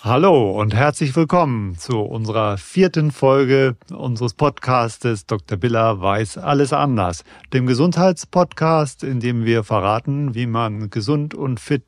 Hallo 0.00 0.52
und 0.52 0.76
herzlich 0.76 1.16
willkommen 1.16 1.76
zu 1.76 1.98
unserer 1.98 2.56
vierten 2.56 3.10
Folge 3.10 3.74
unseres 3.92 4.32
Podcastes 4.32 5.26
Dr. 5.26 5.58
Biller 5.58 6.00
weiß 6.00 6.38
alles 6.38 6.72
anders, 6.72 7.24
dem 7.52 7.66
Gesundheitspodcast, 7.66 9.02
in 9.02 9.18
dem 9.18 9.44
wir 9.44 9.64
verraten, 9.64 10.36
wie 10.36 10.46
man 10.46 10.90
gesund 10.90 11.34
und 11.34 11.58
fit 11.58 11.82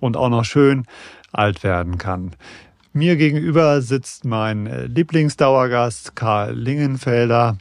und 0.00 0.16
auch 0.16 0.28
noch 0.28 0.44
schön 0.44 0.86
alt 1.30 1.62
werden 1.62 1.98
kann. 1.98 2.32
Mir 2.92 3.14
gegenüber 3.14 3.80
sitzt 3.80 4.24
mein 4.24 4.66
Lieblingsdauergast 4.92 6.16
Karl 6.16 6.54
Lingenfelder, 6.54 7.58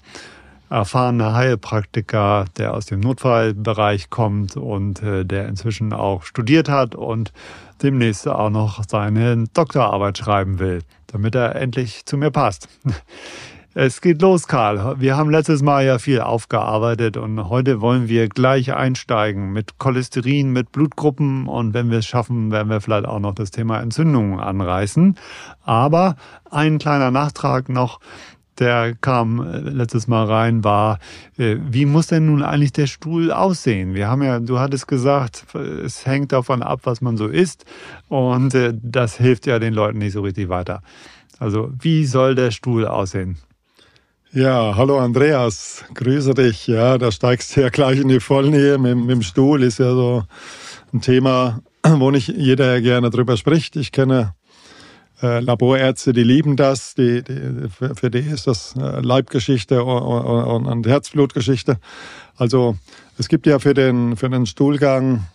erfahrener 0.71 1.33
Heilpraktiker, 1.33 2.45
der 2.57 2.73
aus 2.73 2.87
dem 2.87 3.01
Notfallbereich 3.01 4.09
kommt 4.09 4.55
und 4.57 5.03
äh, 5.03 5.25
der 5.25 5.47
inzwischen 5.47 5.93
auch 5.93 6.23
studiert 6.23 6.69
hat 6.69 6.95
und 6.95 7.33
demnächst 7.83 8.27
auch 8.27 8.49
noch 8.49 8.83
seine 8.87 9.45
Doktorarbeit 9.53 10.17
schreiben 10.17 10.59
will, 10.59 10.79
damit 11.07 11.35
er 11.35 11.55
endlich 11.55 12.05
zu 12.05 12.17
mir 12.17 12.31
passt. 12.31 12.67
Es 13.73 14.01
geht 14.01 14.21
los, 14.21 14.49
Karl. 14.49 14.99
Wir 14.99 15.15
haben 15.15 15.29
letztes 15.29 15.61
Mal 15.61 15.85
ja 15.85 15.97
viel 15.97 16.19
aufgearbeitet 16.19 17.15
und 17.15 17.47
heute 17.47 17.79
wollen 17.79 18.09
wir 18.09 18.27
gleich 18.27 18.73
einsteigen 18.73 19.53
mit 19.53 19.77
Cholesterin, 19.77 20.51
mit 20.51 20.73
Blutgruppen 20.73 21.47
und 21.47 21.73
wenn 21.73 21.89
wir 21.89 21.99
es 21.99 22.05
schaffen, 22.05 22.51
werden 22.51 22.67
wir 22.67 22.81
vielleicht 22.81 23.05
auch 23.05 23.19
noch 23.19 23.33
das 23.33 23.49
Thema 23.49 23.79
Entzündungen 23.79 24.41
anreißen. 24.41 25.15
Aber 25.63 26.17
ein 26.49 26.79
kleiner 26.79 27.11
Nachtrag 27.11 27.69
noch 27.69 28.01
der 28.59 28.95
kam 28.95 29.39
äh, 29.39 29.59
letztes 29.59 30.07
Mal 30.07 30.25
rein, 30.25 30.63
war, 30.63 30.99
äh, 31.37 31.57
wie 31.69 31.85
muss 31.85 32.07
denn 32.07 32.27
nun 32.27 32.43
eigentlich 32.43 32.73
der 32.73 32.87
Stuhl 32.87 33.31
aussehen? 33.31 33.93
Wir 33.93 34.07
haben 34.07 34.21
ja, 34.23 34.39
du 34.39 34.59
hattest 34.59 34.87
gesagt, 34.87 35.45
es 35.55 36.05
hängt 36.05 36.31
davon 36.31 36.61
ab, 36.61 36.81
was 36.83 37.01
man 37.01 37.17
so 37.17 37.27
isst 37.27 37.65
und 38.07 38.53
äh, 38.53 38.73
das 38.81 39.17
hilft 39.17 39.47
ja 39.47 39.59
den 39.59 39.73
Leuten 39.73 39.99
nicht 39.99 40.13
so 40.13 40.21
richtig 40.21 40.49
weiter. 40.49 40.81
Also 41.39 41.71
wie 41.79 42.05
soll 42.05 42.35
der 42.35 42.51
Stuhl 42.51 42.85
aussehen? 42.85 43.37
Ja, 44.33 44.75
hallo 44.77 44.97
Andreas, 44.99 45.83
grüße 45.93 46.33
dich. 46.33 46.67
Ja, 46.67 46.97
da 46.97 47.11
steigst 47.11 47.55
du 47.55 47.61
ja 47.61 47.69
gleich 47.69 47.99
in 47.99 48.07
die 48.07 48.21
Vollnähe 48.21 48.77
mit, 48.77 48.95
mit 48.95 49.09
dem 49.09 49.21
Stuhl, 49.23 49.61
ist 49.61 49.79
ja 49.79 49.93
so 49.93 50.23
ein 50.93 51.01
Thema, 51.01 51.61
wo 51.83 52.11
nicht 52.11 52.29
jeder 52.29 52.79
gerne 52.79 53.09
drüber 53.09 53.35
spricht. 53.35 53.75
Ich 53.75 53.91
kenne 53.91 54.33
äh, 55.21 55.39
Laborärzte, 55.39 56.13
die 56.13 56.23
lieben 56.23 56.55
das, 56.55 56.95
die, 56.95 57.23
die, 57.23 57.69
für, 57.69 57.95
für 57.95 58.09
die 58.09 58.19
ist 58.19 58.47
das 58.47 58.75
äh, 58.75 59.01
Leibgeschichte 59.01 59.83
und, 59.83 60.65
und 60.65 60.87
Herzblutgeschichte. 60.87 61.77
Also 62.35 62.75
es 63.17 63.27
gibt 63.27 63.45
ja 63.45 63.59
für 63.59 63.73
den, 63.73 64.17
für 64.17 64.29
den 64.29 64.45
Stuhlgang 64.45 65.25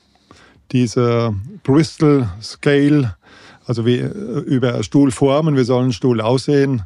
diese 0.73 1.35
Bristol 1.63 2.29
Scale, 2.43 3.17
also 3.65 3.87
wie 3.87 3.99
äh, 3.99 4.09
über 4.09 4.83
Stuhlformen, 4.83 5.57
wie 5.57 5.65
soll 5.65 5.85
ein 5.85 5.93
Stuhl 5.93 6.21
aussehen. 6.21 6.83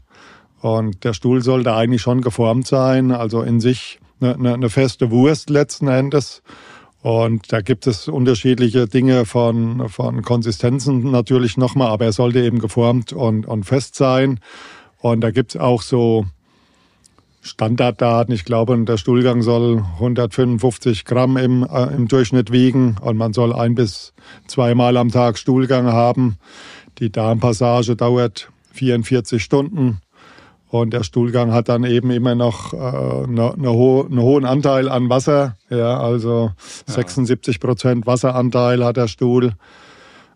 Und 0.61 1.05
der 1.05 1.15
Stuhl 1.15 1.43
sollte 1.43 1.75
eigentlich 1.75 2.03
schon 2.03 2.21
geformt 2.21 2.67
sein, 2.67 3.13
also 3.13 3.43
in 3.43 3.61
sich 3.61 3.99
eine, 4.21 4.35
eine, 4.35 4.55
eine 4.55 4.71
feste 4.71 5.11
Wurst 5.11 5.49
letzten 5.49 5.89
Endes. 5.89 6.43
Und 7.03 7.51
da 7.53 7.63
gibt 7.63 7.87
es 7.87 8.09
unterschiedliche 8.09 8.87
Dinge 8.87 9.25
von, 9.25 9.89
von 9.89 10.23
Konsistenzen 10.23 11.11
natürlich 11.11 11.57
nochmal, 11.57 11.89
aber 11.89 12.05
er 12.05 12.13
sollte 12.13 12.41
eben 12.41 12.59
geformt 12.59 13.13
und, 13.13 13.47
und 13.47 13.65
fest 13.65 13.95
sein. 13.95 14.41
Und 14.99 15.23
da 15.23 15.31
gibt 15.31 15.55
es 15.55 15.61
auch 15.61 15.81
so 15.81 16.27
Standarddaten. 17.43 18.35
Ich 18.35 18.45
glaube, 18.45 18.79
der 18.85 18.99
Stuhlgang 18.99 19.41
soll 19.41 19.83
155 19.95 21.07
Gramm 21.07 21.39
im, 21.39 21.63
äh, 21.63 21.95
im 21.95 22.07
Durchschnitt 22.07 22.53
wiegen 22.53 22.97
und 23.01 23.17
man 23.17 23.33
soll 23.33 23.55
ein 23.55 23.75
bis 23.75 24.13
zweimal 24.47 24.99
am 24.99 25.11
Tag 25.11 25.39
Stuhlgang 25.39 25.87
haben. 25.87 26.37
Die 26.99 27.11
Darmpassage 27.11 27.97
dauert 27.97 28.51
44 28.73 29.43
Stunden. 29.43 30.01
Und 30.71 30.93
der 30.93 31.03
Stuhlgang 31.03 31.53
hat 31.53 31.69
dann 31.69 31.83
eben 31.83 32.11
immer 32.13 32.37
noch 32.37 32.73
äh, 32.73 33.27
ne, 33.27 33.53
ne 33.57 33.71
ho 33.71 34.07
einen 34.09 34.21
hohen 34.21 34.45
Anteil 34.45 34.89
an 34.89 35.09
Wasser. 35.11 35.57
Ja, 35.69 35.99
also 35.99 36.53
ja. 36.87 36.95
76 36.95 37.59
Prozent 37.59 38.07
Wasseranteil 38.07 38.85
hat 38.85 38.97
der 38.97 39.09
Stuhl. 39.09 39.55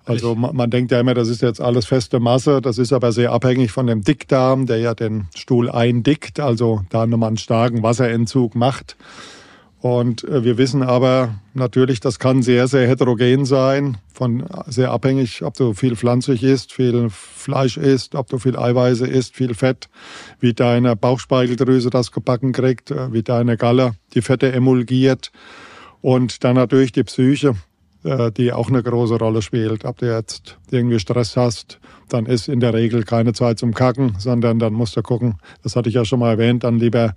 Also 0.07 0.35
man, 0.35 0.55
man, 0.57 0.71
denkt 0.71 0.91
ja 0.91 1.01
immer, 1.01 1.15
das 1.15 1.29
ist 1.29 1.41
jetzt 1.41 1.61
alles 1.61 1.87
feste 1.87 2.19
Masse. 2.19 2.61
Das 2.61 2.79
ist 2.79 2.93
aber 2.93 3.13
sehr 3.13 3.33
abhängig 3.33 3.71
von 3.71 3.87
dem 3.87 4.03
Dickdarm, 4.03 4.67
der 4.67 4.79
ja 4.79 4.95
den 4.95 5.29
Stuhl 5.37 5.71
eindickt, 5.71 6.41
also 6.41 6.83
da 6.91 7.07
nochmal 7.07 7.29
einen 7.29 7.37
starken 7.37 7.83
Wasserentzug 7.83 8.57
macht. 8.57 8.97
Und 9.85 10.25
äh, 10.25 10.45
wir 10.45 10.57
wissen 10.57 10.83
aber 10.83 11.35
natürlich, 11.53 12.01
das 12.01 12.19
kann 12.19 12.41
sehr, 12.41 12.69
sehr 12.69 12.89
heterogen 12.89 13.45
sein, 13.45 13.99
von 14.15 14.47
sehr 14.67 14.91
abhängig, 14.91 15.43
ob 15.43 15.59
du 15.59 15.75
viel 15.75 15.95
pflanzlich 15.95 16.43
isst, 16.43 16.73
viel 16.73 17.11
Fleisch 17.11 17.77
isst, 17.77 18.15
ob 18.15 18.29
du 18.29 18.39
viel 18.39 18.57
Eiweiße 18.57 19.07
isst, 19.07 19.37
viel 19.37 19.53
Fett, 19.53 19.91
wie 20.41 20.55
deine 20.55 20.97
Bauchspeicheldrüse 20.97 21.91
das 21.91 22.13
gebacken 22.13 22.53
kriegt, 22.53 22.93
äh, 22.93 23.13
wie 23.13 23.23
deine 23.23 23.59
Galle 23.59 23.93
die 24.15 24.23
Fette 24.23 24.53
emulgiert 24.53 25.33
und 26.01 26.45
dann 26.45 26.57
natürlich 26.57 26.93
die 26.93 27.05
Psyche, 27.05 27.55
äh, 28.05 28.33
die 28.33 28.55
auch 28.55 28.71
eine 28.71 28.83
große 28.83 29.19
Rolle 29.19 29.43
spielt. 29.43 29.85
Ob 29.85 29.99
du 29.99 30.11
jetzt 30.11 30.57
irgendwie 30.71 30.99
Stress 30.99 31.37
hast, 31.37 31.79
dann 32.09 32.25
ist 32.25 32.49
in 32.49 32.61
der 32.61 32.73
Regel 32.73 33.03
keine 33.03 33.35
Zeit 33.35 33.59
zum 33.59 33.75
Kacken, 33.75 34.17
sondern 34.19 34.59
dann 34.59 34.73
musst 34.73 34.97
du 34.97 35.03
gucken, 35.03 35.35
das 35.63 35.77
hatte 35.77 35.91
ich 35.91 35.95
ja 35.95 36.07
schon 36.07 36.21
mal 36.21 36.31
erwähnt, 36.31 36.65
dann 36.65 36.79
lieber 36.79 37.15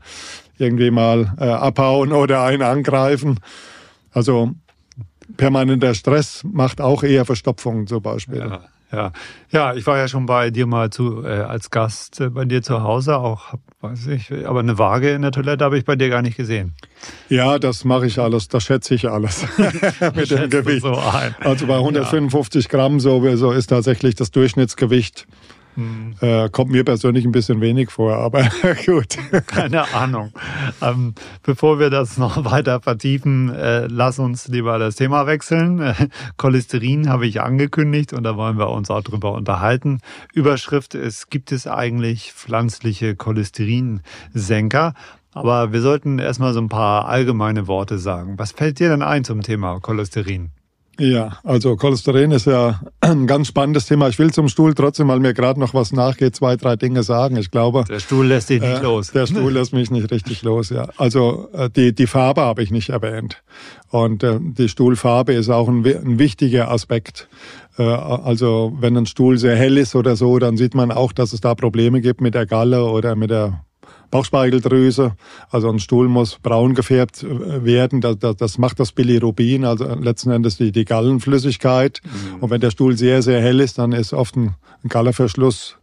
irgendwie 0.57 0.91
mal 0.91 1.33
äh, 1.39 1.45
abhauen 1.45 2.11
oder 2.11 2.43
einen 2.43 2.61
angreifen. 2.61 3.39
Also 4.11 4.51
permanenter 5.35 5.93
Stress 5.93 6.43
macht 6.43 6.81
auch 6.81 7.03
eher 7.03 7.25
Verstopfungen 7.25 7.87
zum 7.87 8.01
Beispiel. 8.01 8.39
Ja. 8.39 8.61
Ja, 8.89 9.11
ja, 9.51 9.73
ich 9.73 9.85
war 9.85 9.97
ja 9.97 10.07
schon 10.07 10.25
bei 10.25 10.49
dir 10.49 10.65
mal 10.65 10.89
zu 10.89 11.25
äh, 11.25 11.27
als 11.27 11.71
Gast 11.71 12.21
äh, 12.21 12.29
bei 12.29 12.45
dir 12.45 12.61
zu 12.61 12.83
Hause, 12.83 13.17
auch 13.17 13.55
weiß 13.81 14.07
ich, 14.07 14.31
aber 14.47 14.61
eine 14.61 14.77
Waage 14.77 15.11
in 15.11 15.23
der 15.23 15.31
Toilette 15.31 15.65
habe 15.65 15.77
ich 15.77 15.83
bei 15.83 15.97
dir 15.97 16.09
gar 16.09 16.21
nicht 16.21 16.37
gesehen. 16.37 16.73
Ja, 17.27 17.59
das 17.59 17.83
mache 17.83 18.07
ich 18.07 18.17
alles, 18.17 18.47
das 18.47 18.63
schätze 18.63 18.95
ich 18.95 19.09
alles 19.09 19.45
mit 20.15 20.31
dem 20.31 20.49
Gewicht. 20.49 20.83
So 20.83 20.93
also 20.93 21.67
bei 21.67 21.75
155 21.75 22.63
ja. 22.63 22.69
Gramm 22.69 23.01
so, 23.01 23.35
so 23.35 23.51
ist 23.51 23.67
tatsächlich 23.67 24.15
das 24.15 24.31
Durchschnittsgewicht 24.31 25.27
hm. 25.77 26.15
Äh, 26.21 26.49
kommt 26.49 26.71
mir 26.71 26.83
persönlich 26.83 27.23
ein 27.23 27.31
bisschen 27.31 27.61
wenig 27.61 27.91
vor, 27.91 28.15
aber 28.15 28.41
gut. 28.87 29.15
Keine 29.45 29.93
Ahnung. 29.93 30.33
Ähm, 30.81 31.13
bevor 31.43 31.77
wir 31.77 31.91
das 31.91 32.17
noch 32.17 32.43
weiter 32.51 32.81
vertiefen, 32.81 33.53
äh, 33.53 33.85
lass 33.85 34.17
uns 34.17 34.47
lieber 34.47 34.79
das 34.79 34.95
Thema 34.95 35.27
wechseln. 35.27 35.79
Äh, 35.79 35.93
Cholesterin 36.37 37.09
habe 37.09 37.27
ich 37.27 37.41
angekündigt 37.41 38.11
und 38.13 38.23
da 38.23 38.35
wollen 38.35 38.57
wir 38.57 38.71
uns 38.71 38.89
auch 38.89 39.03
drüber 39.03 39.33
unterhalten. 39.33 39.99
Überschrift 40.33 40.95
ist, 40.95 41.29
gibt 41.29 41.51
es 41.51 41.67
eigentlich 41.67 42.33
pflanzliche 42.33 43.15
Cholesterinsenker? 43.15 44.95
Aber 45.33 45.73
wir 45.73 45.81
sollten 45.81 46.17
erstmal 46.17 46.53
so 46.53 46.59
ein 46.59 46.69
paar 46.69 47.07
allgemeine 47.07 47.67
Worte 47.67 47.99
sagen. 47.99 48.39
Was 48.39 48.51
fällt 48.51 48.79
dir 48.79 48.89
denn 48.89 49.03
ein 49.03 49.23
zum 49.23 49.43
Thema 49.43 49.79
Cholesterin? 49.79 50.49
Ja, 50.99 51.37
also 51.43 51.75
Cholesterin 51.75 52.31
ist 52.31 52.47
ja 52.47 52.81
ein 53.01 53.27
ganz 53.27 53.47
spannendes 53.47 53.85
Thema. 53.85 54.09
Ich 54.09 54.17
will 54.19 54.31
zum 54.31 54.47
Stuhl 54.47 54.73
trotzdem, 54.73 55.07
weil 55.07 55.19
mir 55.19 55.33
gerade 55.33 55.59
noch 55.59 55.73
was 55.73 55.91
nachgeht, 55.91 56.35
zwei, 56.35 56.55
drei 56.55 56.75
Dinge 56.75 57.03
sagen. 57.03 57.37
Ich 57.37 57.51
glaube. 57.51 57.83
Der 57.87 57.99
Stuhl 57.99 58.25
lässt 58.25 58.49
dich 58.49 58.61
nicht 58.61 58.79
äh, 58.79 58.83
los. 58.83 59.11
Der 59.11 59.27
Stuhl 59.27 59.51
lässt 59.51 59.73
mich 59.73 59.91
nicht 59.91 60.11
richtig 60.11 60.41
los, 60.41 60.69
ja. 60.69 60.87
Also 60.97 61.49
äh, 61.53 61.69
die, 61.69 61.93
die 61.93 62.07
Farbe 62.07 62.41
habe 62.41 62.63
ich 62.63 62.71
nicht 62.71 62.89
erwähnt. 62.89 63.43
Und 63.89 64.23
äh, 64.23 64.39
die 64.41 64.69
Stuhlfarbe 64.69 65.33
ist 65.33 65.49
auch 65.49 65.67
ein, 65.67 65.85
ein 65.85 66.19
wichtiger 66.19 66.71
Aspekt. 66.71 67.29
Äh, 67.77 67.83
also 67.83 68.75
wenn 68.79 68.97
ein 68.97 69.05
Stuhl 69.05 69.37
sehr 69.37 69.55
hell 69.55 69.77
ist 69.77 69.95
oder 69.95 70.15
so, 70.15 70.39
dann 70.39 70.57
sieht 70.57 70.73
man 70.73 70.91
auch, 70.91 71.11
dass 71.11 71.33
es 71.33 71.41
da 71.41 71.55
Probleme 71.55 72.01
gibt 72.01 72.21
mit 72.21 72.33
der 72.33 72.45
Galle 72.45 72.85
oder 72.85 73.15
mit 73.15 73.29
der 73.29 73.63
Bauchspeicheldrüse. 74.11 75.15
Also 75.49 75.69
ein 75.69 75.79
Stuhl 75.79 76.07
muss 76.07 76.37
braun 76.39 76.73
gefärbt 76.73 77.23
äh, 77.23 77.65
werden. 77.65 78.01
Das, 78.01 78.19
das, 78.19 78.35
das 78.37 78.57
macht 78.57 78.79
das 78.79 78.91
Bilirubin, 78.91 79.65
also 79.65 79.85
letzten 79.95 80.31
Endes 80.31 80.57
die, 80.57 80.71
die 80.71 80.85
Gallenflüssigkeit. 80.85 82.01
Mhm. 82.03 82.43
Und 82.43 82.49
wenn 82.49 82.61
der 82.61 82.71
Stuhl 82.71 82.97
sehr, 82.97 83.21
sehr 83.21 83.41
hell 83.41 83.59
ist, 83.59 83.77
dann 83.77 83.91
ist 83.91 84.13
oft 84.13 84.35
ein, 84.35 84.55
ein 84.83 84.89
Gallerverschluss 84.89 85.77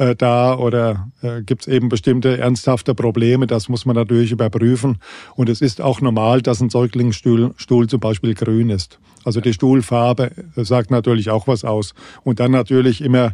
äh, 0.00 0.16
da 0.16 0.56
oder 0.56 1.08
äh, 1.20 1.42
gibt 1.42 1.62
es 1.62 1.68
eben 1.68 1.90
bestimmte 1.90 2.38
ernsthafte 2.38 2.94
Probleme. 2.94 3.46
Das 3.46 3.68
muss 3.68 3.84
man 3.84 3.96
natürlich 3.96 4.32
überprüfen. 4.32 4.98
Und 5.36 5.50
es 5.50 5.60
ist 5.60 5.82
auch 5.82 6.00
normal, 6.00 6.40
dass 6.40 6.60
ein 6.60 6.70
Säuglingsstuhl 6.70 7.52
Stuhl 7.56 7.86
zum 7.86 8.00
Beispiel 8.00 8.34
grün 8.34 8.70
ist. 8.70 8.98
Also 9.24 9.42
die 9.42 9.52
Stuhlfarbe 9.52 10.30
sagt 10.56 10.90
natürlich 10.90 11.28
auch 11.28 11.46
was 11.46 11.64
aus. 11.64 11.92
Und 12.24 12.40
dann 12.40 12.50
natürlich 12.50 13.02
immer 13.02 13.32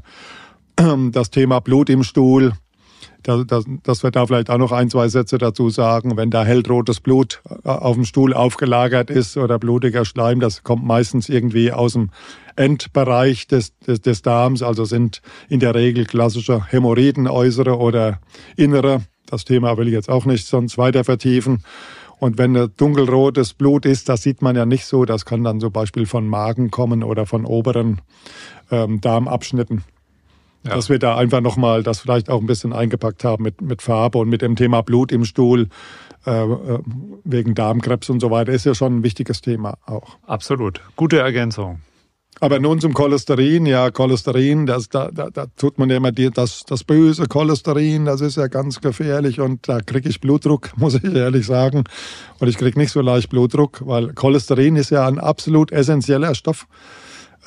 das 1.12 1.30
Thema 1.30 1.60
Blut 1.60 1.88
im 1.88 2.02
Stuhl 2.02 2.52
dass, 3.26 4.02
wir 4.02 4.10
da 4.10 4.26
vielleicht 4.26 4.50
auch 4.50 4.58
noch 4.58 4.72
ein, 4.72 4.90
zwei 4.90 5.08
Sätze 5.08 5.38
dazu 5.38 5.70
sagen. 5.70 6.16
Wenn 6.16 6.30
da 6.30 6.44
hellrotes 6.44 7.00
Blut 7.00 7.42
äh, 7.64 7.68
auf 7.68 7.96
dem 7.96 8.04
Stuhl 8.04 8.32
aufgelagert 8.32 9.10
ist 9.10 9.36
oder 9.36 9.58
blutiger 9.58 10.04
Schleim, 10.04 10.40
das 10.40 10.62
kommt 10.62 10.84
meistens 10.84 11.28
irgendwie 11.28 11.72
aus 11.72 11.94
dem 11.94 12.10
Endbereich 12.56 13.46
des, 13.46 13.78
des, 13.80 14.00
des 14.00 14.22
Darms, 14.22 14.62
also 14.62 14.84
sind 14.84 15.20
in 15.48 15.60
der 15.60 15.74
Regel 15.74 16.06
klassische 16.06 16.64
Hämorrhoiden, 16.70 17.28
äußere 17.28 17.78
oder 17.78 18.20
innere. 18.56 19.02
Das 19.26 19.44
Thema 19.44 19.76
will 19.76 19.88
ich 19.88 19.92
jetzt 19.92 20.08
auch 20.08 20.24
nicht 20.24 20.46
sonst 20.46 20.78
weiter 20.78 21.04
vertiefen. 21.04 21.64
Und 22.18 22.38
wenn 22.38 22.54
dunkelrotes 22.76 23.52
Blut 23.52 23.84
ist, 23.84 24.08
das 24.08 24.22
sieht 24.22 24.40
man 24.40 24.56
ja 24.56 24.64
nicht 24.64 24.86
so. 24.86 25.04
Das 25.04 25.26
kann 25.26 25.44
dann 25.44 25.60
zum 25.60 25.72
Beispiel 25.72 26.06
von 26.06 26.26
Magen 26.26 26.70
kommen 26.70 27.02
oder 27.02 27.26
von 27.26 27.44
oberen 27.44 28.00
ähm, 28.70 29.00
Darmabschnitten. 29.00 29.84
Ja. 30.66 30.74
Dass 30.74 30.88
wir 30.88 30.98
da 30.98 31.16
einfach 31.16 31.40
nochmal 31.40 31.82
das 31.82 32.00
vielleicht 32.00 32.28
auch 32.30 32.40
ein 32.40 32.46
bisschen 32.46 32.72
eingepackt 32.72 33.24
haben 33.24 33.42
mit, 33.42 33.60
mit 33.60 33.82
Farbe 33.82 34.18
und 34.18 34.28
mit 34.28 34.42
dem 34.42 34.56
Thema 34.56 34.82
Blut 34.82 35.12
im 35.12 35.24
Stuhl 35.24 35.68
äh, 36.26 36.42
äh, 36.42 36.78
wegen 37.24 37.54
Darmkrebs 37.54 38.10
und 38.10 38.20
so 38.20 38.30
weiter, 38.30 38.52
ist 38.52 38.66
ja 38.66 38.74
schon 38.74 38.98
ein 38.98 39.02
wichtiges 39.04 39.40
Thema 39.40 39.78
auch. 39.86 40.18
Absolut. 40.26 40.80
Gute 40.96 41.18
Ergänzung. 41.18 41.80
Aber 42.40 42.58
nun 42.58 42.80
zum 42.80 42.92
Cholesterin. 42.92 43.64
Ja, 43.64 43.90
Cholesterin, 43.90 44.66
das, 44.66 44.88
da, 44.88 45.10
da, 45.10 45.30
da 45.30 45.46
tut 45.56 45.78
man 45.78 45.88
ja 45.88 45.96
immer 45.96 46.12
die, 46.12 46.30
das, 46.30 46.64
das 46.66 46.84
böse 46.84 47.26
Cholesterin, 47.28 48.04
das 48.04 48.20
ist 48.20 48.36
ja 48.36 48.48
ganz 48.48 48.80
gefährlich 48.80 49.40
und 49.40 49.68
da 49.68 49.80
kriege 49.80 50.08
ich 50.08 50.20
Blutdruck, 50.20 50.72
muss 50.76 50.94
ich 50.94 51.04
ehrlich 51.04 51.46
sagen. 51.46 51.84
Und 52.38 52.48
ich 52.48 52.58
kriege 52.58 52.78
nicht 52.78 52.92
so 52.92 53.00
leicht 53.00 53.30
Blutdruck, 53.30 53.82
weil 53.86 54.12
Cholesterin 54.12 54.76
ist 54.76 54.90
ja 54.90 55.06
ein 55.06 55.18
absolut 55.18 55.72
essentieller 55.72 56.34
Stoff 56.34 56.66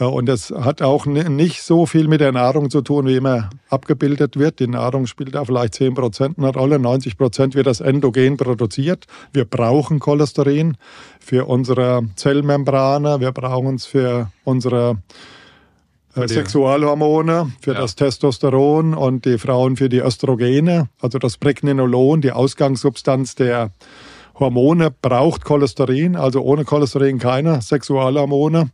und 0.05 0.27
das 0.27 0.51
hat 0.51 0.81
auch 0.81 1.05
nicht 1.05 1.61
so 1.61 1.85
viel 1.85 2.07
mit 2.07 2.21
der 2.21 2.31
Nahrung 2.31 2.69
zu 2.69 2.81
tun, 2.81 3.05
wie 3.07 3.17
immer 3.17 3.49
abgebildet 3.69 4.37
wird. 4.37 4.59
Die 4.59 4.67
Nahrung 4.67 5.07
spielt 5.07 5.35
da 5.35 5.43
vielleicht 5.43 5.73
10 5.75 5.93
Prozent 5.93 6.37
eine 6.37 6.53
Rolle. 6.53 6.79
90 6.79 7.17
Prozent 7.17 7.55
wird 7.55 7.67
das 7.67 7.81
endogen 7.81 8.37
produziert. 8.37 9.05
Wir 9.33 9.45
brauchen 9.45 9.99
Cholesterin 9.99 10.77
für 11.19 11.45
unsere 11.45 12.03
Zellmembrane. 12.15 13.19
Wir 13.19 13.31
brauchen 13.31 13.75
es 13.75 13.85
für 13.85 14.31
unsere 14.45 14.99
äh, 16.15 16.27
Sexualhormone, 16.27 17.51
für 17.61 17.73
ja. 17.73 17.81
das 17.81 17.95
Testosteron 17.95 18.93
und 18.93 19.25
die 19.25 19.37
Frauen 19.37 19.75
für 19.75 19.89
die 19.89 19.99
Östrogene. 19.99 20.89
Also 21.01 21.19
das 21.19 21.37
Pregnenolon, 21.37 22.21
die 22.21 22.31
Ausgangssubstanz 22.31 23.35
der 23.35 23.71
Hormone 24.39 24.91
braucht 25.01 25.43
Cholesterin, 25.43 26.15
also 26.15 26.41
ohne 26.41 26.63
Cholesterin 26.63 27.19
keine 27.19 27.61
Sexualhormone. 27.61 28.71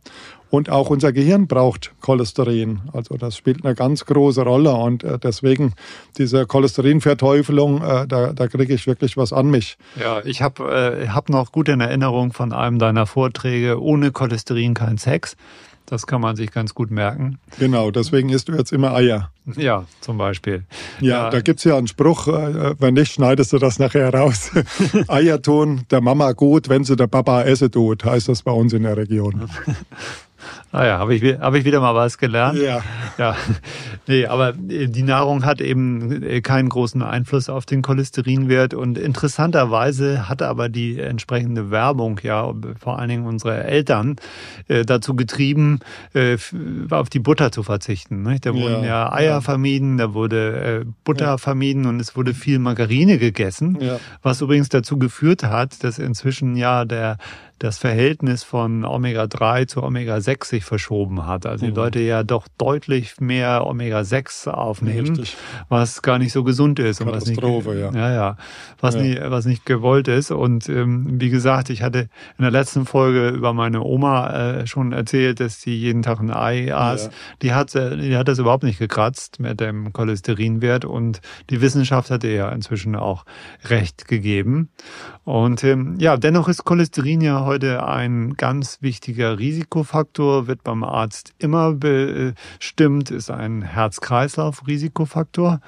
Und 0.50 0.70
auch 0.70 0.90
unser 0.90 1.12
Gehirn 1.12 1.46
braucht 1.46 1.92
Cholesterin. 2.00 2.80
Also 2.92 3.16
das 3.16 3.36
spielt 3.36 3.64
eine 3.64 3.74
ganz 3.74 4.04
große 4.04 4.42
Rolle. 4.42 4.72
Und 4.72 5.02
äh, 5.02 5.18
deswegen 5.18 5.74
diese 6.18 6.46
Cholesterinverteufelung, 6.46 7.82
äh, 7.82 8.06
da, 8.06 8.32
da 8.32 8.48
kriege 8.48 8.74
ich 8.74 8.86
wirklich 8.86 9.16
was 9.16 9.32
an 9.32 9.50
mich. 9.50 9.76
Ja, 10.00 10.24
ich 10.24 10.42
habe 10.42 11.02
äh, 11.02 11.08
hab 11.08 11.28
noch 11.28 11.52
gut 11.52 11.68
in 11.68 11.80
Erinnerung 11.80 12.32
von 12.32 12.52
einem 12.52 12.78
deiner 12.78 13.06
Vorträge, 13.06 13.82
ohne 13.82 14.12
Cholesterin 14.12 14.74
kein 14.74 14.98
Sex. 14.98 15.36
Das 15.86 16.08
kann 16.08 16.20
man 16.20 16.34
sich 16.34 16.50
ganz 16.50 16.74
gut 16.74 16.90
merken. 16.90 17.38
Genau, 17.60 17.92
deswegen 17.92 18.28
isst 18.28 18.48
du 18.48 18.54
jetzt 18.54 18.72
immer 18.72 18.92
Eier. 18.92 19.30
Ja, 19.56 19.84
zum 20.00 20.18
Beispiel. 20.18 20.64
Ja, 21.00 21.24
ja. 21.24 21.30
da 21.30 21.40
gibt's 21.40 21.62
ja 21.62 21.76
einen 21.76 21.86
Spruch, 21.86 22.26
äh, 22.26 22.74
wenn 22.80 22.94
nicht, 22.94 23.12
schneidest 23.12 23.52
du 23.52 23.58
das 23.58 23.78
nachher 23.78 24.12
raus. 24.12 24.50
Eier 25.06 25.40
tun 25.40 25.82
der 25.92 26.00
Mama 26.00 26.32
gut, 26.32 26.68
wenn 26.68 26.82
sie 26.82 26.96
der 26.96 27.06
Papa 27.06 27.42
esse 27.42 27.70
tut, 27.70 28.04
heißt 28.04 28.28
das 28.28 28.42
bei 28.42 28.50
uns 28.50 28.72
in 28.72 28.82
der 28.82 28.96
Region. 28.96 29.48
Ah 30.72 30.84
ja, 30.84 30.98
habe 30.98 31.14
ich, 31.14 31.22
hab 31.38 31.54
ich 31.54 31.64
wieder 31.64 31.80
mal 31.80 31.94
was 31.94 32.18
gelernt. 32.18 32.58
Ja. 32.58 32.82
ja. 33.18 33.36
Nee, 34.08 34.26
aber 34.26 34.50
äh, 34.68 34.86
die 34.86 35.02
Nahrung 35.02 35.44
hat 35.44 35.60
eben 35.60 36.22
äh, 36.22 36.40
keinen 36.40 36.68
großen 36.68 37.02
Einfluss 37.02 37.48
auf 37.48 37.66
den 37.66 37.82
Cholesterinwert 37.82 38.74
und 38.74 38.98
interessanterweise 38.98 40.28
hat 40.28 40.42
aber 40.42 40.68
die 40.68 41.00
entsprechende 41.00 41.70
Werbung, 41.70 42.20
ja, 42.22 42.52
vor 42.78 42.98
allen 42.98 43.08
Dingen 43.08 43.26
unsere 43.26 43.64
Eltern, 43.64 44.16
äh, 44.68 44.84
dazu 44.84 45.16
getrieben, 45.16 45.80
äh, 46.14 46.36
auf 46.90 47.08
die 47.08 47.18
Butter 47.18 47.50
zu 47.50 47.62
verzichten. 47.62 48.22
Nicht? 48.22 48.46
Da 48.46 48.54
wurden 48.54 48.82
ja, 48.82 49.08
ja 49.08 49.12
Eier 49.12 49.24
ja. 49.24 49.40
vermieden, 49.40 49.98
da 49.98 50.14
wurde 50.14 50.82
äh, 50.82 50.84
Butter 51.04 51.26
ja. 51.26 51.38
vermieden 51.38 51.86
und 51.86 51.98
es 52.00 52.16
wurde 52.16 52.34
viel 52.34 52.58
Margarine 52.58 53.18
gegessen, 53.18 53.78
was 54.22 54.40
übrigens 54.40 54.68
dazu 54.68 54.98
geführt 54.98 55.42
hat, 55.42 55.82
dass 55.82 55.98
inzwischen 55.98 56.56
ja 56.56 56.84
der 56.84 57.18
das 57.58 57.78
Verhältnis 57.78 58.42
von 58.42 58.84
Omega-3 58.84 59.66
zu 59.66 59.82
Omega-6 59.82 60.44
sich 60.44 60.64
verschoben 60.64 61.26
hat. 61.26 61.46
Also 61.46 61.64
die 61.64 61.70
mhm. 61.70 61.76
Leute 61.76 62.00
ja 62.00 62.22
doch 62.22 62.48
deutlich 62.58 63.18
mehr 63.18 63.66
Omega-6 63.66 64.48
aufnehmen, 64.48 65.16
Richtig. 65.16 65.36
was 65.68 66.02
gar 66.02 66.18
nicht 66.18 66.32
so 66.32 66.44
gesund 66.44 66.78
ist. 66.78 67.00
Und 67.00 67.12
was 67.12 67.26
nicht, 67.26 67.42
ja. 67.42 67.90
Ja, 67.92 68.12
ja. 68.12 68.36
Was, 68.80 68.94
ja. 68.94 69.02
Nicht, 69.02 69.20
was 69.22 69.46
nicht 69.46 69.64
gewollt 69.64 70.06
ist. 70.08 70.30
Und 70.30 70.68
ähm, 70.68 71.20
wie 71.20 71.30
gesagt, 71.30 71.70
ich 71.70 71.82
hatte 71.82 72.08
in 72.36 72.42
der 72.42 72.50
letzten 72.50 72.84
Folge 72.84 73.28
über 73.28 73.54
meine 73.54 73.82
Oma 73.82 74.30
äh, 74.30 74.66
schon 74.66 74.92
erzählt, 74.92 75.40
dass 75.40 75.62
sie 75.62 75.74
jeden 75.74 76.02
Tag 76.02 76.20
ein 76.20 76.30
Ei 76.30 76.74
aß. 76.74 77.04
Ja. 77.04 77.10
Die, 77.40 77.54
hat, 77.54 77.74
äh, 77.74 77.96
die 77.96 78.16
hat 78.16 78.28
das 78.28 78.38
überhaupt 78.38 78.64
nicht 78.64 78.78
gekratzt 78.78 79.40
mit 79.40 79.60
dem 79.60 79.94
Cholesterinwert. 79.94 80.84
Und 80.84 81.22
die 81.48 81.62
Wissenschaft 81.62 82.10
hatte 82.10 82.28
ja 82.28 82.50
inzwischen 82.50 82.96
auch 82.96 83.24
recht 83.64 84.06
gegeben. 84.08 84.68
Und 85.26 85.64
ähm, 85.64 85.96
ja, 85.98 86.16
dennoch 86.16 86.46
ist 86.46 86.64
Cholesterin 86.64 87.20
ja 87.20 87.44
heute 87.44 87.84
ein 87.84 88.34
ganz 88.34 88.78
wichtiger 88.80 89.40
Risikofaktor, 89.40 90.46
wird 90.46 90.62
beim 90.62 90.84
Arzt 90.84 91.34
immer 91.38 91.72
bestimmt, 91.72 93.10
ist 93.10 93.32
ein 93.32 93.62
Herz-Kreislauf-Risikofaktor. 93.62 95.60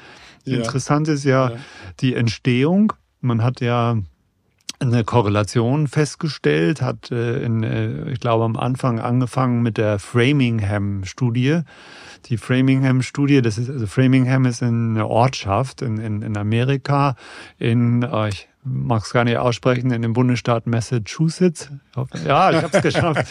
Ja. 0.45 0.59
Interessant 0.59 1.09
ist 1.09 1.25
ja, 1.25 1.51
ja 1.51 1.57
die 1.99 2.15
Entstehung. 2.15 2.93
Man 3.21 3.43
hat 3.43 3.61
ja 3.61 3.97
eine 4.79 5.03
Korrelation 5.03 5.89
festgestellt, 5.89 6.81
hat 6.81 7.11
äh, 7.11 7.43
in, 7.43 7.65
äh, 7.65 8.13
ich 8.13 8.21
glaube 8.21 8.45
am 8.45 8.57
Anfang 8.57 9.01
angefangen 9.01 9.63
mit 9.63 9.77
der 9.77 9.99
Framingham-Studie. 9.99 11.63
Die 12.27 12.37
Framingham-Studie, 12.37 13.43
das 13.43 13.59
ist 13.59 13.71
also 13.71 13.89
Framingham 13.89 14.45
ist 14.45 14.63
eine 14.63 15.05
Ortschaft 15.05 15.83
in, 15.83 15.99
in, 15.99 16.23
in 16.23 16.37
Amerika 16.37 17.17
in 17.59 18.05
äh, 18.05 18.29
ich 18.29 18.49
mag 18.69 19.03
es 19.05 19.13
gar 19.13 19.25
nicht 19.25 19.39
aussprechen, 19.39 19.91
in 19.91 20.03
dem 20.03 20.13
Bundesstaat 20.13 20.67
Massachusetts. 20.67 21.71
Ja, 22.27 22.51
ich 22.51 22.63
habe 22.63 22.77
es 22.77 22.83
geschafft. 22.83 23.27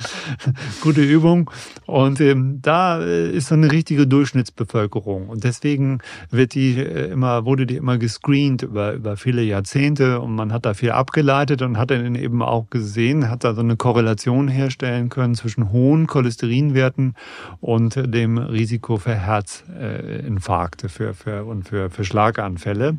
Gute 0.80 1.02
Übung. 1.02 1.50
Und 1.86 2.20
ähm, 2.20 2.60
da 2.62 3.00
äh, 3.00 3.30
ist 3.30 3.48
so 3.48 3.54
eine 3.54 3.70
richtige 3.70 4.06
Durchschnittsbevölkerung. 4.06 5.28
Und 5.28 5.44
deswegen 5.44 5.98
wird 6.30 6.54
die 6.54 6.78
äh, 6.78 7.10
immer, 7.10 7.44
wurde 7.44 7.66
die 7.66 7.76
immer 7.76 7.98
gescreent 7.98 8.62
über, 8.62 8.92
über 8.94 9.16
viele 9.16 9.42
Jahrzehnte 9.42 10.20
und 10.20 10.34
man 10.34 10.52
hat 10.52 10.64
da 10.66 10.74
viel 10.74 10.92
abgeleitet 10.92 11.62
und 11.62 11.78
hat 11.78 11.90
dann 11.90 12.14
eben 12.14 12.42
auch 12.42 12.70
gesehen, 12.70 13.28
hat 13.28 13.44
da 13.44 13.54
so 13.54 13.60
eine 13.60 13.76
Korrelation 13.76 14.48
herstellen 14.48 15.08
können 15.08 15.34
zwischen 15.34 15.72
hohen 15.72 16.06
Cholesterinwerten 16.06 17.14
und 17.60 17.96
dem 17.96 18.38
Risiko 18.38 18.96
für 18.96 19.14
Herzinfarkte 19.14 20.88
für, 20.88 21.14
für, 21.14 21.44
und 21.44 21.68
für, 21.68 21.90
für 21.90 22.04
Schlaganfälle. 22.04 22.98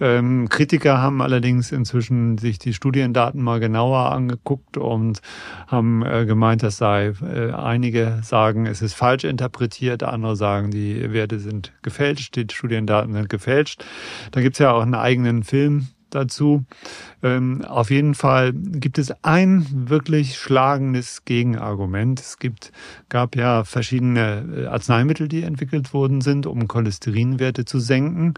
Ähm, 0.00 0.48
Kritiker 0.48 0.95
haben 1.00 1.22
allerdings 1.22 1.72
inzwischen 1.72 2.38
sich 2.38 2.58
die 2.58 2.72
Studiendaten 2.72 3.42
mal 3.42 3.60
genauer 3.60 4.12
angeguckt 4.12 4.76
und 4.76 5.20
haben 5.66 6.04
äh, 6.04 6.26
gemeint, 6.26 6.62
das 6.62 6.76
sei, 6.76 7.12
äh, 7.22 7.52
einige 7.52 8.20
sagen, 8.22 8.66
es 8.66 8.82
ist 8.82 8.94
falsch 8.94 9.24
interpretiert, 9.24 10.02
andere 10.02 10.36
sagen, 10.36 10.70
die 10.70 11.12
Werte 11.12 11.38
sind 11.38 11.72
gefälscht, 11.82 12.36
die 12.36 12.46
Studiendaten 12.50 13.12
sind 13.12 13.28
gefälscht. 13.28 13.84
Da 14.30 14.40
gibt's 14.40 14.58
ja 14.58 14.72
auch 14.72 14.82
einen 14.82 14.94
eigenen 14.94 15.42
Film 15.42 15.88
dazu. 16.10 16.64
Ähm, 17.26 17.64
auf 17.64 17.90
jeden 17.90 18.14
Fall 18.14 18.52
gibt 18.52 18.98
es 18.98 19.12
ein 19.24 19.66
wirklich 19.72 20.36
schlagendes 20.36 21.24
Gegenargument. 21.24 22.20
Es 22.20 22.38
gibt, 22.38 22.70
gab 23.08 23.34
ja 23.34 23.64
verschiedene 23.64 24.44
äh, 24.56 24.66
Arzneimittel, 24.66 25.26
die 25.26 25.42
entwickelt 25.42 25.92
worden 25.92 26.20
sind, 26.20 26.46
um 26.46 26.68
Cholesterinwerte 26.68 27.64
zu 27.64 27.80
senken. 27.80 28.34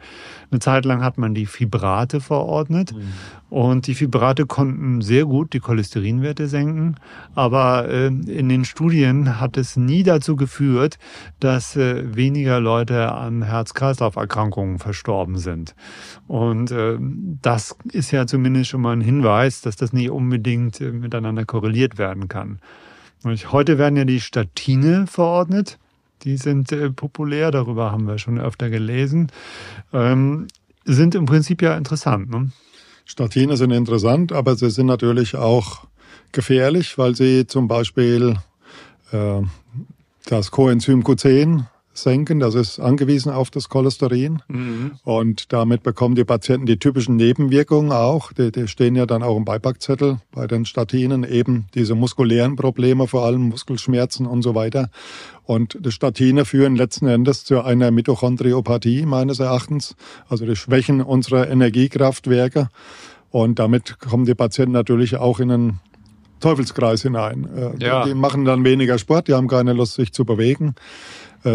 Eine 0.51 0.61
Zeit 0.61 0.87
lang 0.87 1.03
hat 1.03 1.19
man 1.19 1.35
die 1.35 1.45
Fibrate 1.45 2.21
verordnet 2.21 2.95
mhm. 2.95 3.03
und 3.51 3.87
die 3.87 3.95
Fibrate 3.95 4.47
konnten 4.47 5.03
sehr 5.03 5.27
gut 5.27 5.53
die 5.53 5.61
Cholesterinwerte 5.61 6.49
senken, 6.49 6.97
aber 7.35 7.89
äh, 7.89 8.07
in 8.07 8.49
den 8.49 8.65
Studien 8.65 9.39
hat 9.39 9.59
es 9.59 9.77
nie 9.77 10.03
dazu 10.03 10.37
geführt, 10.37 10.99
dass 11.41 11.77
äh, 11.77 12.17
weniger 12.17 12.61
Leute 12.61 13.13
an 13.13 13.43
Herz-Kreislauf-Erkrankungen 13.43 14.79
verstorben 14.79 15.37
sind. 15.37 15.75
Und 16.27 16.71
äh, 16.71 16.97
das 17.43 17.77
ist 17.93 18.13
ja 18.13 18.27
zumindest 18.27 18.71
schon 18.71 18.78
mal 18.79 18.93
ein 18.93 19.01
Hinweis, 19.01 19.61
dass 19.61 19.77
das 19.77 19.93
nicht 19.93 20.11
unbedingt 20.11 20.81
äh, 20.81 20.91
miteinander 20.93 21.45
korreliert 21.45 21.99
werden 21.99 22.29
kann. 22.29 22.59
Und 23.23 23.53
heute 23.53 23.79
werden 23.79 23.97
ja 23.97 24.05
die 24.05 24.21
Statine 24.21 25.07
verordnet. 25.07 25.79
Die 26.23 26.37
sind 26.37 26.73
äh, 26.73 26.91
populär, 26.91 27.51
darüber 27.51 27.93
haben 27.93 28.07
wir 28.07 28.19
schon 28.19 28.41
öfter 28.41 28.71
gelesen. 28.71 29.31
Ähm, 29.93 30.47
sind 30.85 31.15
im 31.15 31.27
Prinzip 31.27 31.63
ja 31.63 31.77
interessant. 31.77 32.31
Ne? 32.31 32.51
Statine 33.05 33.57
sind 33.57 33.71
interessant, 33.71 34.33
aber 34.33 34.57
sie 34.57 34.71
sind 34.71 34.87
natürlich 34.87 35.37
auch 35.37 35.87
gefährlich, 36.33 36.99
weil 36.99 37.15
sie 37.15 37.47
zum 37.47 37.69
Beispiel 37.69 38.37
äh, 39.13 39.43
das 40.27 40.51
Coenzym 40.51 41.03
Q10 41.03 41.65
senken. 42.03 42.41
Das 42.41 42.55
ist 42.55 42.79
angewiesen 42.79 43.33
auf 43.33 43.51
das 43.51 43.69
Cholesterin. 43.69 44.43
Mhm. 44.49 44.93
Und 45.05 45.53
damit 45.53 45.83
bekommen 45.83 46.15
die 46.15 46.25
Patienten 46.25 46.67
die 46.67 46.79
typischen 46.79 47.17
Nebenwirkungen 47.17 47.93
auch. 47.93 48.33
Die, 48.33 48.53
die 48.53 48.69
stehen 48.69 48.97
ja 48.97 49.07
dann 49.07 49.23
auch 49.23 49.37
im 49.37 49.45
Beipackzettel 49.45 50.19
bei 50.33 50.47
den 50.47 50.65
Statinen, 50.65 51.25
eben 51.25 51.67
diese 51.75 51.95
muskulären 51.95 52.57
Probleme, 52.57 53.07
vor 53.07 53.25
allem 53.25 53.49
Muskelschmerzen 53.49 54.27
und 54.27 54.43
so 54.43 54.55
weiter. 54.55 54.91
Und 55.45 55.79
die 55.81 55.93
Statine 55.93 56.45
führen 56.45 56.77
letzten 56.77 57.07
Endes 57.07 57.45
zu 57.45 57.63
einer 57.63 57.91
Mitochondriopathie 57.91 59.07
meines 59.07 59.41
Erachtens. 59.41 59.97
Also 60.29 60.45
die 60.45 60.57
schwächen 60.57 61.01
unserer 61.01 61.49
Energiekraftwerke. 61.49 62.69
Und 63.31 63.59
damit 63.59 63.99
kommen 63.99 64.25
die 64.25 64.35
Patienten 64.35 64.73
natürlich 64.73 65.17
auch 65.17 65.41
in 65.41 65.51
einen 65.51 65.81
Teufelskreis 66.41 67.03
hinein. 67.03 67.49
Äh, 67.55 67.85
ja. 67.85 68.05
Die 68.05 68.15
machen 68.15 68.45
dann 68.45 68.65
weniger 68.65 68.99
Sport, 68.99 69.29
die 69.29 69.35
haben 69.35 69.49
keine 69.49 69.73
Lust, 69.73 69.95
sich 69.95 70.13
zu 70.13 70.25
bewegen, 70.25 70.75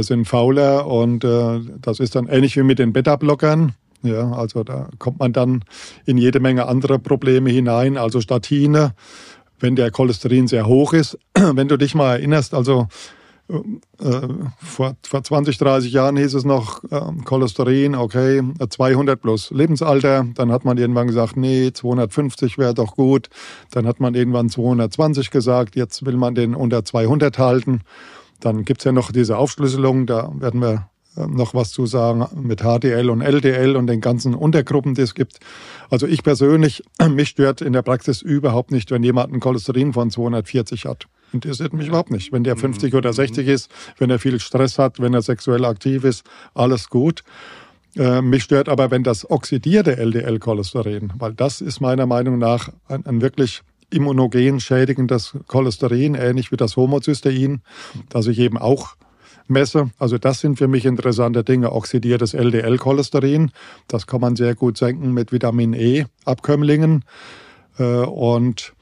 sind 0.01 0.25
fauler 0.25 0.87
und 0.87 1.23
äh, 1.23 1.59
das 1.81 1.99
ist 1.99 2.15
dann 2.15 2.27
ähnlich 2.27 2.57
wie 2.57 2.63
mit 2.63 2.79
den 2.79 2.93
Beta-Blockern. 2.93 3.73
Ja, 4.01 4.31
also 4.31 4.63
da 4.63 4.89
kommt 4.97 5.19
man 5.19 5.31
dann 5.31 5.63
in 6.05 6.17
jede 6.17 6.39
Menge 6.39 6.67
andere 6.67 6.99
Probleme 6.99 7.49
hinein, 7.49 7.97
also 7.97 8.19
Statine, 8.19 8.93
wenn 9.59 9.75
der 9.75 9.91
Cholesterin 9.91 10.47
sehr 10.47 10.67
hoch 10.67 10.93
ist. 10.93 11.17
Wenn 11.35 11.69
du 11.69 11.77
dich 11.77 11.95
mal 11.95 12.15
erinnerst, 12.17 12.53
also 12.53 12.87
äh, 13.49 14.27
vor, 14.57 14.95
vor 15.03 15.23
20, 15.23 15.57
30 15.57 15.91
Jahren 15.91 16.17
hieß 16.17 16.33
es 16.33 16.45
noch 16.45 16.83
äh, 16.85 17.01
Cholesterin, 17.25 17.95
okay, 17.95 18.41
200 18.67 19.21
plus 19.21 19.51
Lebensalter. 19.51 20.25
Dann 20.35 20.51
hat 20.51 20.65
man 20.65 20.77
irgendwann 20.77 21.07
gesagt, 21.07 21.37
nee, 21.37 21.71
250 21.73 22.57
wäre 22.57 22.73
doch 22.73 22.95
gut. 22.95 23.29
Dann 23.71 23.85
hat 23.85 23.99
man 23.99 24.15
irgendwann 24.15 24.49
220 24.49 25.29
gesagt, 25.29 25.75
jetzt 25.75 26.05
will 26.05 26.17
man 26.17 26.35
den 26.35 26.55
unter 26.55 26.83
200 26.85 27.37
halten. 27.37 27.81
Dann 28.43 28.65
gibt's 28.65 28.83
ja 28.83 28.91
noch 28.91 29.13
diese 29.13 29.37
Aufschlüsselung, 29.37 30.05
da 30.05 30.29
werden 30.35 30.61
wir 30.61 30.89
äh, 31.15 31.27
noch 31.27 31.53
was 31.53 31.71
zu 31.71 31.85
sagen 31.85 32.25
mit 32.41 32.61
HDL 32.61 33.09
und 33.09 33.21
LDL 33.21 33.77
und 33.77 33.87
den 33.87 34.01
ganzen 34.01 34.35
Untergruppen, 34.35 34.95
die 34.95 35.01
es 35.01 35.15
gibt. 35.15 35.39
Also 35.89 36.07
ich 36.07 36.23
persönlich, 36.23 36.83
mich 37.09 37.29
stört 37.29 37.61
in 37.61 37.71
der 37.71 37.83
Praxis 37.83 38.21
überhaupt 38.21 38.71
nicht, 38.71 38.91
wenn 38.91 39.01
jemand 39.01 39.33
ein 39.33 39.39
Cholesterin 39.39 39.93
von 39.93 40.11
240 40.11 40.85
hat. 40.85 41.07
Interessiert 41.31 41.71
mich 41.73 41.87
überhaupt 41.87 42.11
nicht. 42.11 42.33
Wenn 42.33 42.43
der 42.43 42.57
50 42.57 42.93
oder 42.93 43.13
60 43.13 43.47
ist, 43.47 43.71
wenn 43.97 44.09
er 44.09 44.19
viel 44.19 44.39
Stress 44.41 44.77
hat, 44.77 44.99
wenn 44.99 45.13
er 45.13 45.21
sexuell 45.21 45.63
aktiv 45.63 46.03
ist, 46.03 46.25
alles 46.53 46.89
gut. 46.89 47.23
Äh, 47.95 48.21
mich 48.21 48.43
stört 48.43 48.67
aber, 48.67 48.91
wenn 48.91 49.03
das 49.03 49.29
oxidierte 49.29 49.97
LDL-Cholesterin, 49.97 51.13
weil 51.17 51.33
das 51.33 51.61
ist 51.61 51.79
meiner 51.79 52.07
Meinung 52.07 52.39
nach 52.39 52.69
ein, 52.87 53.05
ein 53.05 53.21
wirklich 53.21 53.61
immunogen 53.93 54.59
schädigendes 54.59 55.37
Cholesterin, 55.47 56.15
ähnlich 56.15 56.51
wie 56.51 56.57
das 56.57 56.75
Homozystein, 56.75 57.61
das 58.09 58.27
ich 58.27 58.39
eben 58.39 58.57
auch 58.57 58.95
messe. 59.47 59.91
Also 59.99 60.17
das 60.17 60.39
sind 60.39 60.57
für 60.57 60.67
mich 60.67 60.85
interessante 60.85 61.43
Dinge. 61.43 61.71
Oxidiertes 61.71 62.33
LDL-Cholesterin, 62.33 63.51
das 63.87 64.07
kann 64.07 64.21
man 64.21 64.35
sehr 64.35 64.55
gut 64.55 64.77
senken 64.77 65.11
mit 65.11 65.31
Vitamin 65.31 65.73
E-Abkömmlingen. 65.73 67.03
Äh, 67.77 67.83
und 67.83 68.73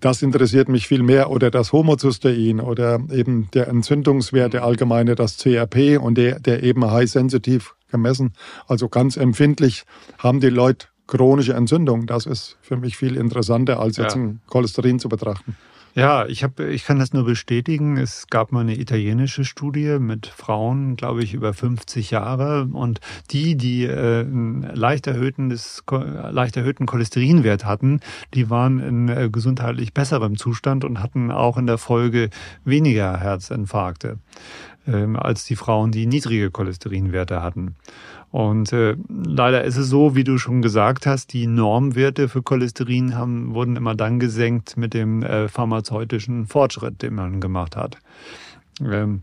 das 0.00 0.20
interessiert 0.20 0.68
mich 0.68 0.86
viel 0.86 1.02
mehr 1.02 1.30
oder 1.30 1.50
das 1.50 1.72
Homozystein 1.72 2.60
oder 2.60 3.00
eben 3.10 3.48
der 3.54 3.68
Entzündungswert, 3.68 4.52
der 4.52 4.64
allgemeine, 4.64 5.14
das 5.14 5.38
CRP 5.38 5.98
und 5.98 6.18
der, 6.18 6.40
der 6.40 6.62
eben 6.62 6.84
high-sensitiv 6.90 7.74
gemessen, 7.90 8.34
also 8.66 8.88
ganz 8.88 9.16
empfindlich, 9.16 9.84
haben 10.18 10.40
die 10.40 10.50
Leute 10.50 10.88
chronische 11.06 11.54
Entzündung. 11.54 12.06
Das 12.06 12.26
ist 12.26 12.56
für 12.60 12.76
mich 12.76 12.96
viel 12.96 13.16
interessanter, 13.16 13.80
als 13.80 13.96
jetzt 13.96 14.16
ja. 14.16 14.22
ein 14.22 14.40
Cholesterin 14.46 14.98
zu 14.98 15.08
betrachten. 15.08 15.56
Ja, 15.96 16.26
ich 16.26 16.42
habe, 16.42 16.72
ich 16.72 16.84
kann 16.84 16.98
das 16.98 17.12
nur 17.12 17.24
bestätigen. 17.24 17.98
Es 17.98 18.26
gab 18.26 18.50
mal 18.50 18.62
eine 18.62 18.76
italienische 18.76 19.44
Studie 19.44 20.00
mit 20.00 20.26
Frauen, 20.26 20.96
glaube 20.96 21.22
ich, 21.22 21.34
über 21.34 21.54
50 21.54 22.10
Jahre 22.10 22.68
und 22.72 22.98
die, 23.30 23.56
die 23.56 23.84
äh, 23.84 24.22
einen 24.22 24.62
leicht 24.74 25.06
erhöhten, 25.06 25.50
des, 25.50 25.84
leicht 25.88 26.56
erhöhten 26.56 26.86
Cholesterinwert 26.86 27.64
hatten, 27.64 28.00
die 28.34 28.50
waren 28.50 28.80
in 28.80 29.08
äh, 29.08 29.28
gesundheitlich 29.30 29.94
besserem 29.94 30.36
Zustand 30.36 30.84
und 30.84 31.00
hatten 31.00 31.30
auch 31.30 31.56
in 31.58 31.68
der 31.68 31.78
Folge 31.78 32.30
weniger 32.64 33.16
Herzinfarkte 33.16 34.18
ähm, 34.88 35.16
als 35.16 35.44
die 35.44 35.56
Frauen, 35.56 35.92
die 35.92 36.06
niedrige 36.06 36.50
Cholesterinwerte 36.50 37.40
hatten. 37.40 37.76
Und 38.34 38.72
äh, 38.72 38.96
leider 39.08 39.62
ist 39.62 39.76
es 39.76 39.88
so, 39.88 40.16
wie 40.16 40.24
du 40.24 40.38
schon 40.38 40.60
gesagt 40.60 41.06
hast, 41.06 41.32
die 41.32 41.46
Normwerte 41.46 42.28
für 42.28 42.42
Cholesterin 42.42 43.14
haben, 43.14 43.54
wurden 43.54 43.76
immer 43.76 43.94
dann 43.94 44.18
gesenkt 44.18 44.76
mit 44.76 44.92
dem 44.92 45.22
äh, 45.22 45.46
pharmazeutischen 45.46 46.46
Fortschritt, 46.46 47.00
den 47.00 47.14
man 47.14 47.40
gemacht 47.40 47.76
hat. 47.76 47.98
Ähm, 48.80 49.20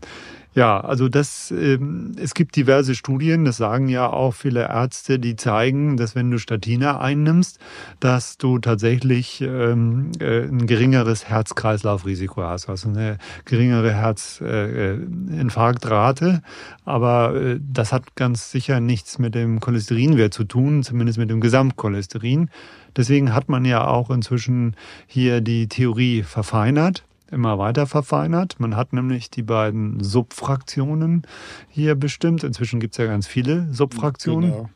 ja, 0.54 0.80
also 0.80 1.08
das, 1.08 1.50
ähm, 1.50 2.14
es 2.20 2.34
gibt 2.34 2.56
diverse 2.56 2.94
Studien, 2.94 3.46
das 3.46 3.56
sagen 3.56 3.88
ja 3.88 4.10
auch 4.10 4.34
viele 4.34 4.68
Ärzte, 4.68 5.18
die 5.18 5.34
zeigen, 5.34 5.96
dass 5.96 6.14
wenn 6.14 6.30
du 6.30 6.36
Statine 6.36 7.00
einnimmst, 7.00 7.58
dass 8.00 8.36
du 8.36 8.58
tatsächlich 8.58 9.40
ähm, 9.40 10.12
äh, 10.20 10.42
ein 10.42 10.66
geringeres 10.66 11.26
Herz-Kreislauf-Risiko 11.26 12.42
hast, 12.42 12.68
also 12.68 12.90
eine 12.90 13.16
geringere 13.46 13.94
Herzinfarktrate. 13.94 16.26
Äh, 16.26 16.40
Aber 16.84 17.34
äh, 17.34 17.58
das 17.58 17.94
hat 17.94 18.14
ganz 18.14 18.50
sicher 18.50 18.78
nichts 18.80 19.18
mit 19.18 19.34
dem 19.34 19.58
Cholesterinwert 19.58 20.34
zu 20.34 20.44
tun, 20.44 20.82
zumindest 20.82 21.18
mit 21.18 21.30
dem 21.30 21.40
Gesamtcholesterin. 21.40 22.50
Deswegen 22.94 23.34
hat 23.34 23.48
man 23.48 23.64
ja 23.64 23.86
auch 23.86 24.10
inzwischen 24.10 24.76
hier 25.06 25.40
die 25.40 25.66
Theorie 25.66 26.24
verfeinert 26.24 27.04
immer 27.32 27.58
weiter 27.58 27.86
verfeinert. 27.86 28.60
Man 28.60 28.76
hat 28.76 28.92
nämlich 28.92 29.30
die 29.30 29.42
beiden 29.42 30.02
Subfraktionen 30.02 31.22
hier 31.68 31.94
bestimmt. 31.94 32.44
Inzwischen 32.44 32.80
gibt 32.80 32.94
es 32.94 32.98
ja 32.98 33.06
ganz 33.06 33.26
viele 33.26 33.72
Subfraktionen. 33.72 34.50
Genau. 34.50 34.70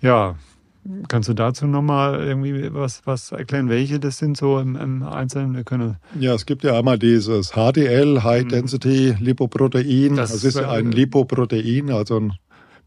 Ja, 0.00 0.36
Kannst 1.08 1.28
du 1.28 1.34
dazu 1.34 1.66
nochmal 1.66 2.22
irgendwie 2.22 2.72
was, 2.72 3.02
was 3.06 3.32
erklären, 3.32 3.68
welche 3.68 3.98
das 3.98 4.18
sind 4.18 4.36
so 4.36 4.58
im, 4.58 4.76
im 4.76 5.02
Einzelnen? 5.02 5.56
Wir 5.56 5.64
können 5.64 5.96
ja, 6.18 6.34
es 6.34 6.46
gibt 6.46 6.62
ja 6.62 6.78
einmal 6.78 6.98
dieses 6.98 7.52
HDL, 7.52 8.22
High 8.22 8.44
mhm. 8.44 8.48
Density 8.50 9.16
Lipoprotein. 9.18 10.16
Das, 10.16 10.30
das 10.30 10.44
ist 10.44 10.56
ja 10.56 10.70
ein 10.70 10.92
Lipoprotein, 10.92 11.90
also 11.90 12.18
eine 12.18 12.38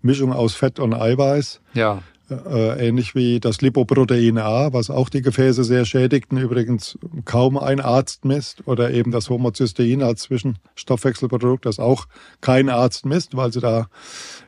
Mischung 0.02 0.32
aus 0.32 0.56
Fett 0.56 0.80
und 0.80 0.94
Eiweiß. 0.94 1.62
Ja. 1.74 2.02
Äh, 2.30 2.88
ähnlich 2.88 3.16
wie 3.16 3.40
das 3.40 3.62
Lipoprotein 3.62 4.38
A, 4.38 4.72
was 4.72 4.92
auch 4.92 5.10
die 5.10 5.24
Gefäße 5.24 5.64
sehr 5.64 5.86
schädigt 5.86 6.32
und 6.32 6.38
übrigens 6.38 6.98
kaum 7.26 7.58
ein 7.58 7.80
Arzt 7.80 8.24
misst, 8.24 8.68
oder 8.68 8.92
eben 8.92 9.12
das 9.12 9.30
Homozystein 9.30 10.04
als 10.04 10.24
Zwischenstoffwechselprodukt, 10.24 11.66
das 11.66 11.80
auch 11.80 12.06
kein 12.42 12.70
Arzt 12.70 13.06
misst, 13.06 13.36
weil 13.36 13.52
sie 13.52 13.62
da 13.62 13.88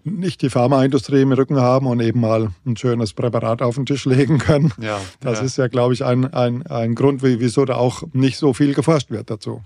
nicht 0.04 0.44
die 0.44 0.50
Pharmaindustrie 0.50 1.22
im 1.22 1.32
Rücken 1.32 1.58
haben 1.58 1.88
und 1.88 2.00
eben 2.02 2.20
mal 2.20 2.52
ein 2.66 2.78
schönes 2.78 3.14
Präparat 3.14 3.64
auf 3.64 3.76
den 3.76 3.88
Tisch 3.88 4.06
legen 4.06 4.38
können. 4.38 4.72
Ja, 4.80 5.00
das 5.20 5.40
ja. 5.40 5.46
ist 5.46 5.58
ja, 5.58 5.68
glaube 5.68 5.96
ich, 5.96 6.06
ein, 6.06 6.32
ein, 6.32 6.66
ein 6.68 6.94
Grund, 6.94 7.24
wieso 7.24 7.66
da 7.66 7.76
auch 7.76 8.04
nicht 8.14 8.38
so 8.38 8.54
viel 8.54 8.74
geforscht 8.76 9.10
wird 9.10 9.32
dazu. 9.32 9.62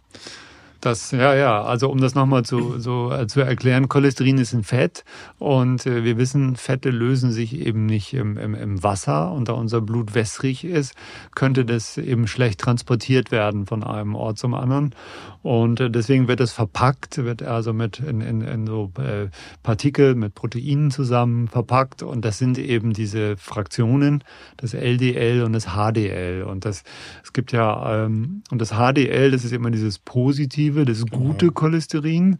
Das, 0.85 1.09
ja, 1.09 1.33
ja, 1.33 1.63
also 1.63 1.89
um 1.89 1.99
das 1.99 2.13
nochmal 2.13 2.45
zu, 2.45 2.75
so, 2.79 3.11
äh, 3.11 3.25
zu 3.25 3.41
erklären, 3.41 3.89
Cholesterin 3.89 4.37
ist 4.37 4.53
ein 4.53 4.63
Fett 4.63 5.03
und 5.39 5.83
äh, 5.87 6.03
wir 6.03 6.19
wissen, 6.19 6.55
Fette 6.55 6.91
lösen 6.91 7.31
sich 7.31 7.59
eben 7.59 7.87
nicht 7.87 8.13
im, 8.13 8.37
im, 8.37 8.53
im 8.53 8.83
Wasser 8.83 9.31
und 9.31 9.49
da 9.49 9.53
unser 9.53 9.81
Blut 9.81 10.13
wässrig 10.13 10.63
ist, 10.63 10.93
könnte 11.33 11.65
das 11.65 11.97
eben 11.97 12.27
schlecht 12.27 12.59
transportiert 12.59 13.31
werden 13.31 13.65
von 13.65 13.83
einem 13.83 14.13
Ort 14.13 14.37
zum 14.37 14.53
anderen 14.53 14.93
und 15.41 15.79
äh, 15.79 15.89
deswegen 15.89 16.27
wird 16.27 16.39
es 16.39 16.53
verpackt, 16.53 17.17
wird 17.17 17.41
also 17.41 17.73
mit 17.73 17.97
in, 17.97 18.21
in, 18.21 18.41
in 18.41 18.67
so 18.67 18.91
äh, 18.99 19.29
Partikel 19.63 20.13
mit 20.13 20.35
Proteinen 20.35 20.91
zusammen 20.91 21.47
verpackt 21.47 22.03
und 22.03 22.23
das 22.23 22.37
sind 22.37 22.59
eben 22.59 22.93
diese 22.93 23.37
Fraktionen, 23.37 24.23
das 24.57 24.75
LDL 24.75 25.41
und 25.41 25.53
das 25.53 25.69
HDL 25.69 26.43
und 26.43 26.63
das, 26.63 26.83
es 27.23 27.33
gibt 27.33 27.53
ja, 27.53 28.05
ähm, 28.05 28.43
und 28.51 28.61
das 28.61 28.73
HDL, 28.73 29.31
das 29.31 29.43
ist 29.43 29.51
immer 29.51 29.71
dieses 29.71 29.97
positive 29.97 30.74
positive, 30.75 30.85
das 30.85 31.05
gute 31.09 31.51
Cholesterin. 31.51 32.37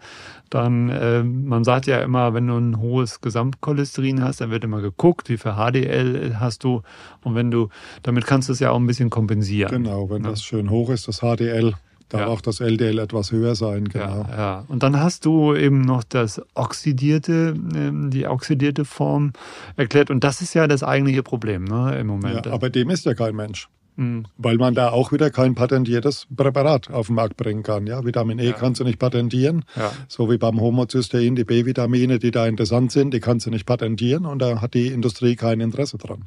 Dann, 0.49 0.89
äh, 0.89 1.23
man 1.23 1.63
sagt 1.63 1.87
ja 1.87 2.01
immer, 2.01 2.33
wenn 2.33 2.47
du 2.47 2.57
ein 2.57 2.79
hohes 2.79 3.21
Gesamtcholesterin 3.21 4.23
hast, 4.23 4.41
dann 4.41 4.51
wird 4.51 4.63
immer 4.63 4.81
geguckt, 4.81 5.29
wie 5.29 5.37
viel 5.37 5.53
HDL 5.53 6.39
hast 6.39 6.63
du. 6.63 6.81
Und 7.23 7.35
wenn 7.35 7.51
du, 7.51 7.69
damit 8.03 8.25
kannst 8.25 8.49
du 8.49 8.53
es 8.53 8.59
ja 8.59 8.71
auch 8.71 8.79
ein 8.79 8.87
bisschen 8.87 9.09
kompensieren. 9.09 9.83
Genau, 9.83 10.09
wenn 10.09 10.23
ja. 10.23 10.29
das 10.29 10.43
schön 10.43 10.69
hoch 10.69 10.89
ist, 10.89 11.07
das 11.07 11.19
HDL, 11.19 11.73
darf 12.09 12.21
ja. 12.21 12.27
auch 12.27 12.41
das 12.41 12.59
LDL 12.59 12.99
etwas 12.99 13.31
höher 13.31 13.55
sein, 13.55 13.85
genau. 13.85 14.27
Ja, 14.29 14.37
ja, 14.37 14.65
Und 14.67 14.83
dann 14.83 14.99
hast 14.99 15.25
du 15.25 15.55
eben 15.55 15.81
noch 15.81 16.03
das 16.03 16.39
oxidierte, 16.53 17.55
ähm, 17.75 18.11
die 18.11 18.27
oxidierte 18.27 18.85
Form 18.85 19.33
erklärt. 19.75 20.11
Und 20.11 20.23
das 20.23 20.41
ist 20.41 20.53
ja 20.53 20.67
das 20.67 20.83
eigentliche 20.83 21.23
Problem 21.23 21.63
ne, 21.63 21.97
im 21.99 22.05
Moment. 22.07 22.45
Ja, 22.45 22.51
aber 22.51 22.69
dem 22.69 22.91
ist 22.91 23.05
ja 23.05 23.15
kein 23.15 23.35
Mensch. 23.35 23.69
Mhm. 23.95 24.25
Weil 24.37 24.57
man 24.57 24.75
da 24.75 24.89
auch 24.89 25.11
wieder 25.11 25.29
kein 25.29 25.55
patentiertes 25.55 26.27
Präparat 26.35 26.89
auf 26.89 27.07
den 27.07 27.15
Markt 27.15 27.37
bringen 27.37 27.63
kann. 27.63 27.87
Ja, 27.87 28.03
Vitamin 28.05 28.39
E 28.39 28.47
ja. 28.47 28.53
kannst 28.53 28.79
du 28.79 28.83
nicht 28.83 28.99
patentieren. 28.99 29.65
Ja. 29.75 29.91
So 30.07 30.29
wie 30.29 30.37
beim 30.37 30.59
Homozystein, 30.59 31.35
die 31.35 31.43
B-Vitamine, 31.43 32.19
die 32.19 32.31
da 32.31 32.45
interessant 32.47 32.91
sind, 32.91 33.13
die 33.13 33.19
kannst 33.19 33.45
du 33.45 33.51
nicht 33.51 33.65
patentieren 33.65 34.25
und 34.25 34.39
da 34.39 34.61
hat 34.61 34.73
die 34.73 34.87
Industrie 34.87 35.35
kein 35.35 35.59
Interesse 35.61 35.97
dran. 35.97 36.25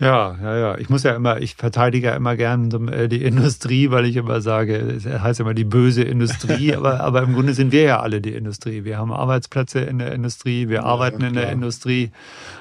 Ja, 0.00 0.34
ja, 0.42 0.56
ja. 0.56 0.78
Ich 0.78 0.88
muss 0.88 1.02
ja 1.02 1.14
immer, 1.14 1.40
ich 1.40 1.56
verteidige 1.56 2.06
ja 2.06 2.16
immer 2.16 2.34
gern 2.34 2.88
äh, 2.88 3.06
die 3.06 3.22
Industrie, 3.30 3.90
weil 3.90 4.06
ich 4.06 4.16
immer 4.16 4.40
sage, 4.40 4.76
es 4.76 5.04
heißt 5.04 5.40
immer 5.40 5.52
die 5.52 5.64
böse 5.64 6.02
Industrie, 6.02 6.74
aber, 6.76 7.00
aber 7.00 7.22
im 7.22 7.34
Grunde 7.34 7.52
sind 7.52 7.70
wir 7.70 7.82
ja 7.82 8.00
alle 8.00 8.22
die 8.22 8.34
Industrie. 8.34 8.84
Wir 8.84 8.96
haben 8.96 9.12
Arbeitsplätze 9.12 9.80
in 9.80 9.98
der 9.98 10.12
Industrie, 10.12 10.68
wir 10.68 10.76
ja, 10.76 10.82
arbeiten 10.84 11.22
in 11.22 11.34
der 11.34 11.52
Industrie 11.52 12.12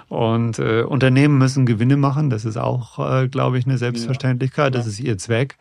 und 0.09 0.59
äh, 0.59 0.81
Unternehmen 0.81 1.37
müssen 1.37 1.65
Gewinne 1.65 1.95
machen. 1.95 2.29
Das 2.29 2.43
ist 2.43 2.57
auch, 2.57 2.99
äh, 2.99 3.29
glaube 3.29 3.57
ich, 3.57 3.65
eine 3.65 3.77
Selbstverständlichkeit. 3.77 4.75
Ja, 4.75 4.79
das 4.79 4.87
ist 4.87 4.99
ihr 4.99 5.17
Zweck. 5.17 5.57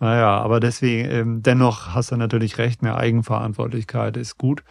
Naja, 0.00 0.38
aber 0.38 0.58
deswegen, 0.58 1.08
ähm, 1.10 1.42
dennoch 1.42 1.94
hast 1.94 2.10
du 2.10 2.16
natürlich 2.16 2.58
recht, 2.58 2.82
eine 2.82 2.96
Eigenverantwortlichkeit 2.96 4.16
ist 4.16 4.36
gut. 4.36 4.64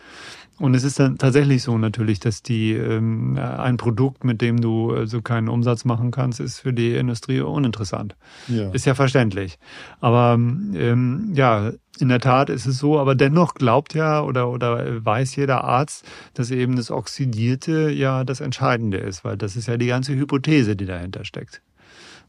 Und 0.60 0.76
es 0.76 0.84
ist 0.84 1.00
dann 1.00 1.18
tatsächlich 1.18 1.64
so 1.64 1.78
natürlich, 1.78 2.20
dass 2.20 2.44
die 2.44 2.74
ähm, 2.74 3.38
ein 3.38 3.78
Produkt, 3.78 4.24
mit 4.24 4.42
dem 4.42 4.62
du 4.62 4.92
also 4.92 5.22
keinen 5.22 5.50
Umsatz 5.50 5.84
machen 5.84 6.12
kannst, 6.12 6.40
ist 6.40 6.60
für 6.60 6.74
die 6.74 6.94
Industrie 6.94 7.42
uninteressant. 7.42 8.16
Ja. 8.48 8.70
Ist 8.70 8.86
ja 8.86 8.94
verständlich. 8.94 9.58
Aber 10.00 10.36
ähm, 10.36 11.32
ja, 11.34 11.72
in 12.00 12.10
der 12.10 12.20
Tat 12.20 12.50
ist 12.50 12.68
es 12.68 12.78
so, 12.78 13.00
aber 13.00 13.16
dennoch 13.16 13.56
glaubt 13.56 13.96
ja 13.96 14.22
oder, 14.22 14.50
oder 14.50 15.04
weiß 15.04 15.36
jeder 15.36 15.64
Arzt, 15.64 16.06
dass 16.36 16.52
eben 16.52 16.76
das 16.76 16.92
Oxidierte 16.92 17.90
ja 17.90 18.24
das 18.24 18.40
Entscheidende 18.40 18.98
ist, 18.98 19.26
weil 19.26 19.38
das 19.38 19.56
ist 19.56 19.68
ja 19.68 19.78
die 19.78 19.88
ganze 19.88 20.14
Hypothese, 20.14 20.76
die 20.76 20.86
dahinter 20.86 21.26
steckt. 21.26 21.62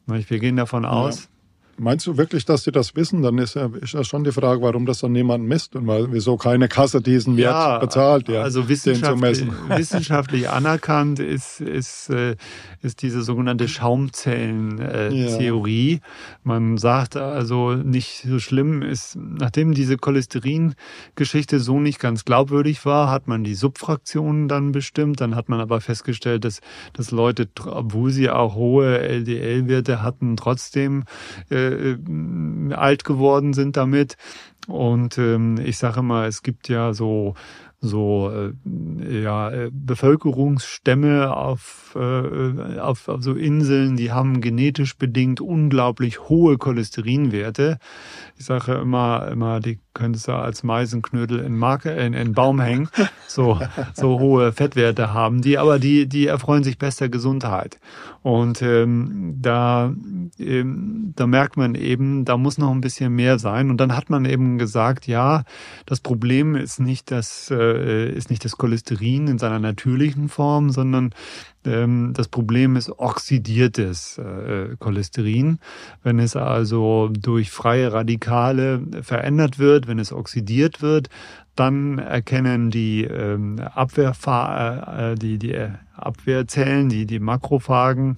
Wir 0.07 0.38
gehen 0.38 0.57
davon 0.57 0.85
aus, 0.85 1.28
Meinst 1.76 2.07
du 2.07 2.16
wirklich, 2.16 2.45
dass 2.45 2.62
sie 2.64 2.71
das 2.71 2.95
wissen? 2.95 3.23
Dann 3.23 3.38
ist 3.38 3.54
ja, 3.54 3.69
ist 3.81 3.95
ja 3.95 4.04
schon 4.04 4.23
die 4.23 4.33
Frage, 4.33 4.62
warum 4.62 4.87
das 4.87 5.00
dann 5.00 5.11
niemand 5.12 5.45
misst 5.45 5.75
und 5.75 5.87
weil, 5.87 6.12
wieso 6.12 6.37
keine 6.37 6.69
Kasse 6.69 7.00
diesen 7.00 7.37
Wert 7.37 7.52
ja, 7.52 7.78
bezahlt, 7.78 8.28
ja, 8.28 8.43
also 8.43 8.69
wissenschaftlich, 8.69 9.45
wissenschaftlich 9.69 10.49
anerkannt 10.49 11.19
ist, 11.19 11.61
ist, 11.61 12.11
äh, 12.11 12.37
ist 12.83 13.02
diese 13.02 13.23
sogenannte 13.23 13.66
Schaumzellentheorie. 13.66 15.95
Ja. 15.95 16.00
Man 16.45 16.78
sagt 16.78 17.16
also 17.16 17.75
nicht 17.75 18.25
so 18.28 18.38
schlimm 18.38 18.83
ist, 18.83 19.16
nachdem 19.16 19.75
diese 19.75 19.97
Cholesterin-Geschichte 19.97 21.59
so 21.59 21.81
nicht 21.81 21.99
ganz 21.99 22.25
glaubwürdig 22.25 22.87
war, 22.87 23.11
hat 23.11 23.26
man 23.26 23.43
die 23.43 23.54
Subfraktionen 23.54 24.47
dann 24.49 24.71
bestimmt. 24.73 25.21
Dann 25.21 25.35
hat 25.35 25.49
man 25.49 25.61
aber 25.61 25.81
festgestellt, 25.81 26.45
dass, 26.45 26.61
dass 26.93 27.11
Leute, 27.11 27.49
obwohl 27.64 28.11
sie 28.11 28.31
auch 28.31 28.54
hohe 28.54 29.00
LDL-Werte 29.00 30.02
hatten, 30.02 30.37
trotzdem 30.37 31.04
äh, 31.50 31.63
äh, 31.64 32.75
alt 32.75 33.04
geworden 33.04 33.52
sind 33.52 33.76
damit. 33.76 34.16
Und 34.66 35.18
ähm, 35.18 35.59
ich 35.62 35.76
sage 35.76 36.02
mal, 36.02 36.26
es 36.26 36.42
gibt 36.42 36.68
ja 36.68 36.94
so 36.94 37.35
so 37.85 38.31
äh, 38.31 39.23
ja, 39.23 39.50
äh, 39.50 39.71
Bevölkerungsstämme 39.73 41.37
auf, 41.37 41.97
äh, 41.97 42.79
auf, 42.79 43.09
auf 43.09 43.23
so 43.23 43.35
Inseln, 43.35 43.97
die 43.97 44.11
haben 44.11 44.41
genetisch 44.41 44.97
bedingt 44.97 45.41
unglaublich 45.41 46.29
hohe 46.29 46.59
Cholesterinwerte. 46.59 47.79
Ich 48.38 48.47
sage 48.47 48.75
immer, 48.75 49.29
immer, 49.31 49.61
die 49.61 49.79
könntest 49.93 50.26
du 50.26 50.33
als 50.33 50.64
Meisenknödel 50.64 51.38
in, 51.38 51.57
Marke, 51.57 51.91
in, 51.91 52.14
in 52.14 52.33
Baum 52.33 52.61
hängen, 52.61 52.88
so, 53.29 53.61
so 53.95 54.19
hohe 54.19 54.53
Fettwerte 54.53 55.12
haben 55.12 55.41
die, 55.41 55.57
aber 55.57 55.79
die, 55.79 56.09
die 56.09 56.26
erfreuen 56.26 56.64
sich 56.64 56.79
bester 56.79 57.09
Gesundheit. 57.09 57.79
Und 58.23 58.62
ähm, 58.62 59.37
da, 59.41 59.93
ähm, 60.38 61.12
da 61.14 61.26
merkt 61.26 61.59
man 61.59 61.75
eben, 61.75 62.25
da 62.25 62.38
muss 62.38 62.57
noch 62.57 62.71
ein 62.71 62.81
bisschen 62.81 63.14
mehr 63.14 63.38
sein. 63.38 63.71
Und 63.71 63.76
dann 63.79 63.95
hat 63.95 64.09
man 64.09 64.25
eben 64.25 64.57
gesagt, 64.57 65.07
ja, 65.07 65.45
das 65.85 66.00
Problem 66.00 66.57
ist 66.57 66.81
nicht 66.81 67.11
das, 67.11 67.50
äh, 67.50 67.74
ist 67.75 68.31
nicht 68.31 68.45
das 68.45 68.57
Cholesterin 68.57 69.28
in 69.28 69.38
seiner 69.38 69.59
natürlichen 69.59 70.28
Form, 70.28 70.71
sondern 70.71 71.11
ähm, 71.64 72.12
das 72.14 72.28
Problem 72.28 72.76
ist 72.76 72.90
oxidiertes 72.90 74.19
äh, 74.19 74.76
Cholesterin. 74.78 75.59
Wenn 76.02 76.19
es 76.19 76.37
also 76.37 77.09
durch 77.09 77.50
freie 77.50 77.93
Radikale 77.93 78.83
verändert 79.02 79.59
wird, 79.59 79.87
wenn 79.87 79.99
es 79.99 80.12
oxidiert 80.12 80.83
wird, 80.83 81.09
dann 81.57 81.99
erkennen 81.99 82.71
die 82.71 83.04
ähm, 83.04 83.61
Abwehrfa 83.61 85.12
äh, 85.12 85.14
die 85.14 85.38
die 85.38 85.57
Abwehrzellen, 85.97 86.88
die 86.88 87.07
die 87.07 87.21
Makrophagen, 87.21 88.16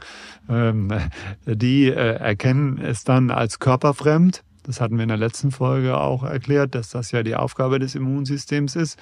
ähm, 0.48 0.88
die 1.46 1.86
äh, 1.88 2.16
erkennen 2.16 2.78
es 2.78 3.04
dann 3.04 3.30
als 3.30 3.58
körperfremd 3.58 4.42
das 4.66 4.80
hatten 4.80 4.96
wir 4.96 5.04
in 5.04 5.08
der 5.08 5.16
letzten 5.16 5.50
Folge 5.50 5.98
auch 5.98 6.24
erklärt, 6.24 6.74
dass 6.74 6.90
das 6.90 7.12
ja 7.12 7.22
die 7.22 7.36
Aufgabe 7.36 7.78
des 7.78 7.94
Immunsystems 7.94 8.76
ist. 8.76 8.98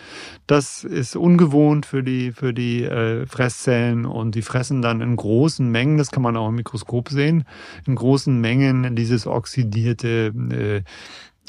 Das 0.47 0.85
ist 0.85 1.17
ungewohnt 1.17 1.87
für 1.87 2.03
die, 2.03 2.33
für 2.33 2.53
die 2.53 2.85
äh, 2.85 3.27
Fresszellen 3.27 4.05
und 4.05 4.35
die 4.35 4.43
fressen 4.43 4.83
dann 4.83 5.01
in 5.01 5.17
großen 5.17 5.69
Mengen, 5.69 5.99
das 5.99 6.11
kann 6.11 6.23
man 6.23 6.37
auch 6.37 6.49
im 6.49 6.57
Mikroskop 6.57 7.09
sehen, 7.09 7.45
in 7.87 7.95
großen 7.95 8.39
Mengen 8.41 8.95
dieses 8.95 9.27
oxidierte 9.27 10.33
äh, 10.53 10.83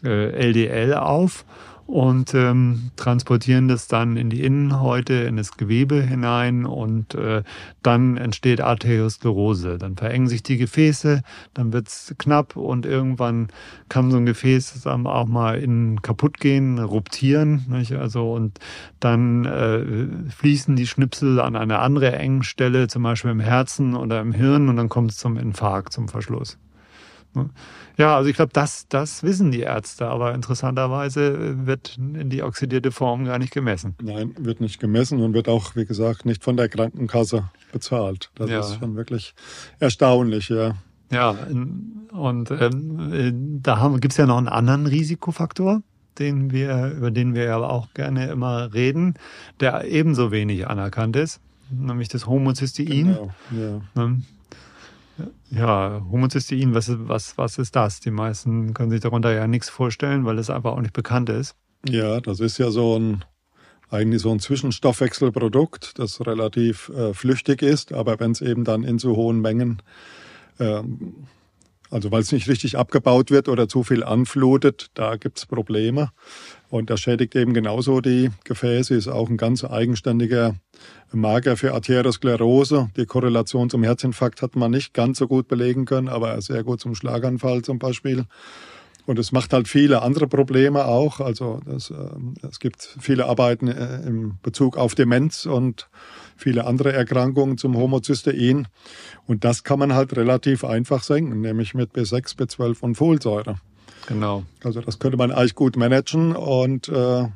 äh, 0.03 0.49
LDL 0.49 0.93
auf 0.93 1.45
und 1.87 2.33
ähm, 2.33 2.91
transportieren 2.95 3.67
das 3.67 3.87
dann 3.87 4.17
in 4.17 4.29
die 4.29 4.43
Innenhäute, 4.43 5.13
in 5.13 5.37
das 5.37 5.55
Gewebe 5.55 6.01
hinein 6.01 6.65
und 6.65 7.13
äh, 7.13 7.43
dann 7.83 8.17
entsteht 8.17 8.59
Arteriosklerose. 8.59 9.77
Dann 9.77 9.95
verengen 9.95 10.27
sich 10.27 10.41
die 10.41 10.57
Gefäße, 10.57 11.21
dann 11.53 11.73
wird's 11.73 12.15
knapp 12.17 12.55
und 12.55 12.85
irgendwann 12.87 13.49
kann 13.87 14.09
so 14.09 14.17
ein 14.17 14.25
Gefäß 14.25 14.85
auch 14.87 15.27
mal 15.27 15.59
innen 15.59 16.01
kaputt 16.01 16.39
gehen, 16.39 16.79
ruptieren. 16.79 17.65
Nicht? 17.69 17.93
Also 17.93 18.33
und 18.33 18.59
dann 18.99 19.45
äh, 19.45 20.31
fließen 20.31 20.75
die 20.75 20.87
Schnipsel 20.87 21.39
an 21.39 21.55
eine 21.55 21.79
andere 21.79 22.13
enge 22.13 22.43
Stelle, 22.43 22.87
zum 22.87 23.03
Beispiel 23.03 23.31
im 23.31 23.39
Herzen 23.39 23.95
oder 23.95 24.21
im 24.21 24.31
Hirn 24.31 24.69
und 24.69 24.77
dann 24.77 24.89
kommt 24.89 25.11
es 25.11 25.17
zum 25.17 25.37
Infarkt, 25.37 25.93
zum 25.93 26.07
Verschluss. 26.07 26.57
Ne? 27.35 27.49
Ja, 27.97 28.15
also 28.17 28.29
ich 28.29 28.35
glaube, 28.35 28.51
das, 28.53 28.87
das 28.89 29.23
wissen 29.23 29.51
die 29.51 29.61
Ärzte, 29.61 30.07
aber 30.07 30.33
interessanterweise 30.33 31.65
wird 31.65 31.97
in 31.97 32.29
die 32.29 32.43
oxidierte 32.43 32.91
Form 32.91 33.25
gar 33.25 33.39
nicht 33.39 33.53
gemessen. 33.53 33.95
Nein, 34.01 34.35
wird 34.37 34.61
nicht 34.61 34.79
gemessen 34.79 35.21
und 35.21 35.33
wird 35.33 35.47
auch, 35.47 35.75
wie 35.75 35.85
gesagt, 35.85 36.25
nicht 36.25 36.43
von 36.43 36.57
der 36.57 36.69
Krankenkasse 36.69 37.45
bezahlt. 37.71 38.31
Das 38.35 38.49
ja. 38.49 38.59
ist 38.59 38.79
schon 38.79 38.95
wirklich 38.95 39.33
erstaunlich, 39.79 40.49
ja. 40.49 40.75
Ja, 41.11 41.29
und 41.29 42.51
ähm, 42.51 43.59
da 43.61 43.95
gibt 43.99 44.13
es 44.13 44.17
ja 44.17 44.25
noch 44.25 44.37
einen 44.37 44.47
anderen 44.47 44.87
Risikofaktor, 44.87 45.81
den 46.17 46.51
wir, 46.51 46.93
über 46.97 47.11
den 47.11 47.35
wir 47.35 47.53
aber 47.53 47.69
auch 47.69 47.93
gerne 47.93 48.27
immer 48.27 48.73
reden, 48.73 49.13
der 49.59 49.85
ebenso 49.85 50.31
wenig 50.31 50.67
anerkannt 50.67 51.15
ist, 51.15 51.39
nämlich 51.69 52.07
das 52.07 52.25
Homozystein. 52.25 52.87
Genau, 52.87 53.31
ja. 53.51 53.81
Ähm, 55.19 55.31
ja, 55.49 56.01
Homozystein, 56.11 56.73
was, 56.73 56.91
was, 57.07 57.37
was 57.37 57.57
ist 57.57 57.75
das? 57.75 57.99
Die 57.99 58.11
meisten 58.11 58.73
können 58.73 58.91
sich 58.91 59.01
darunter 59.01 59.33
ja 59.33 59.47
nichts 59.47 59.69
vorstellen, 59.69 60.25
weil 60.25 60.39
es 60.39 60.49
einfach 60.49 60.73
auch 60.73 60.81
nicht 60.81 60.93
bekannt 60.93 61.29
ist. 61.29 61.55
Ja, 61.87 62.19
das 62.19 62.39
ist 62.39 62.57
ja 62.57 62.71
so 62.71 62.97
ein 62.97 63.25
eigentlich 63.89 64.21
so 64.21 64.31
ein 64.31 64.39
Zwischenstoffwechselprodukt, 64.39 65.99
das 65.99 66.19
relativ 66.25 66.89
äh, 66.89 67.13
flüchtig 67.13 67.61
ist, 67.61 67.93
aber 67.93 68.19
wenn 68.19 68.31
es 68.31 68.41
eben 68.41 68.63
dann 68.63 68.83
in 68.83 68.99
zu 68.99 69.15
hohen 69.15 69.41
Mengen, 69.41 69.81
äh, 70.57 70.81
also 71.91 72.11
weil 72.11 72.21
es 72.21 72.31
nicht 72.31 72.47
richtig 72.47 72.77
abgebaut 72.77 73.31
wird 73.31 73.47
oder 73.47 73.67
zu 73.67 73.83
viel 73.83 74.03
anflutet, 74.03 74.87
da 74.93 75.15
gibt 75.15 75.37
es 75.37 75.45
Probleme. 75.45 76.11
Und 76.69 76.89
das 76.89 76.99
schädigt 76.99 77.35
eben 77.35 77.53
genauso 77.53 78.01
die 78.01 78.31
Gefäße, 78.43 78.95
ist 78.95 79.07
auch 79.07 79.29
ein 79.29 79.37
ganz 79.37 79.63
eigenständiger 79.63 80.55
Marker 81.11 81.57
für 81.57 81.73
Arteriosklerose. 81.73 82.89
Die 82.97 83.05
Korrelation 83.05 83.69
zum 83.69 83.83
Herzinfarkt 83.83 84.41
hat 84.41 84.55
man 84.55 84.71
nicht 84.71 84.93
ganz 84.93 85.19
so 85.19 85.27
gut 85.27 85.47
belegen 85.47 85.85
können, 85.85 86.09
aber 86.09 86.41
sehr 86.41 86.63
gut 86.63 86.81
zum 86.81 86.95
Schlaganfall 86.95 87.61
zum 87.61 87.79
Beispiel. 87.79 88.25
Und 89.05 89.19
es 89.19 89.31
macht 89.31 89.53
halt 89.53 89.67
viele 89.67 90.01
andere 90.01 90.27
Probleme 90.27 90.85
auch. 90.85 91.19
Also 91.19 91.59
das, 91.65 91.91
äh, 91.91 92.47
es 92.49 92.59
gibt 92.59 92.97
viele 92.99 93.27
Arbeiten 93.27 93.67
äh, 93.67 94.01
im 94.05 94.37
Bezug 94.41 94.77
auf 94.77 94.95
Demenz 94.95 95.45
und 95.45 95.87
viele 96.35 96.65
andere 96.65 96.93
Erkrankungen 96.93 97.57
zum 97.57 97.75
Homozystein. 97.77 98.67
Und 99.27 99.43
das 99.43 99.63
kann 99.63 99.79
man 99.79 99.93
halt 99.93 100.15
relativ 100.15 100.63
einfach 100.63 101.03
senken, 101.03 101.41
nämlich 101.41 101.73
mit 101.73 101.93
B6, 101.93 102.37
B12 102.37 102.81
und 102.81 102.95
Folsäure. 102.95 103.57
Genau. 104.07 104.43
Also 104.63 104.81
das 104.81 104.99
könnte 104.99 105.17
man 105.17 105.31
eigentlich 105.31 105.55
gut 105.55 105.77
managen 105.77 106.35
und 106.35 106.89
äh, 106.89 107.27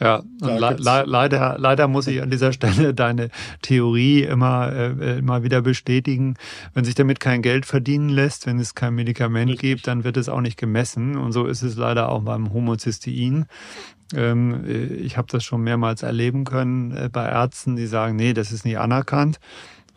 ja, 0.00 0.22
le 0.40 0.76
le 0.78 1.04
leider, 1.04 1.56
leider 1.58 1.86
muss 1.86 2.06
ich 2.06 2.22
an 2.22 2.30
dieser 2.30 2.52
Stelle 2.54 2.94
deine 2.94 3.28
Theorie 3.60 4.22
immer, 4.22 4.72
äh, 4.72 5.18
immer 5.18 5.42
wieder 5.42 5.60
bestätigen. 5.60 6.36
Wenn 6.72 6.84
sich 6.84 6.94
damit 6.94 7.20
kein 7.20 7.42
Geld 7.42 7.66
verdienen 7.66 8.08
lässt, 8.08 8.46
wenn 8.46 8.58
es 8.58 8.74
kein 8.74 8.94
Medikament 8.94 9.50
Richtig. 9.50 9.70
gibt, 9.70 9.86
dann 9.86 10.02
wird 10.02 10.16
es 10.16 10.30
auch 10.30 10.40
nicht 10.40 10.56
gemessen. 10.56 11.18
Und 11.18 11.32
so 11.32 11.44
ist 11.44 11.62
es 11.62 11.76
leider 11.76 12.08
auch 12.08 12.22
beim 12.22 12.52
Homozystein. 12.52 13.44
Ähm, 14.14 14.64
äh, 14.66 14.84
ich 14.94 15.16
habe 15.16 15.28
das 15.30 15.44
schon 15.44 15.62
mehrmals 15.62 16.02
erleben 16.02 16.44
können 16.44 16.96
äh, 16.96 17.08
bei 17.10 17.26
Ärzten, 17.26 17.76
die 17.76 17.86
sagen, 17.86 18.16
nee, 18.16 18.32
das 18.32 18.52
ist 18.52 18.64
nicht 18.64 18.78
anerkannt. 18.78 19.38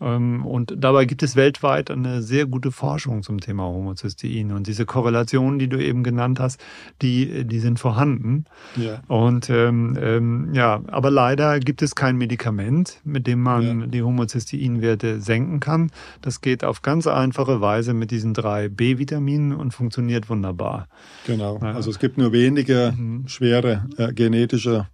Ähm, 0.00 0.44
und 0.44 0.74
dabei 0.76 1.04
gibt 1.04 1.22
es 1.22 1.36
weltweit 1.36 1.90
eine 1.90 2.22
sehr 2.22 2.46
gute 2.46 2.70
Forschung 2.70 3.22
zum 3.22 3.40
Thema 3.40 3.64
Homozystein. 3.64 4.52
Und 4.52 4.66
diese 4.66 4.86
Korrelationen, 4.86 5.58
die 5.58 5.68
du 5.68 5.82
eben 5.82 6.02
genannt 6.02 6.40
hast, 6.40 6.60
die, 7.02 7.44
die 7.44 7.60
sind 7.60 7.78
vorhanden. 7.78 8.44
Ja. 8.76 9.02
Und 9.08 9.50
ähm, 9.50 9.98
ähm, 10.00 10.50
ja, 10.54 10.82
aber 10.88 11.10
leider 11.10 11.60
gibt 11.60 11.82
es 11.82 11.94
kein 11.94 12.16
Medikament, 12.16 13.00
mit 13.04 13.26
dem 13.26 13.42
man 13.42 13.80
ja. 13.80 13.86
die 13.86 14.02
Homozysteinwerte 14.02 15.20
senken 15.20 15.60
kann. 15.60 15.90
Das 16.20 16.40
geht 16.40 16.64
auf 16.64 16.82
ganz 16.82 17.06
einfache 17.06 17.60
Weise 17.60 17.94
mit 17.94 18.10
diesen 18.10 18.34
drei 18.34 18.68
B-Vitaminen 18.68 19.54
und 19.54 19.72
funktioniert 19.72 20.28
wunderbar. 20.28 20.88
Genau. 21.26 21.58
Ja. 21.60 21.72
Also 21.72 21.90
es 21.90 21.98
gibt 21.98 22.18
nur 22.18 22.32
wenige 22.32 22.94
mhm. 22.96 23.28
schwere 23.28 23.86
äh, 23.96 24.12
genetische 24.12 24.86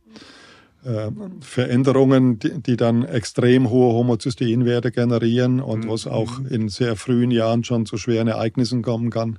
äh, 0.85 1.11
Veränderungen, 1.41 2.39
die, 2.39 2.61
die, 2.61 2.77
dann 2.77 3.05
extrem 3.05 3.71
hohe 3.71 3.93
Homozysteinwerte 3.95 4.91
generieren 4.91 5.61
und 5.61 5.85
mhm. 5.85 5.89
was 5.91 6.07
auch 6.07 6.41
in 6.49 6.69
sehr 6.69 6.97
frühen 6.97 7.31
Jahren 7.31 7.65
schon 7.65 7.87
zu 7.87 7.97
schweren 7.97 8.29
Ereignissen 8.29 8.83
kommen 8.83 9.11
kann. 9.11 9.39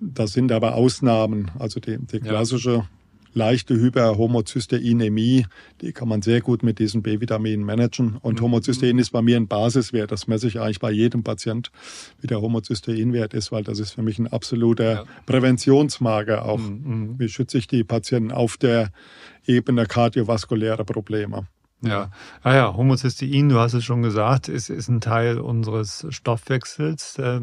Das 0.00 0.32
sind 0.32 0.50
aber 0.52 0.74
Ausnahmen. 0.74 1.50
Also 1.58 1.80
die, 1.80 1.98
die 1.98 2.20
klassische 2.20 2.84
leichte 3.32 3.74
Hyperhomozysteinämie, 3.74 5.46
die 5.80 5.92
kann 5.92 6.08
man 6.08 6.22
sehr 6.22 6.40
gut 6.40 6.62
mit 6.62 6.78
diesen 6.78 7.02
B-Vitaminen 7.02 7.64
managen. 7.64 8.16
Und 8.20 8.40
mhm. 8.40 8.44
Homozystein 8.44 8.98
ist 8.98 9.10
bei 9.10 9.22
mir 9.22 9.36
ein 9.36 9.48
Basiswert. 9.48 10.10
Das 10.10 10.26
messe 10.26 10.48
ich 10.48 10.60
eigentlich 10.60 10.80
bei 10.80 10.90
jedem 10.90 11.22
Patient, 11.22 11.70
wie 12.20 12.26
der 12.26 12.40
Homozysteinwert 12.40 13.34
ist, 13.34 13.52
weil 13.52 13.64
das 13.64 13.78
ist 13.78 13.92
für 13.92 14.02
mich 14.02 14.18
ein 14.18 14.26
absoluter 14.26 14.92
ja. 14.92 15.04
Präventionsmarker 15.26 16.44
auch. 16.44 16.58
Mhm. 16.58 16.82
mhm. 16.84 17.18
Wie 17.18 17.28
schütze 17.28 17.58
ich 17.58 17.66
die 17.66 17.84
Patienten 17.84 18.32
auf 18.32 18.56
der 18.56 18.90
Ebene 19.46 19.86
kardiovaskulärer 19.86 20.84
Probleme? 20.84 21.46
Ja, 21.82 22.10
ah 22.42 22.54
ja, 22.54 22.76
Homozystein, 22.76 23.48
du 23.48 23.58
hast 23.58 23.72
es 23.72 23.84
schon 23.84 24.02
gesagt, 24.02 24.48
ist, 24.48 24.68
ist 24.68 24.88
ein 24.88 25.00
Teil 25.00 25.38
unseres 25.38 26.06
Stoffwechsels. 26.10 27.16
Äh, 27.18 27.40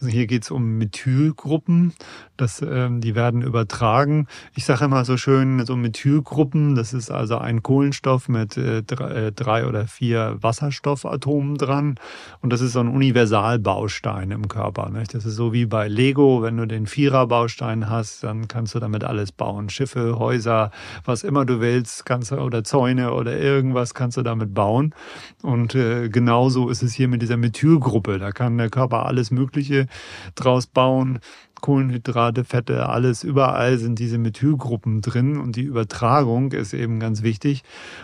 also 0.00 0.08
hier 0.08 0.26
geht 0.26 0.44
es 0.44 0.50
um 0.50 0.78
Methylgruppen, 0.78 1.92
das, 2.38 2.62
ähm, 2.62 3.02
die 3.02 3.14
werden 3.14 3.42
übertragen. 3.42 4.26
Ich 4.54 4.64
sage 4.64 4.86
immer 4.86 5.04
so 5.04 5.18
schön, 5.18 5.66
so 5.66 5.76
Methylgruppen, 5.76 6.76
das 6.76 6.94
ist 6.94 7.10
also 7.10 7.36
ein 7.36 7.62
Kohlenstoff 7.62 8.30
mit 8.30 8.56
äh, 8.56 8.82
drei, 8.82 9.10
äh, 9.10 9.32
drei 9.32 9.66
oder 9.66 9.86
vier 9.86 10.38
Wasserstoffatomen 10.40 11.56
dran 11.56 11.96
und 12.40 12.54
das 12.54 12.62
ist 12.62 12.72
so 12.72 12.80
ein 12.80 12.88
Universalbaustein 12.88 14.30
im 14.30 14.48
Körper. 14.48 14.88
Nicht? 14.88 15.12
Das 15.12 15.26
ist 15.26 15.36
so 15.36 15.52
wie 15.52 15.66
bei 15.66 15.88
Lego, 15.88 16.40
wenn 16.40 16.56
du 16.56 16.66
den 16.66 16.86
Viererbaustein 16.86 17.90
hast, 17.90 18.24
dann 18.24 18.48
kannst 18.48 18.74
du 18.74 18.78
damit 18.78 19.04
alles 19.04 19.30
bauen. 19.30 19.68
Schiffe, 19.68 20.18
Häuser, 20.18 20.70
was 21.04 21.22
immer 21.22 21.44
du 21.44 21.60
willst, 21.60 22.06
kannst 22.06 22.32
oder 22.32 22.64
Zäune 22.64 23.12
oder 23.12 23.38
irgendwas 23.38 23.73
irgendwas 23.74 23.94
kannst 23.94 24.16
du 24.16 24.22
damit 24.22 24.54
bauen. 24.54 24.94
Und 25.42 25.74
äh, 25.74 26.08
genauso 26.08 26.68
ist 26.70 26.82
es 26.82 26.94
hier 26.94 27.08
mit 27.08 27.22
dieser 27.22 27.36
Methylgruppe. 27.36 28.18
Da 28.18 28.30
kann 28.32 28.56
der 28.58 28.70
Körper 28.70 29.06
alles 29.06 29.30
Mögliche 29.30 29.86
draus 30.34 30.66
bauen. 30.66 31.18
Kohlenhydrate, 31.60 32.44
Fette, 32.44 32.90
alles, 32.90 33.24
überall 33.24 33.78
sind 33.78 33.98
diese 33.98 34.18
Methylgruppen 34.18 35.00
drin 35.00 35.38
und 35.38 35.56
die 35.56 35.62
Übertragung 35.62 36.52
ist 36.52 36.74
eben 36.74 37.00
ganz 37.00 37.22
wichtig. 37.22 37.62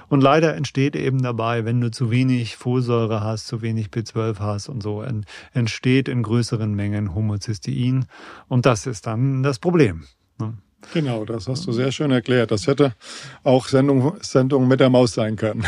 Und 0.09 0.23
leider 0.23 0.57
entsteht 0.57 0.97
eben 0.97 1.21
dabei, 1.21 1.67
wenn 1.67 1.79
du 1.79 1.91
zu 1.91 2.11
wenig 2.11 2.57
Folsäure 2.57 3.23
hast, 3.23 3.49
zu 3.49 3.61
wenig 3.61 3.89
B12 3.89 4.39
hast 4.39 4.71
und 4.71 4.83
so, 4.83 5.05
entsteht 5.53 6.09
in 6.09 6.23
größeren 6.23 6.75
Mengen 6.75 7.15
Homozystein 7.15 8.07
und 8.49 8.65
das 8.65 8.87
ist 8.87 9.07
dann 9.07 9.43
das 9.43 9.59
Problem. 9.59 10.05
Ne? 10.39 10.55
Genau, 10.93 11.25
das 11.25 11.47
hast 11.47 11.67
du 11.67 11.73
sehr 11.73 11.93
schön 11.93 12.11
erklärt. 12.11 12.51
Das 12.51 12.67
hätte 12.67 12.95
auch 13.45 13.69
Sendung, 13.69 14.15
Sendung 14.23 14.67
mit 14.67 14.81
der 14.81 14.91
Maus 14.91 15.13
sein 15.13 15.37
können. 15.37 15.65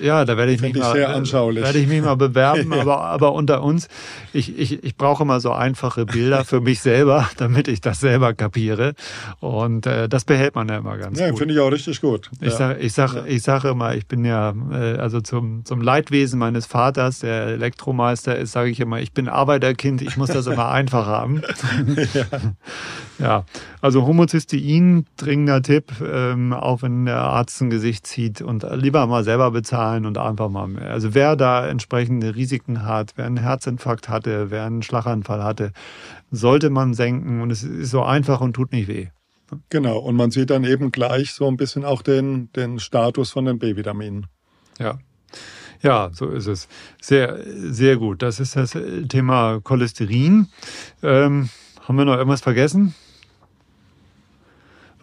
Ja, 0.00 0.24
da 0.24 0.36
werde 0.36 0.52
ich 0.52 0.60
mich 0.60 0.74
ich 0.74 0.80
mal, 0.80 0.92
sehr 0.92 1.10
anschaulich. 1.10 1.64
Werde 1.64 1.78
ich 1.78 1.86
mich 1.86 2.02
mal 2.02 2.16
bewerben, 2.16 2.72
ja. 2.74 2.80
aber, 2.80 3.00
aber 3.00 3.32
unter 3.32 3.62
uns, 3.62 3.88
ich, 4.32 4.58
ich, 4.58 4.82
ich 4.82 4.96
brauche 4.96 5.22
immer 5.22 5.40
so 5.40 5.52
einfache 5.52 6.06
Bilder 6.06 6.44
für 6.44 6.60
mich 6.60 6.80
selber, 6.80 7.28
damit 7.36 7.68
ich 7.68 7.80
das 7.80 8.00
selber 8.00 8.32
kapiere. 8.32 8.94
Und 9.40 9.86
äh, 9.86 10.08
das 10.08 10.24
behält 10.24 10.54
man 10.54 10.68
ja 10.68 10.78
immer 10.78 10.96
ganz 10.96 11.18
ja, 11.18 11.26
gut. 11.26 11.34
Ja, 11.34 11.38
finde 11.38 11.54
ich 11.54 11.60
auch 11.60 11.70
richtig 11.70 12.00
gut. 12.00 12.30
Ich 12.40 12.52
ja. 12.52 12.56
sage 12.56 12.80
ich 12.80 12.92
sag, 12.92 13.14
ja. 13.14 13.24
ich 13.26 13.42
sag 13.42 13.64
immer, 13.64 13.94
ich 13.94 14.06
bin 14.06 14.24
ja, 14.24 14.54
äh, 14.72 14.96
also 14.96 15.20
zum, 15.20 15.64
zum 15.64 15.80
Leidwesen 15.82 16.38
meines 16.38 16.66
Vaters, 16.66 17.18
der 17.18 17.48
Elektromeister 17.48 18.36
ist, 18.38 18.52
sage 18.52 18.70
ich 18.70 18.80
immer, 18.80 19.00
ich 19.00 19.12
bin 19.12 19.28
Arbeiterkind, 19.28 20.00
ich 20.00 20.16
muss 20.16 20.30
das 20.30 20.46
immer 20.46 20.68
einfach 20.70 21.06
haben. 21.06 21.42
ja. 22.14 22.24
ja, 23.18 23.44
also 23.80 24.06
Homozystein, 24.44 25.06
dringender 25.16 25.62
Tipp, 25.62 25.92
ähm, 26.02 26.52
auch 26.52 26.82
wenn 26.82 27.06
der 27.06 27.18
Arzt 27.18 27.60
ein 27.60 27.70
Gesicht 27.70 28.06
zieht 28.06 28.42
und 28.42 28.66
lieber 28.74 29.06
mal 29.06 29.24
selber 29.24 29.50
bezahlen 29.50 30.06
und 30.06 30.18
einfach 30.18 30.48
mal, 30.48 30.78
also 30.78 31.14
wer 31.14 31.36
da 31.36 31.66
entsprechende 31.66 32.34
Risiken 32.34 32.84
hat, 32.84 33.12
wer 33.16 33.26
einen 33.26 33.38
Herzinfarkt 33.38 34.08
hatte, 34.08 34.50
wer 34.50 34.64
einen 34.64 34.82
Schlaganfall 34.82 35.42
hatte, 35.42 35.72
sollte 36.30 36.70
man 36.70 36.94
senken 36.94 37.40
und 37.40 37.50
es 37.50 37.62
ist 37.62 37.90
so 37.90 38.02
einfach 38.02 38.40
und 38.40 38.54
tut 38.54 38.72
nicht 38.72 38.88
weh. 38.88 39.08
Genau, 39.70 39.98
und 39.98 40.16
man 40.16 40.30
sieht 40.30 40.50
dann 40.50 40.64
eben 40.64 40.90
gleich 40.90 41.32
so 41.32 41.46
ein 41.46 41.56
bisschen 41.56 41.84
auch 41.84 42.02
den, 42.02 42.50
den 42.52 42.78
Status 42.78 43.30
von 43.30 43.44
den 43.44 43.58
B-Vitaminen. 43.58 44.26
Ja. 44.78 44.98
Ja, 45.82 46.10
so 46.14 46.30
ist 46.30 46.46
es. 46.46 46.66
Sehr, 47.00 47.38
sehr 47.44 47.98
gut. 47.98 48.22
Das 48.22 48.40
ist 48.40 48.56
das 48.56 48.76
Thema 49.08 49.60
Cholesterin. 49.62 50.48
Ähm, 51.02 51.50
haben 51.82 51.98
wir 51.98 52.06
noch 52.06 52.16
irgendwas 52.16 52.40
vergessen? 52.40 52.94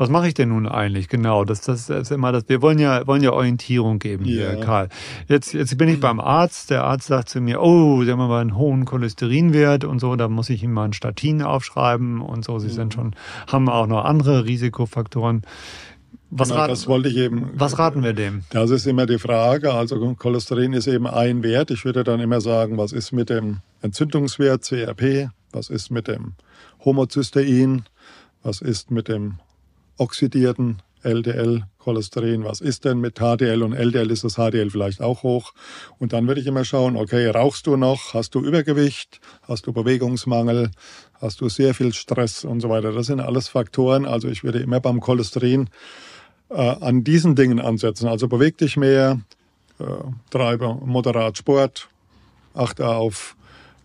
Was 0.01 0.09
mache 0.09 0.27
ich 0.27 0.33
denn 0.33 0.49
nun 0.49 0.67
eigentlich? 0.67 1.09
Genau, 1.09 1.45
das, 1.45 1.61
das 1.61 1.87
ist 1.87 2.09
immer 2.09 2.31
das. 2.31 2.49
Wir 2.49 2.63
wollen 2.63 2.79
ja, 2.79 3.05
wollen 3.05 3.21
ja 3.21 3.33
Orientierung 3.33 3.99
geben 3.99 4.25
hier, 4.25 4.55
Karl. 4.55 4.89
Jetzt, 5.27 5.53
jetzt 5.53 5.77
bin 5.77 5.89
ich 5.89 5.99
beim 5.99 6.19
Arzt. 6.19 6.71
Der 6.71 6.85
Arzt 6.85 7.05
sagt 7.05 7.29
zu 7.29 7.39
mir, 7.39 7.61
oh, 7.61 8.03
Sie 8.03 8.09
haben 8.09 8.19
aber 8.19 8.39
einen 8.39 8.57
hohen 8.57 8.85
Cholesterinwert 8.85 9.83
und 9.83 9.99
so, 9.99 10.15
da 10.15 10.27
muss 10.27 10.49
ich 10.49 10.63
Ihnen 10.63 10.73
mal 10.73 10.85
ein 10.85 10.93
Statin 10.93 11.43
aufschreiben 11.43 12.19
und 12.19 12.43
so. 12.43 12.57
Sie 12.57 12.69
mhm. 12.69 12.71
sind 12.71 12.93
schon, 12.95 13.15
haben 13.45 13.69
auch 13.69 13.85
noch 13.85 14.03
andere 14.03 14.45
Risikofaktoren. 14.45 15.43
Was, 16.31 16.49
genau, 16.49 16.61
raten, 16.61 16.71
das 16.71 16.87
wollte 16.87 17.07
ich 17.07 17.17
eben, 17.17 17.51
was 17.53 17.77
raten 17.77 18.01
wir 18.01 18.13
dem? 18.13 18.41
Das 18.49 18.71
ist 18.71 18.87
immer 18.87 19.05
die 19.05 19.19
Frage. 19.19 19.71
Also 19.71 20.15
Cholesterin 20.15 20.73
ist 20.73 20.87
eben 20.87 21.05
ein 21.05 21.43
Wert. 21.43 21.69
Ich 21.69 21.85
würde 21.85 22.03
dann 22.03 22.19
immer 22.19 22.41
sagen, 22.41 22.75
was 22.79 22.91
ist 22.91 23.11
mit 23.11 23.29
dem 23.29 23.59
Entzündungswert 23.83 24.63
CRP? 24.63 25.29
Was 25.51 25.69
ist 25.69 25.91
mit 25.91 26.07
dem 26.07 26.33
Homozystein? 26.83 27.83
Was 28.41 28.61
ist 28.61 28.89
mit 28.89 29.07
dem 29.07 29.35
oxidierten 29.97 30.81
LDL-Cholesterin. 31.03 32.43
Was 32.43 32.61
ist 32.61 32.85
denn 32.85 32.99
mit 32.99 33.19
HDL 33.19 33.63
und 33.63 33.73
LDL? 33.73 34.11
Ist 34.11 34.23
das 34.23 34.35
HDL 34.35 34.69
vielleicht 34.69 35.01
auch 35.01 35.23
hoch? 35.23 35.53
Und 35.99 36.13
dann 36.13 36.27
würde 36.27 36.41
ich 36.41 36.47
immer 36.47 36.65
schauen, 36.65 36.95
okay, 36.95 37.27
rauchst 37.27 37.67
du 37.67 37.75
noch? 37.75 38.13
Hast 38.13 38.35
du 38.35 38.39
Übergewicht? 38.41 39.19
Hast 39.47 39.67
du 39.67 39.73
Bewegungsmangel? 39.73 40.71
Hast 41.19 41.41
du 41.41 41.49
sehr 41.49 41.73
viel 41.73 41.93
Stress 41.93 42.43
und 42.43 42.61
so 42.61 42.69
weiter? 42.69 42.91
Das 42.91 43.07
sind 43.07 43.19
alles 43.19 43.47
Faktoren. 43.47 44.05
Also 44.05 44.27
ich 44.27 44.43
würde 44.43 44.59
immer 44.59 44.79
beim 44.79 44.99
Cholesterin 44.99 45.69
äh, 46.49 46.55
an 46.55 47.03
diesen 47.03 47.35
Dingen 47.35 47.59
ansetzen. 47.59 48.07
Also 48.07 48.27
beweg 48.27 48.57
dich 48.57 48.77
mehr, 48.77 49.21
äh, 49.79 49.83
treibe 50.29 50.75
moderat 50.85 51.37
Sport, 51.37 51.89
achte 52.53 52.87
auf 52.87 53.35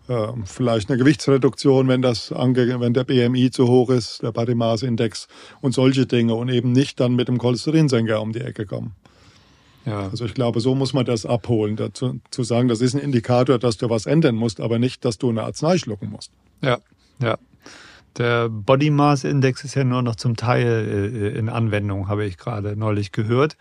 äh, 0.07 0.27
vielleicht 0.45 0.89
eine 0.89 0.97
Gewichtsreduktion, 0.97 1.87
wenn 1.87 2.01
das 2.01 2.31
ange 2.31 2.79
wenn 2.79 2.93
der 2.93 3.03
BMI 3.03 3.51
zu 3.51 3.67
hoch 3.67 3.89
ist, 3.89 4.23
der 4.23 4.31
Body 4.31 4.55
Mass 4.55 4.83
Index 4.83 5.27
und 5.61 5.73
solche 5.73 6.05
Dinge 6.05 6.33
und 6.35 6.49
eben 6.49 6.71
nicht 6.71 6.99
dann 6.99 7.15
mit 7.15 7.27
dem 7.27 7.37
Cholesterinsenker 7.37 8.21
um 8.21 8.31
die 8.31 8.41
Ecke 8.41 8.65
kommen. 8.65 8.95
Ja. 9.85 10.09
Also 10.09 10.25
ich 10.25 10.33
glaube, 10.33 10.59
so 10.59 10.75
muss 10.75 10.93
man 10.93 11.05
das 11.05 11.25
abholen, 11.25 11.77
dazu, 11.77 12.19
zu 12.29 12.43
sagen, 12.43 12.67
das 12.67 12.81
ist 12.81 12.93
ein 12.93 12.99
Indikator, 12.99 13.57
dass 13.57 13.77
du 13.77 13.89
was 13.89 14.05
ändern 14.05 14.35
musst, 14.35 14.59
aber 14.59 14.79
nicht, 14.79 15.05
dass 15.05 15.17
du 15.17 15.29
eine 15.29 15.43
Arznei 15.43 15.77
schlucken 15.77 16.09
musst. 16.09 16.31
Ja, 16.61 16.79
ja. 17.21 17.37
Der 18.17 18.49
Body 18.49 18.89
Mass 18.89 19.23
Index 19.23 19.63
ist 19.63 19.75
ja 19.75 19.83
nur 19.83 20.01
noch 20.01 20.15
zum 20.15 20.35
Teil 20.35 21.11
äh, 21.35 21.37
in 21.37 21.49
Anwendung, 21.49 22.07
habe 22.07 22.25
ich 22.25 22.37
gerade 22.37 22.75
neulich 22.75 23.11
gehört. 23.11 23.57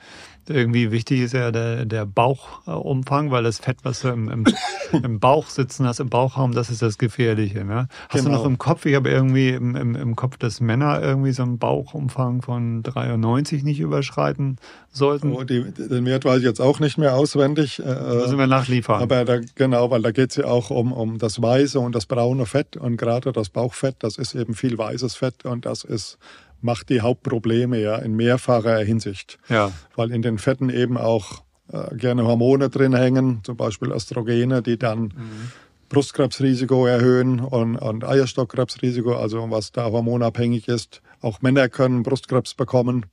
Irgendwie 0.48 0.90
wichtig 0.90 1.20
ist 1.20 1.32
ja 1.32 1.50
der, 1.50 1.84
der 1.84 2.06
Bauchumfang, 2.06 3.30
weil 3.30 3.42
das 3.42 3.58
Fett, 3.58 3.78
was 3.82 4.00
du 4.00 4.08
im, 4.08 4.28
im, 4.28 4.44
im 5.02 5.20
Bauch 5.20 5.48
sitzen 5.48 5.86
hast, 5.86 6.00
im 6.00 6.08
Bauchraum, 6.08 6.52
das 6.52 6.70
ist 6.70 6.82
das 6.82 6.98
Gefährliche. 6.98 7.64
Ne? 7.64 7.88
Hast 8.08 8.24
genau. 8.24 8.36
du 8.36 8.42
noch 8.42 8.46
im 8.46 8.58
Kopf, 8.58 8.86
ich 8.86 8.94
habe 8.94 9.10
irgendwie 9.10 9.50
im, 9.50 9.76
im, 9.76 9.94
im 9.94 10.16
Kopf, 10.16 10.36
dass 10.38 10.60
Männer 10.60 11.02
irgendwie 11.02 11.32
so 11.32 11.42
einen 11.42 11.58
Bauchumfang 11.58 12.42
von 12.42 12.82
93 12.82 13.62
nicht 13.62 13.80
überschreiten 13.80 14.56
sollten. 14.90 15.32
Oh, 15.32 15.44
die, 15.44 15.64
den 15.72 16.04
Wert 16.06 16.24
weiß 16.24 16.38
ich 16.38 16.44
jetzt 16.44 16.60
auch 16.60 16.80
nicht 16.80 16.98
mehr 16.98 17.14
auswendig. 17.14 17.78
Äh, 17.78 17.84
müssen 17.84 18.38
wir 18.38 18.46
nachliefern. 18.46 19.02
Aber 19.02 19.24
da, 19.24 19.40
genau, 19.54 19.90
weil 19.90 20.02
da 20.02 20.10
geht 20.10 20.30
es 20.30 20.36
ja 20.36 20.46
auch 20.46 20.70
um, 20.70 20.92
um 20.92 21.18
das 21.18 21.40
weiße 21.40 21.78
und 21.78 21.94
das 21.94 22.06
braune 22.06 22.46
Fett 22.46 22.76
und 22.76 22.96
gerade 22.96 23.32
das 23.32 23.50
Bauchfett, 23.50 23.96
das 24.00 24.18
ist 24.18 24.34
eben 24.34 24.54
viel 24.54 24.78
weißes 24.78 25.14
Fett 25.14 25.44
und 25.44 25.66
das 25.66 25.84
ist 25.84 26.18
macht 26.66 26.90
die 26.90 27.00
Hauptprobleme 27.00 27.80
ja 27.80 27.96
in 27.96 28.14
mehrfacher 28.14 28.78
Hinsicht. 28.80 29.38
Ja. 29.48 29.72
Weil 29.94 30.10
in 30.10 30.20
den 30.20 30.36
Fetten 30.36 30.68
eben 30.68 30.98
auch 30.98 31.42
äh, 31.72 31.96
gerne 31.96 32.26
Hormone 32.26 32.68
drin 32.68 32.94
hängen, 32.94 33.40
zum 33.44 33.56
Beispiel 33.56 33.90
Östrogene, 33.90 34.60
die 34.60 34.78
dann 34.78 35.00
mhm. 35.00 35.52
Brustkrebsrisiko 35.88 36.86
erhöhen 36.86 37.40
und, 37.40 37.76
und 37.76 38.04
Eierstockkrebsrisiko, 38.04 39.16
also 39.16 39.50
was 39.50 39.72
da 39.72 39.84
hormonabhängig 39.84 40.68
ist. 40.68 41.00
Auch 41.22 41.40
Männer 41.42 41.68
können 41.68 42.02
Brustkrebs 42.02 42.54
bekommen, 42.54 43.06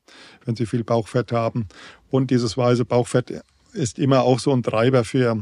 wenn 0.43 0.55
sie 0.55 0.65
viel 0.65 0.83
Bauchfett 0.83 1.31
haben. 1.31 1.67
Und 2.09 2.31
dieses 2.31 2.57
weiße 2.57 2.85
Bauchfett 2.85 3.43
ist 3.73 3.99
immer 3.99 4.23
auch 4.23 4.39
so 4.39 4.51
ein 4.51 4.63
Treiber 4.63 5.03
für 5.03 5.37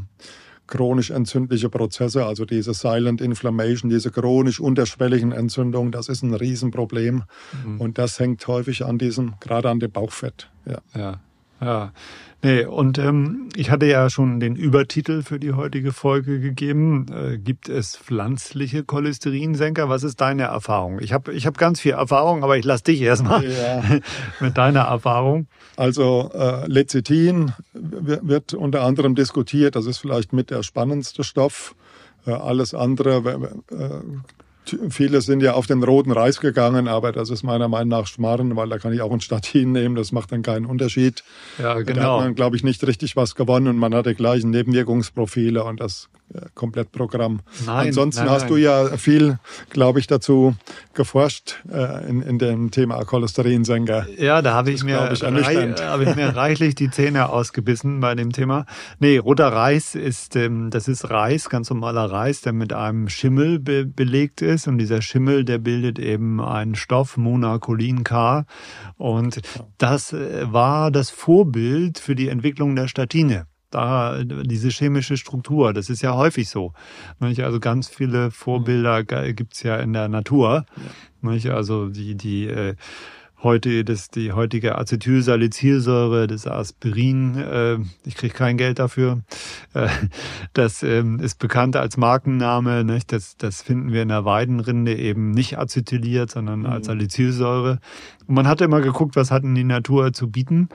chronisch 0.66 1.10
entzündliche 1.10 1.68
Prozesse, 1.68 2.24
also 2.24 2.44
diese 2.44 2.74
Silent 2.74 3.20
Inflammation, 3.20 3.90
diese 3.90 4.10
chronisch 4.10 4.60
unterschwelligen 4.60 5.32
Entzündungen, 5.32 5.92
das 5.92 6.08
ist 6.08 6.22
ein 6.22 6.34
Riesenproblem. 6.34 7.24
Mhm. 7.64 7.80
Und 7.80 7.98
das 7.98 8.18
hängt 8.18 8.46
häufig 8.46 8.84
an 8.84 8.98
diesem, 8.98 9.34
gerade 9.40 9.68
an 9.68 9.80
dem 9.80 9.90
Bauchfett. 9.90 10.50
Ja. 10.64 10.78
ja. 10.94 11.20
Ja, 11.62 11.92
nee, 12.42 12.64
und 12.64 12.98
ähm, 12.98 13.48
ich 13.54 13.70
hatte 13.70 13.86
ja 13.86 14.10
schon 14.10 14.40
den 14.40 14.56
Übertitel 14.56 15.22
für 15.22 15.38
die 15.38 15.52
heutige 15.52 15.92
Folge 15.92 16.40
gegeben. 16.40 17.06
Äh, 17.12 17.38
gibt 17.38 17.68
es 17.68 17.96
pflanzliche 17.96 18.82
Cholesterinsenker? 18.82 19.88
Was 19.88 20.02
ist 20.02 20.20
deine 20.20 20.44
Erfahrung? 20.44 20.98
Ich 21.00 21.12
habe 21.12 21.32
ich 21.32 21.46
hab 21.46 21.56
ganz 21.56 21.80
viel 21.80 21.92
Erfahrung, 21.92 22.42
aber 22.42 22.56
ich 22.56 22.64
lasse 22.64 22.84
dich 22.84 23.00
erstmal 23.00 23.44
ja. 23.44 23.82
mit 24.40 24.58
deiner 24.58 24.82
Erfahrung. 24.82 25.46
Also 25.76 26.30
äh, 26.34 26.66
Lecithin 26.66 27.52
wird 27.72 28.54
unter 28.54 28.82
anderem 28.82 29.14
diskutiert. 29.14 29.76
Das 29.76 29.86
ist 29.86 29.98
vielleicht 29.98 30.32
mit 30.32 30.50
der 30.50 30.62
spannendste 30.62 31.22
Stoff. 31.22 31.76
Äh, 32.26 32.32
alles 32.32 32.74
andere 32.74 33.52
äh, 33.70 34.00
Viele 34.90 35.20
sind 35.20 35.42
ja 35.42 35.54
auf 35.54 35.66
den 35.66 35.82
roten 35.82 36.12
Reis 36.12 36.40
gegangen, 36.40 36.88
aber 36.88 37.12
das 37.12 37.30
ist 37.30 37.42
meiner 37.42 37.68
Meinung 37.68 37.88
nach 37.88 38.06
Schmarren, 38.06 38.54
weil 38.56 38.68
da 38.68 38.78
kann 38.78 38.92
ich 38.92 39.02
auch 39.02 39.12
ein 39.12 39.20
Statin 39.20 39.72
nehmen, 39.72 39.94
das 39.94 40.12
macht 40.12 40.32
dann 40.32 40.42
keinen 40.42 40.66
Unterschied. 40.66 41.24
Ja, 41.58 41.74
genau. 41.80 41.94
Da 41.94 42.02
hat 42.02 42.24
man, 42.24 42.34
glaube 42.34 42.56
ich, 42.56 42.64
nicht 42.64 42.86
richtig 42.86 43.16
was 43.16 43.34
gewonnen 43.34 43.68
und 43.68 43.76
man 43.76 43.94
hat 43.94 44.06
die 44.06 44.14
gleichen 44.14 44.50
Nebenwirkungsprofile 44.50 45.64
und 45.64 45.80
das 45.80 46.08
äh, 46.34 46.46
Komplettprogramm. 46.54 47.40
Nein, 47.66 47.88
Ansonsten 47.88 48.24
nein, 48.24 48.30
hast 48.30 48.42
nein. 48.42 48.50
du 48.50 48.56
ja 48.56 48.96
viel, 48.96 49.38
glaube 49.70 49.98
ich, 49.98 50.06
dazu 50.06 50.54
geforscht 50.94 51.56
äh, 51.70 52.08
in, 52.08 52.22
in 52.22 52.38
dem 52.38 52.70
Thema 52.70 53.04
Cholesterinsenker. 53.04 54.06
Ja, 54.18 54.40
da 54.40 54.54
habe 54.54 54.70
ich, 54.70 54.82
mir 54.84 55.10
ich, 55.12 55.22
rei 55.22 55.74
habe 55.80 56.04
ich 56.04 56.16
mir 56.16 56.28
reichlich 56.36 56.74
die 56.74 56.90
Zähne 56.90 57.28
ausgebissen 57.28 58.00
bei 58.00 58.14
dem 58.14 58.32
Thema. 58.32 58.66
Nee, 58.98 59.18
roter 59.18 59.48
Reis 59.48 59.94
ist, 59.94 60.36
ähm, 60.36 60.70
das 60.70 60.88
ist 60.88 61.10
Reis, 61.10 61.50
ganz 61.50 61.68
normaler 61.68 62.10
Reis, 62.10 62.40
der 62.40 62.52
mit 62.52 62.72
einem 62.72 63.08
Schimmel 63.08 63.58
be 63.58 63.84
belegt 63.84 64.40
ist. 64.40 64.51
Und 64.66 64.78
dieser 64.78 65.02
Schimmel, 65.02 65.44
der 65.44 65.58
bildet 65.58 65.98
eben 65.98 66.40
einen 66.40 66.74
Stoff, 66.74 67.16
Monacolin 67.16 68.04
K. 68.04 68.44
Und 68.96 69.40
das 69.78 70.12
äh, 70.12 70.52
war 70.52 70.90
das 70.90 71.10
Vorbild 71.10 71.98
für 71.98 72.14
die 72.14 72.28
Entwicklung 72.28 72.76
der 72.76 72.88
Statine. 72.88 73.46
Da 73.70 74.22
diese 74.22 74.68
chemische 74.68 75.16
Struktur, 75.16 75.72
das 75.72 75.88
ist 75.88 76.02
ja 76.02 76.14
häufig 76.14 76.50
so. 76.50 76.74
Nicht? 77.20 77.42
Also 77.42 77.58
ganz 77.58 77.88
viele 77.88 78.30
Vorbilder 78.30 79.02
ge- 79.02 79.32
gibt's 79.32 79.62
ja 79.62 79.76
in 79.76 79.94
der 79.94 80.08
Natur. 80.08 80.66
Nicht? 81.22 81.48
Also 81.48 81.88
die, 81.88 82.14
die 82.14 82.48
äh, 82.48 82.74
heute 83.42 83.84
das 83.84 84.10
die 84.10 84.32
heutige 84.32 84.76
Acetylsalicylsäure, 84.76 86.26
das 86.26 86.46
Aspirin, 86.46 87.36
äh, 87.36 87.78
ich 88.04 88.14
kriege 88.14 88.34
kein 88.34 88.56
Geld 88.56 88.78
dafür. 88.78 89.22
Äh, 89.74 89.88
das 90.52 90.82
ähm, 90.82 91.20
ist 91.20 91.38
bekannt 91.38 91.76
als 91.76 91.96
Markenname. 91.96 92.84
Nicht? 92.84 93.12
Das, 93.12 93.36
das 93.36 93.62
finden 93.62 93.92
wir 93.92 94.02
in 94.02 94.08
der 94.08 94.24
Weidenrinde 94.24 94.94
eben 94.96 95.30
nicht 95.30 95.58
acetyliert, 95.58 96.30
sondern 96.30 96.66
als 96.66 96.86
Salicylsäure. 96.86 97.78
Man 98.32 98.48
hat 98.48 98.62
immer 98.62 98.80
geguckt, 98.80 99.14
was 99.14 99.30
hat 99.30 99.42
denn 99.42 99.54
die 99.54 99.62
Natur 99.62 100.14
zu 100.14 100.30
bieten 100.30 100.70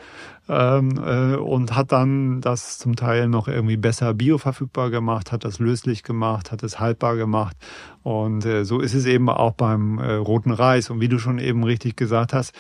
ähm, 0.48 1.02
äh, 1.04 1.36
und 1.36 1.76
hat 1.76 1.92
dann 1.92 2.40
das 2.40 2.78
zum 2.78 2.96
Teil 2.96 3.28
noch 3.28 3.48
irgendwie 3.48 3.78
besser 3.78 4.14
bioverfügbar 4.14 4.92
gemacht, 4.92 5.32
hat 5.32 5.44
das 5.44 5.58
löslich 5.58 6.04
gemacht, 6.04 6.52
hat 6.52 6.62
es 6.62 6.80
haltbar 6.80 7.16
gemacht. 7.16 7.58
Und 8.04 8.46
äh, 8.46 8.64
so 8.64 8.80
ist 8.80 8.94
es 8.94 9.08
eben 9.08 9.28
auch 9.28 9.54
beim 9.54 9.98
äh, 9.98 10.14
roten 10.14 10.52
Reis. 10.52 10.92
Und 10.92 11.02
wie 11.02 11.08
du 11.08 11.18
schon 11.18 11.40
eben 11.40 11.64
richtig 11.64 11.98
gesagt 11.98 12.32
hast, 12.32 12.54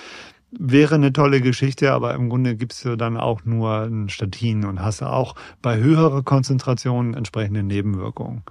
wäre 0.49 0.95
eine 0.95 1.13
tolle 1.13 1.41
Geschichte, 1.41 1.93
aber 1.93 2.15
im 2.15 2.29
Grunde 2.29 2.55
gibst 2.55 2.83
du 2.83 2.95
dann 2.95 3.17
auch 3.17 3.45
nur 3.45 3.81
ein 3.81 4.09
Statin 4.09 4.65
und 4.65 4.81
hast 4.81 5.03
auch 5.03 5.35
bei 5.61 5.77
höherer 5.77 6.23
Konzentration 6.23 7.13
entsprechende 7.13 7.61
Nebenwirkungen. 7.61 8.41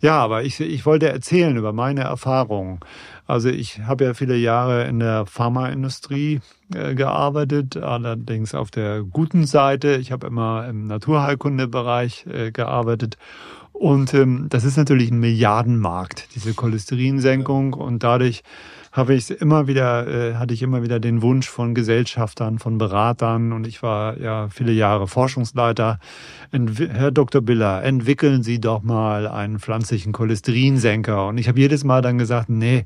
Ja, 0.00 0.18
aber 0.18 0.44
ich, 0.44 0.60
ich 0.60 0.86
wollte 0.86 1.08
erzählen 1.08 1.56
über 1.56 1.72
meine 1.72 2.02
Erfahrungen. 2.02 2.78
Also 3.26 3.48
ich 3.48 3.80
habe 3.80 4.04
ja 4.04 4.14
viele 4.14 4.36
Jahre 4.36 4.84
in 4.84 5.00
der 5.00 5.26
Pharmaindustrie 5.26 6.40
äh, 6.72 6.94
gearbeitet, 6.94 7.76
allerdings 7.76 8.54
auf 8.54 8.70
der 8.70 9.02
guten 9.02 9.44
Seite. 9.44 9.96
Ich 9.96 10.12
habe 10.12 10.28
immer 10.28 10.68
im 10.68 10.86
Naturheilkundebereich 10.86 12.26
äh, 12.26 12.52
gearbeitet. 12.52 13.18
Und 13.72 14.14
ähm, 14.14 14.46
das 14.48 14.64
ist 14.64 14.76
natürlich 14.76 15.10
ein 15.10 15.20
Milliardenmarkt, 15.20 16.34
diese 16.34 16.54
Cholesterinsenkung. 16.54 17.74
Und 17.74 18.02
dadurch 18.02 18.42
habe 18.98 19.14
ich 19.14 19.30
immer 19.30 19.66
wieder, 19.68 20.06
äh, 20.06 20.34
hatte 20.34 20.52
ich 20.52 20.62
immer 20.62 20.82
wieder 20.82 21.00
den 21.00 21.22
Wunsch 21.22 21.48
von 21.48 21.74
Gesellschaftern, 21.74 22.58
von 22.58 22.76
Beratern 22.76 23.52
und 23.52 23.66
ich 23.66 23.82
war 23.82 24.18
ja 24.18 24.48
viele 24.48 24.72
Jahre 24.72 25.06
Forschungsleiter. 25.06 26.00
Entwi 26.50 26.88
Herr 26.88 27.12
Dr. 27.12 27.40
Biller, 27.40 27.82
entwickeln 27.84 28.42
Sie 28.42 28.60
doch 28.60 28.82
mal 28.82 29.28
einen 29.28 29.60
pflanzlichen 29.60 30.12
Cholesterinsenker. 30.12 31.28
Und 31.28 31.38
ich 31.38 31.48
habe 31.48 31.60
jedes 31.60 31.84
Mal 31.84 32.02
dann 32.02 32.18
gesagt, 32.18 32.48
nee, 32.48 32.84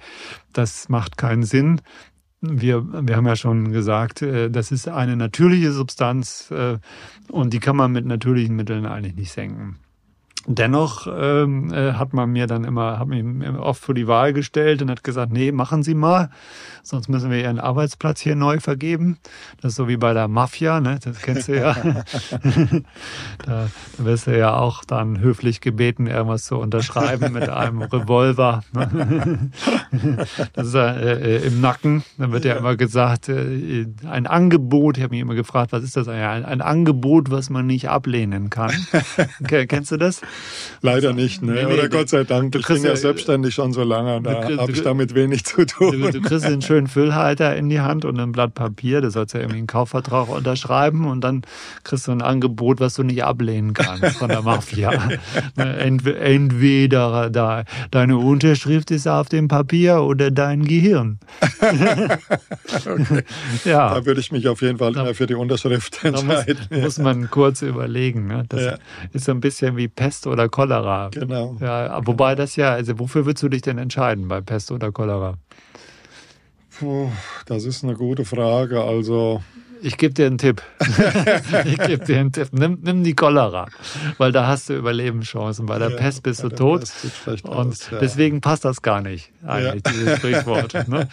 das 0.52 0.88
macht 0.88 1.16
keinen 1.16 1.42
Sinn. 1.42 1.80
Wir, 2.42 2.84
wir 3.06 3.16
haben 3.16 3.26
ja 3.26 3.36
schon 3.36 3.72
gesagt, 3.72 4.20
äh, 4.20 4.50
das 4.50 4.70
ist 4.70 4.88
eine 4.88 5.16
natürliche 5.16 5.72
Substanz 5.72 6.50
äh, 6.50 6.78
und 7.30 7.54
die 7.54 7.60
kann 7.60 7.76
man 7.76 7.90
mit 7.90 8.04
natürlichen 8.04 8.54
Mitteln 8.54 8.84
eigentlich 8.84 9.14
nicht 9.14 9.32
senken. 9.32 9.78
Dennoch 10.46 11.06
ähm, 11.06 11.72
äh, 11.72 11.92
hat 11.92 12.12
man 12.14 12.30
mir 12.30 12.46
dann 12.48 12.64
immer, 12.64 12.98
hat 12.98 13.06
mir 13.06 13.60
oft 13.60 13.80
vor 13.82 13.94
die 13.94 14.08
Wahl 14.08 14.32
gestellt 14.32 14.82
und 14.82 14.90
hat 14.90 15.04
gesagt, 15.04 15.32
nee, 15.32 15.52
machen 15.52 15.84
Sie 15.84 15.94
mal, 15.94 16.30
sonst 16.82 17.08
müssen 17.08 17.30
wir 17.30 17.40
Ihren 17.40 17.60
Arbeitsplatz 17.60 18.20
hier 18.20 18.34
neu 18.34 18.58
vergeben. 18.58 19.18
Das 19.60 19.72
ist 19.72 19.76
so 19.76 19.86
wie 19.86 19.96
bei 19.96 20.14
der 20.14 20.26
Mafia, 20.26 20.80
ne? 20.80 20.98
Das 21.04 21.20
kennst 21.22 21.46
du 21.46 21.56
ja. 21.60 21.74
da, 23.46 23.68
da 23.98 24.04
wirst 24.04 24.26
du 24.26 24.36
ja 24.36 24.54
auch 24.56 24.84
dann 24.84 25.20
höflich 25.20 25.60
gebeten, 25.60 26.06
irgendwas 26.08 26.44
zu 26.44 26.56
unterschreiben 26.58 27.32
mit 27.32 27.48
einem 27.48 27.82
Revolver. 27.82 28.62
Ne? 28.72 29.50
das 30.54 30.66
ist 30.66 30.74
ja 30.74 30.90
äh, 30.92 31.36
äh, 31.36 31.46
im 31.46 31.60
Nacken. 31.60 32.02
Dann 32.18 32.32
wird 32.32 32.44
ja, 32.44 32.54
immer 32.56 32.76
gesagt, 32.76 33.28
äh, 33.28 33.86
ein 34.08 34.26
Angebot, 34.26 34.96
ich 34.96 35.04
habe 35.04 35.12
mich 35.12 35.20
immer 35.20 35.34
gefragt, 35.34 35.72
was 35.72 35.84
ist 35.84 35.96
das 35.96 36.08
eigentlich? 36.08 36.22
Ein, 36.22 36.44
ein 36.44 36.60
Angebot, 36.62 37.30
was 37.30 37.48
man 37.50 37.66
nicht 37.66 37.88
ablehnen 37.88 38.50
kann. 38.50 38.72
Ke- 39.46 39.66
Kennst 39.66 39.92
du 39.92 39.96
das? 39.96 40.20
Leider 40.80 41.12
nicht, 41.12 41.42
ne? 41.42 41.52
Nee, 41.52 41.64
nee, 41.64 41.72
Oder 41.74 41.88
Gott 41.88 42.08
sei 42.08 42.24
Dank. 42.24 42.52
du 42.52 42.58
Ich 42.58 42.66
bin 42.66 42.82
ja 42.82 42.90
ja- 42.90 42.96
selbstständig 42.96 43.54
schon 43.54 43.72
so 43.72 43.82
lange 43.84 44.16
und 44.16 44.24
da 44.24 44.44
habe 44.58 44.72
ich 44.72 44.82
damit 44.82 45.14
wenig 45.14 45.44
zu 45.44 45.64
tun. 45.66 46.00
Du, 46.00 46.10
du 46.10 46.20
kriegst 46.20 46.44
einen 46.44 46.62
schönen 46.62 46.86
Füllhalter 46.88 47.54
in 47.56 47.68
die 47.68 47.80
Hand 47.80 48.04
und 48.04 48.18
ein 48.18 48.32
Blatt 48.32 48.54
Papier. 48.54 49.00
Du 49.00 49.10
sollst 49.10 49.34
ja 49.34 49.40
irgendwie 49.40 49.58
einen 49.58 49.66
Kaufvertrag 49.66 50.28
unterschreiben 50.28 51.06
und 51.06 51.20
dann 51.22 51.42
kriegst 51.84 52.06
du 52.08 52.12
ein 52.12 52.22
Angebot, 52.22 52.80
was 52.80 52.94
du 52.94 53.02
nicht 53.04 53.22
ablehnen 53.24 53.74
kannst 53.74 54.16
von 54.18 54.28
der 54.28 54.42
Mafia. 54.42 54.92
Ne, 55.56 55.76
Ent, 55.78 56.06
entweder 56.06 57.28
da, 57.30 57.64
deine 57.90 58.16
Unterschrift 58.16 58.90
ist 58.90 59.06
auf 59.06 59.28
dem 59.28 59.48
Papier 59.48 60.02
oder 60.02 60.30
dein 60.30 60.64
Gehirn. 60.64 61.18
Ja. 63.64 63.94
Da 63.94 64.06
würde 64.06 64.20
ich 64.20 64.32
mich 64.32 64.48
auf 64.48 64.62
jeden 64.62 64.78
Fall 64.78 64.92
immer 64.94 65.14
für 65.14 65.26
die 65.26 65.34
Unterschrift 65.34 66.00
Da 66.02 66.10
muss, 66.10 66.22
entscheiden. 66.46 66.80
muss 66.82 66.98
man 66.98 67.30
kurz 67.30 67.62
überlegen. 67.62 68.26
Ne? 68.26 68.44
Das 68.48 68.62
Ja. 68.62 68.74
ist 69.12 69.24
so 69.26 69.32
ein 69.32 69.40
bisschen 69.40 69.76
wie 69.76 69.88
Pest 69.88 70.21
oder 70.26 70.48
Cholera. 70.48 71.08
Genau. 71.10 71.56
Ja, 71.60 72.06
wobei 72.06 72.34
das 72.34 72.56
ja, 72.56 72.72
also 72.72 72.98
wofür 72.98 73.26
würdest 73.26 73.42
du 73.42 73.48
dich 73.48 73.62
denn 73.62 73.78
entscheiden 73.78 74.28
bei 74.28 74.40
Pest 74.40 74.72
oder 74.72 74.92
Cholera? 74.92 75.34
Puh, 76.78 77.10
das 77.46 77.64
ist 77.64 77.84
eine 77.84 77.94
gute 77.94 78.24
Frage. 78.24 78.82
Also, 78.82 79.42
Ich 79.82 79.98
gebe 79.98 80.14
dir 80.14 80.26
einen 80.26 80.38
Tipp. 80.38 80.62
ich 81.64 81.78
gebe 81.78 82.04
dir 82.04 82.20
einen 82.20 82.32
Tipp. 82.32 82.48
Nimm, 82.52 82.78
nimm 82.82 83.02
die 83.02 83.14
Cholera, 83.14 83.66
weil 84.18 84.30
da 84.30 84.46
hast 84.46 84.68
du 84.68 84.74
Überlebenschancen. 84.74 85.66
Bei 85.66 85.78
der 85.78 85.90
Ja, 85.90 85.96
Pest 85.96 86.22
bist 86.22 86.42
du 86.44 86.48
tot. 86.48 86.84
Und 87.42 87.48
aus, 87.48 87.90
ja. 87.90 87.98
deswegen 87.98 88.40
passt 88.40 88.64
das 88.64 88.82
gar 88.82 89.00
nicht, 89.00 89.32
eigentlich, 89.44 89.82
dieses 89.82 90.18
Sprichwort. 90.18 90.88
Ne? 90.88 91.08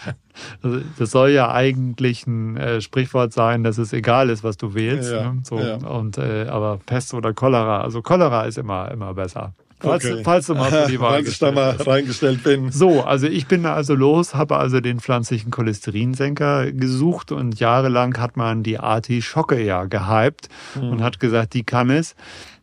Also, 0.61 0.81
das 0.97 1.11
soll 1.11 1.31
ja 1.31 1.51
eigentlich 1.51 2.25
ein 2.27 2.55
äh, 2.57 2.81
Sprichwort 2.81 3.33
sein, 3.33 3.63
dass 3.63 3.77
es 3.77 3.91
egal 3.91 4.29
ist, 4.29 4.43
was 4.43 4.57
du 4.57 4.73
wählst. 4.73 5.11
Ja, 5.11 5.33
ne? 5.33 5.41
so, 5.43 5.59
ja. 5.59 5.75
und, 5.75 6.17
äh, 6.17 6.45
aber 6.47 6.79
Pest 6.85 7.13
oder 7.13 7.33
Cholera, 7.33 7.81
also 7.81 8.01
Cholera 8.01 8.43
ist 8.43 8.57
immer, 8.57 8.89
immer 8.91 9.13
besser. 9.13 9.53
Falls, 9.81 10.03
Okay. 10.05 10.21
falls 10.25 10.47
du 10.47 10.55
mal 10.55 10.69
für 10.69 10.91
die 10.91 10.99
Wahl 10.99 11.25
ich 11.25 11.39
da 11.39 11.51
mal 11.51 11.69
reingestellt 11.71 12.43
bin. 12.43 12.69
So, 12.69 13.01
also 13.03 13.27
ich 13.27 13.47
bin 13.47 13.65
also 13.65 13.95
los, 13.95 14.35
habe 14.35 14.57
also 14.57 14.81
den 14.81 14.99
pflanzlichen 14.99 15.51
Cholesterinsenker 15.51 16.71
gesucht 16.73 17.31
und 17.31 17.59
jahrelang 17.59 18.17
hat 18.17 18.35
man 18.35 18.61
die 18.63 18.77
Artischocke 18.77 19.61
ja 19.63 19.85
gehypt 19.85 20.49
und 20.75 21.01
hat 21.01 21.19
gesagt, 21.21 21.53
die 21.53 21.63
kann 21.63 21.89
es. 21.89 22.15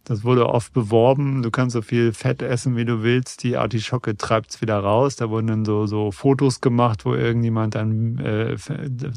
Das 0.07 0.23
wurde 0.23 0.49
oft 0.49 0.73
beworben. 0.73 1.43
Du 1.43 1.51
kannst 1.51 1.75
so 1.75 1.83
viel 1.83 2.13
Fett 2.13 2.41
essen, 2.41 2.77
wie 2.77 2.85
du 2.85 3.03
willst. 3.03 3.43
Die 3.43 3.57
Artischocke 3.57 4.17
treibt's 4.17 4.61
wieder 4.63 4.79
raus. 4.79 5.17
Da 5.17 5.31
wurden 5.31 5.49
dann 5.49 5.65
so, 5.65 5.87
so 5.87 6.13
Fotos 6.13 6.61
gemacht, 6.61 7.05
wo 7.05 7.15
irgendjemand 7.15 7.75
dann 7.75 8.17
äh, 8.19 8.57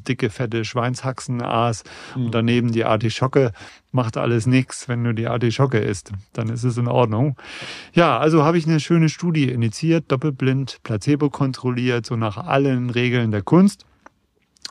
dicke, 0.08 0.32
fette 0.32 0.66
Schweinshaxen 0.66 1.44
aß 1.44 1.84
und 2.16 2.34
daneben 2.34 2.72
die 2.72 2.86
Artischocke. 2.86 3.52
Macht 3.92 4.18
alles 4.18 4.48
nichts, 4.48 4.88
wenn 4.88 5.04
du 5.04 5.14
die 5.14 5.28
Artischocke 5.28 5.78
isst. 5.78 6.12
Dann 6.34 6.50
ist 6.50 6.64
es 6.64 6.78
in 6.78 6.88
Ordnung. 6.88 7.38
Ja, 7.94 8.18
also 8.18 8.44
habe 8.44 8.58
ich 8.58 8.66
eine 8.66 8.80
schöne 8.80 9.10
Studie 9.10 9.50
initiiert, 9.50 10.12
doppelblind, 10.12 10.80
placebo 10.82 11.30
kontrolliert, 11.30 12.08
so 12.08 12.16
nach 12.16 12.38
allen 12.38 12.90
Regeln 12.90 13.30
der 13.30 13.44
Kunst. 13.44 13.86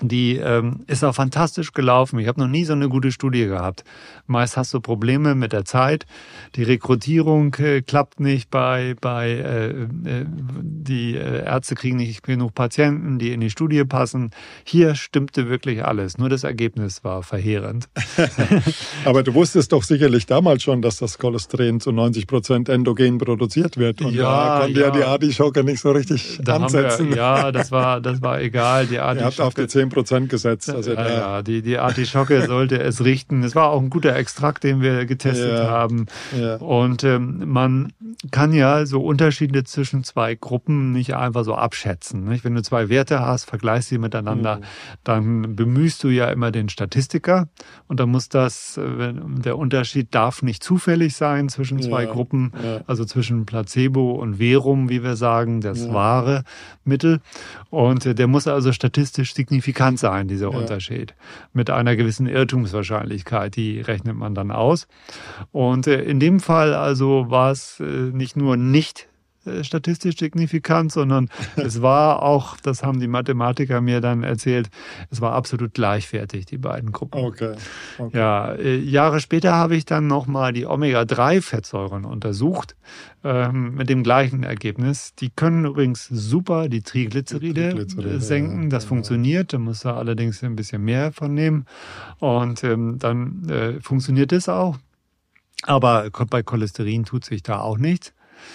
Die 0.01 0.37
ähm, 0.37 0.81
ist 0.87 1.03
auch 1.03 1.15
fantastisch 1.15 1.73
gelaufen. 1.73 2.19
Ich 2.21 2.29
habe 2.29 2.41
noch 2.41 2.49
nie 2.49 2.65
so 2.65 2.73
eine 2.73 2.89
gute 2.89 3.11
Studie 3.11 3.47
gehabt. 3.47 3.83
Meist 4.27 4.57
hast 4.57 4.73
du 4.73 4.81
Probleme 4.81 5.35
mit 5.35 5.53
der 5.53 5.65
Zeit. 5.65 6.07
Die 6.55 6.63
Rekrutierung 6.63 7.55
äh, 7.57 7.83
klappt 7.83 8.21
nicht 8.21 8.49
bei 8.51 8.95
bei 9.01 9.31
äh, 9.31 9.69
äh, 9.71 9.87
die 10.29 11.17
äh, 11.17 11.45
Ärzte 11.45 11.75
kriegen 11.75 11.97
nicht 11.97 12.23
genug 12.23 12.55
Patienten, 12.55 13.19
die 13.19 13.33
in 13.33 13.41
die 13.41 13.51
Studie 13.51 13.85
passen. 13.85 14.31
Hier 14.65 14.95
stimmte 14.95 15.49
wirklich 15.49 15.85
alles. 15.85 16.17
Nur 16.17 16.29
das 16.29 16.45
Ergebnis 16.45 17.03
war 17.03 17.25
verheerend. 17.25 17.89
Aber 19.05 19.25
du 19.25 19.35
wusstest 19.35 19.73
doch 19.73 19.83
sicherlich 19.83 20.27
damals 20.27 20.63
schon, 20.63 20.81
dass 20.81 20.99
das 20.99 21.19
Cholesterin 21.19 21.81
zu 21.81 21.91
90 21.91 22.27
Prozent 22.29 22.69
endogen 22.69 23.19
produziert 23.19 23.77
wird. 23.77 24.01
Und 24.01 24.15
Ja, 24.15 24.59
da 24.59 24.65
konnte 24.65 24.81
ja, 24.81 24.87
ja. 24.87 24.93
die 24.93 25.05
Artischocke 25.05 25.65
nicht 25.65 25.81
so 25.81 25.91
richtig 25.91 26.39
Da 26.43 26.57
ansetzen. 26.57 27.11
wir, 27.11 27.17
ja, 27.17 27.53
das 27.53 27.73
war 27.73 28.01
das 28.01 28.23
war 28.23 28.41
egal. 28.41 28.87
Die 28.87 28.95
Ihr 28.99 29.03
habt 29.03 29.41
auf 29.41 29.55
Artischocke 29.57 29.63
die 29.63 29.69
10 29.69 29.88
Prozent 29.89 30.29
gesetzt. 30.29 30.71
Also 30.71 30.93
ja, 30.93 31.09
ja, 31.09 31.43
die, 31.43 31.63
die 31.63 31.79
Artischocke 31.79 32.43
sollte 32.47 32.79
es 32.79 33.05
richten. 33.05 33.43
Es 33.43 33.55
war 33.55 33.71
auch 33.71 33.81
ein 33.81 33.91
guter 33.91 34.15
Extrakt, 34.15 34.65
den 34.65 34.81
wir 34.81 35.07
getestet 35.07 35.59
Ja. 35.59 35.69
haben. 35.69 36.07
Ja. 36.39 36.57
Und 36.57 37.05
ähm, 37.05 37.43
man 37.47 37.93
kann 38.31 38.53
ja 38.53 38.87
so 38.87 39.01
Unterschiede 39.03 39.65
zwischen 39.65 40.05
zwei 40.05 40.35
Gruppen 40.35 40.93
nicht 40.93 41.15
einfach 41.15 41.45
so 41.45 41.55
abschätzen. 41.55 42.25
Nicht? 42.25 42.45
Wenn 42.45 42.55
du 42.55 42.63
zwei 42.63 42.89
Werte 42.89 43.21
hast, 43.21 43.45
vergleichst 43.45 43.89
sie 43.89 43.99
miteinander, 43.99 44.57
mhm. 44.57 44.63
dann 45.05 45.57
bemühst 45.57 46.03
du 46.05 46.09
ja 46.09 46.29
immer 46.31 46.51
den 46.51 46.69
Statistiker 46.69 47.49
und 47.87 48.01
dann 48.01 48.11
muss 48.11 48.29
das, 48.29 48.77
äh, 48.77 49.13
der 49.15 49.59
Unterschied 49.59 50.15
darf 50.15 50.43
nicht 50.43 50.63
zufällig 50.63 51.17
sein 51.17 51.49
zwischen 51.49 51.81
zwei 51.81 52.05
ja, 52.05 52.13
Gruppen, 52.13 52.53
ja. 52.63 52.81
also 52.87 53.05
zwischen 53.05 53.47
Placebo 53.47 54.13
und 54.13 54.37
Verum, 54.37 54.89
wie 54.89 55.03
wir 55.03 55.17
sagen, 55.17 55.61
das 55.61 55.87
ja. 55.87 55.93
wahre 55.93 56.45
Mittel. 56.85 57.21
Und 57.71 58.07
äh, 58.07 58.15
der 58.15 58.27
muss 58.27 58.47
also 58.47 58.73
statistisch 58.73 59.35
signifikant 59.35 59.78
sein, 59.99 60.29
dieser 60.29 60.51
Unterschied, 60.51 61.15
mit 61.53 61.71
einer 61.71 61.97
gewissen 61.97 62.27
Irrtumswahrscheinlichkeit, 62.27 63.57
die 63.57 63.81
rechnet 63.81 64.17
man 64.17 64.35
dann 64.35 64.51
aus. 64.51 64.89
Und 65.53 65.87
äh, 65.87 66.03
in 66.03 66.21
dem 66.21 66.41
Fall 66.41 66.75
also 66.75 67.31
war 67.31 67.53
es 67.53 67.81
äh, 67.81 67.85
nicht 67.85 68.37
nur 68.37 68.57
nicht 68.57 69.09
statistisch 69.63 70.19
signifikant, 70.19 70.93
sondern 70.93 71.29
es 71.57 71.83
war 71.83 72.23
auch, 72.23 72.57
das 72.59 72.83
haben 72.83 73.01
die 73.01 73.09
Mathematiker 73.09 73.81
mir 73.81 74.01
dann 74.01 74.23
erzählt, 74.23 74.69
es 75.11 75.21
war 75.21 75.33
absolut 75.33 75.75
gleichwertig, 75.75 76.47
die 76.47 76.59
beiden 76.59 76.93
Gruppen. 76.93 77.21
Okay. 77.21 77.55
okay. 77.99 78.17
Ja, 78.17 78.53
äh, 78.55 78.77
Jahre 78.79 79.21
später 79.21 79.55
habe 79.55 79.77
ich 79.77 79.85
dann 79.85 80.07
nochmal 80.07 80.53
die 80.53 80.67
Omega-3-Fettsäuren 80.67 82.05
untersucht, 82.05 82.77
ähm, 83.25 83.75
mit 83.75 83.89
dem 83.89 84.03
gleichen 84.03 84.43
Ergebnis. 84.43 85.15
Die 85.17 85.31
können 85.31 85.65
übrigens 85.65 86.07
super 86.07 86.69
die 86.69 86.83
Triglyceride, 86.83 87.71
Triglyceride 87.71 88.21
senken. 88.21 88.71
Das 88.71 88.85
ja. 88.85 88.89
funktioniert, 88.89 89.53
da 89.53 89.59
muss 89.59 89.85
er 89.85 89.97
allerdings 89.97 90.43
ein 90.43 90.57
bisschen 90.57 90.85
mehr 90.85 91.13
von 91.13 91.35
nehmen. 91.35 91.67
Und 92.19 92.63
ähm, 92.65 92.99
dann 92.99 93.49
äh, 93.49 93.81
funktioniert 93.81 94.33
es 94.33 94.49
auch. 94.49 94.77
Aber 95.65 96.09
bei 96.31 96.43
Cholesterin 96.43 97.05
tut 97.05 97.25
sich 97.25 97.43
da 97.43 97.61
auch 97.61 97.79
nichts. 97.79 98.13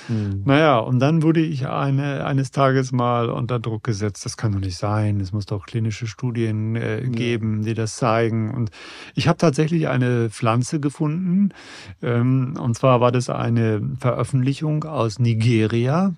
Mhm. 0.08 0.44
Naja, 0.46 0.80
und 0.80 1.00
dann 1.00 1.24
wurde 1.24 1.40
ich 1.40 1.68
eine, 1.68 2.26
eines 2.26 2.52
Tages 2.52 2.92
mal 2.92 3.30
unter 3.30 3.60
Druck 3.60 3.84
gesetzt. 3.84 4.26
Das 4.26 4.38
kann 4.38 4.52
doch 4.52 4.60
nicht 4.60 4.78
sein. 4.78 5.20
Es 5.20 5.32
muss 5.32 5.46
doch 5.46 5.66
klinische 5.66 6.08
Studien 6.08 6.76
äh, 6.76 7.08
geben, 7.10 7.60
ja. 7.60 7.70
die 7.70 7.74
das 7.74 7.96
zeigen. 7.96 8.54
Und 8.54 8.72
ich 9.16 9.28
habe 9.28 9.38
tatsächlich 9.38 9.88
eine 9.88 10.30
Pflanze 10.30 10.80
gefunden. 10.80 11.50
Ähm, 12.02 12.56
und 12.60 12.76
zwar 12.76 13.02
war 13.02 13.12
das 13.12 13.30
eine 13.30 13.82
Veröffentlichung 14.00 14.84
aus 14.84 15.20
Nigeria, 15.20 16.14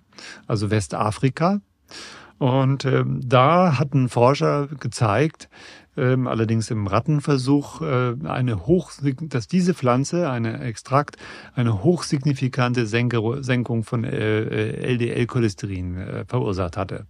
also 0.48 0.72
Westafrika. 0.72 1.62
Und 2.38 2.84
ähm, 2.86 3.22
da 3.24 3.80
hatten 3.80 4.10
Forscher 4.10 4.68
gezeigt, 4.68 5.50
ähm, 5.98 6.28
allerdings 6.28 6.72
im 6.72 6.88
Rattenversuch 6.88 7.82
äh, 7.82 8.16
eine 8.26 8.66
hoch, 8.66 8.92
dass 9.22 9.48
diese 9.48 9.74
Pflanze, 9.74 10.30
eine 10.30 10.62
Extrakt, 10.62 11.18
eine 11.54 11.84
hochsignifikante 11.84 12.86
Senkung 12.86 13.84
von 13.84 14.04
äh, 14.04 14.72
LDL-Cholesterin 14.94 15.98
äh, 15.98 16.26
verursacht 16.26 16.78
hatte. 16.78 17.06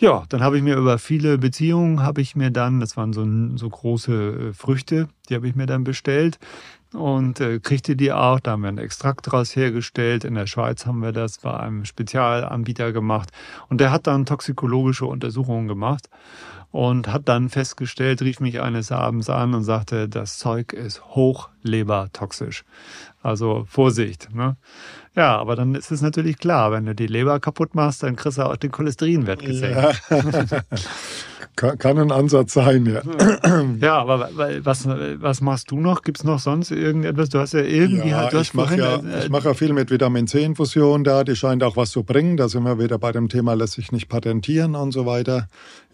Ja, 0.00 0.24
dann 0.30 0.40
habe 0.40 0.56
ich 0.56 0.62
mir 0.62 0.76
über 0.76 0.98
viele 0.98 1.36
Beziehungen 1.36 2.02
habe 2.02 2.22
ich 2.22 2.34
mir 2.34 2.50
dann, 2.50 2.80
das 2.80 2.96
waren 2.96 3.12
so, 3.12 3.26
so 3.56 3.68
große 3.68 4.12
äh, 4.12 4.52
Früchte, 4.54 5.08
die 5.28 5.34
habe 5.34 5.46
ich 5.46 5.54
mir 5.54 5.66
dann 5.66 5.84
bestellt 5.84 6.38
und 6.94 7.38
äh, 7.40 7.60
kriegte 7.60 7.96
die 7.96 8.10
auch. 8.10 8.40
Da 8.40 8.52
haben 8.52 8.62
wir 8.62 8.68
einen 8.68 8.78
Extrakt 8.78 9.26
daraus 9.26 9.54
hergestellt. 9.54 10.24
In 10.24 10.36
der 10.36 10.46
Schweiz 10.46 10.86
haben 10.86 11.00
wir 11.00 11.12
das 11.12 11.38
bei 11.38 11.54
einem 11.54 11.84
Spezialanbieter 11.84 12.92
gemacht 12.92 13.30
und 13.68 13.82
der 13.82 13.90
hat 13.90 14.06
dann 14.06 14.24
toxikologische 14.24 15.04
Untersuchungen 15.04 15.68
gemacht 15.68 16.08
und 16.70 17.08
hat 17.08 17.28
dann 17.28 17.48
festgestellt, 17.48 18.22
rief 18.22 18.40
mich 18.40 18.60
eines 18.60 18.92
Abends 18.92 19.28
an 19.28 19.54
und 19.54 19.64
sagte, 19.64 20.08
das 20.08 20.38
Zeug 20.38 20.72
ist 20.72 21.04
hochlebertoxisch. 21.04 22.64
Also 23.22 23.64
Vorsicht. 23.68 24.34
Ne? 24.34 24.56
Ja, 25.16 25.36
aber 25.36 25.56
dann 25.56 25.74
ist 25.74 25.90
es 25.90 26.00
natürlich 26.00 26.38
klar, 26.38 26.72
wenn 26.72 26.86
du 26.86 26.94
die 26.94 27.08
Leber 27.08 27.40
kaputt 27.40 27.74
machst, 27.74 28.02
dann 28.02 28.16
kriegst 28.16 28.38
du 28.38 28.42
auch 28.42 28.56
den 28.56 28.70
Cholesterinwert 28.70 29.44
gesenkt. 29.44 30.02
Ja. 30.10 30.20
kann, 31.60 31.98
ein 31.98 32.10
Ansatz 32.10 32.54
sein, 32.54 32.86
ja. 32.86 33.02
Ja, 33.80 33.98
aber 33.98 34.30
was, 34.64 34.86
was 34.86 35.40
machst 35.40 35.70
du 35.70 35.78
noch? 35.78 36.02
Gibt 36.02 36.18
es 36.18 36.24
noch 36.24 36.38
sonst 36.38 36.70
irgendetwas? 36.70 37.28
Du 37.28 37.38
hast 37.38 37.52
ja 37.52 37.60
irgendwie 37.60 38.08
ja, 38.08 38.16
halt, 38.18 38.32
du 38.32 38.40
ich 38.40 38.54
mache 38.54 38.78
ja, 38.78 38.96
äh, 38.96 39.26
ich 39.26 39.44
ja 39.44 39.54
viel 39.54 39.72
mit 39.72 39.90
Vitamin 39.90 40.26
C-Infusion 40.26 41.04
da, 41.04 41.22
die 41.24 41.36
scheint 41.36 41.62
auch 41.62 41.76
was 41.76 41.90
zu 41.90 42.02
bringen. 42.02 42.36
Da 42.36 42.48
sind 42.48 42.62
wir 42.62 42.78
wieder 42.78 42.98
bei 42.98 43.12
dem 43.12 43.28
Thema, 43.28 43.54
lässt 43.54 43.74
sich 43.74 43.92
nicht 43.92 44.08
patentieren 44.08 44.74
und 44.74 44.92
so 44.92 45.04
weiter. 45.04 45.48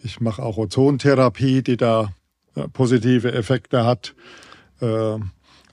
Ich 0.05 0.21
mache 0.21 0.43
auch 0.43 0.57
Ozontherapie, 0.57 1.63
die 1.63 1.77
da 1.77 2.13
äh, 2.55 2.69
positive 2.69 3.33
Effekte 3.33 3.85
hat. 3.85 4.15
Äh, 4.81 5.19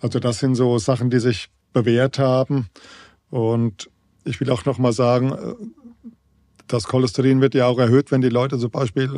also 0.02 0.20
das 0.20 0.40
sind 0.40 0.56
so 0.56 0.78
Sachen, 0.80 1.12
die 1.12 1.20
sich 1.20 1.50
bewährt 1.72 2.20
haben. 2.20 2.68
Und 3.30 3.90
ich 4.26 4.40
will 4.40 4.50
auch 4.50 4.66
noch 4.66 4.78
mal 4.78 4.94
sagen, 4.94 5.32
äh, 5.32 5.54
das 6.68 6.86
Cholesterin 6.86 7.42
wird 7.42 7.56
ja 7.56 7.68
auch 7.68 7.78
erhöht, 7.78 8.12
wenn 8.12 8.22
die 8.22 8.30
Leute 8.30 8.58
zum 8.58 8.72
Beispiel, 8.72 9.10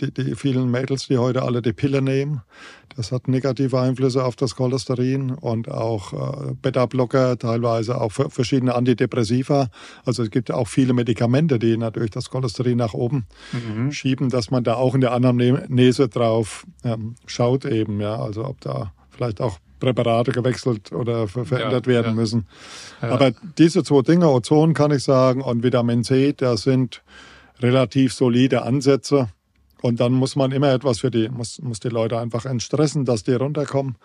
die, 0.00 0.12
die 0.12 0.34
vielen 0.34 0.70
Mädels, 0.70 1.06
die 1.06 1.18
heute 1.18 1.42
alle 1.42 1.62
die 1.62 1.72
Pille 1.72 2.02
nehmen, 2.02 2.42
das 2.96 3.12
hat 3.12 3.28
negative 3.28 3.78
Einflüsse 3.78 4.24
auf 4.24 4.36
das 4.36 4.56
Cholesterin 4.56 5.32
und 5.32 5.68
auch 5.70 6.12
äh, 6.12 6.54
Beta-Blocker, 6.54 7.38
teilweise 7.38 8.00
auch 8.00 8.12
verschiedene 8.12 8.74
Antidepressiva. 8.74 9.68
Also 10.04 10.22
es 10.22 10.30
gibt 10.30 10.50
auch 10.50 10.68
viele 10.68 10.92
Medikamente, 10.92 11.58
die 11.58 11.76
natürlich 11.76 12.10
das 12.10 12.30
Cholesterin 12.30 12.78
nach 12.78 12.94
oben 12.94 13.26
mhm. 13.52 13.92
schieben, 13.92 14.30
dass 14.30 14.50
man 14.50 14.64
da 14.64 14.74
auch 14.74 14.94
in 14.94 15.00
der 15.00 15.12
Anamnese 15.12 16.08
drauf 16.08 16.66
ähm, 16.84 17.16
schaut 17.26 17.64
eben, 17.64 18.00
ja, 18.00 18.16
also 18.16 18.44
ob 18.44 18.60
da 18.60 18.92
vielleicht 19.10 19.40
auch 19.40 19.58
Präparate 19.84 20.32
gewechselt 20.32 20.92
oder 20.92 21.28
verändert 21.28 21.86
ja, 21.86 21.92
werden 21.92 22.08
ja. 22.08 22.14
müssen. 22.14 22.46
Ja. 23.02 23.10
Aber 23.10 23.32
diese 23.58 23.84
zwei 23.84 24.02
Dinge, 24.02 24.30
Ozon 24.30 24.72
kann 24.72 24.90
ich 24.90 25.04
sagen 25.04 25.42
und 25.42 25.62
Vitamin 25.62 26.04
C, 26.04 26.32
das 26.32 26.62
sind 26.62 27.02
relativ 27.60 28.14
solide 28.14 28.62
Ansätze. 28.62 29.28
Und 29.82 30.00
dann 30.00 30.12
muss 30.12 30.34
man 30.34 30.52
immer 30.52 30.72
etwas 30.72 31.00
für 31.00 31.10
die, 31.10 31.28
muss, 31.28 31.60
muss 31.60 31.78
die 31.80 31.90
Leute 31.90 32.18
einfach 32.18 32.46
entstressen, 32.46 33.04
dass 33.04 33.22
die 33.22 33.34
runterkommen. 33.34 33.96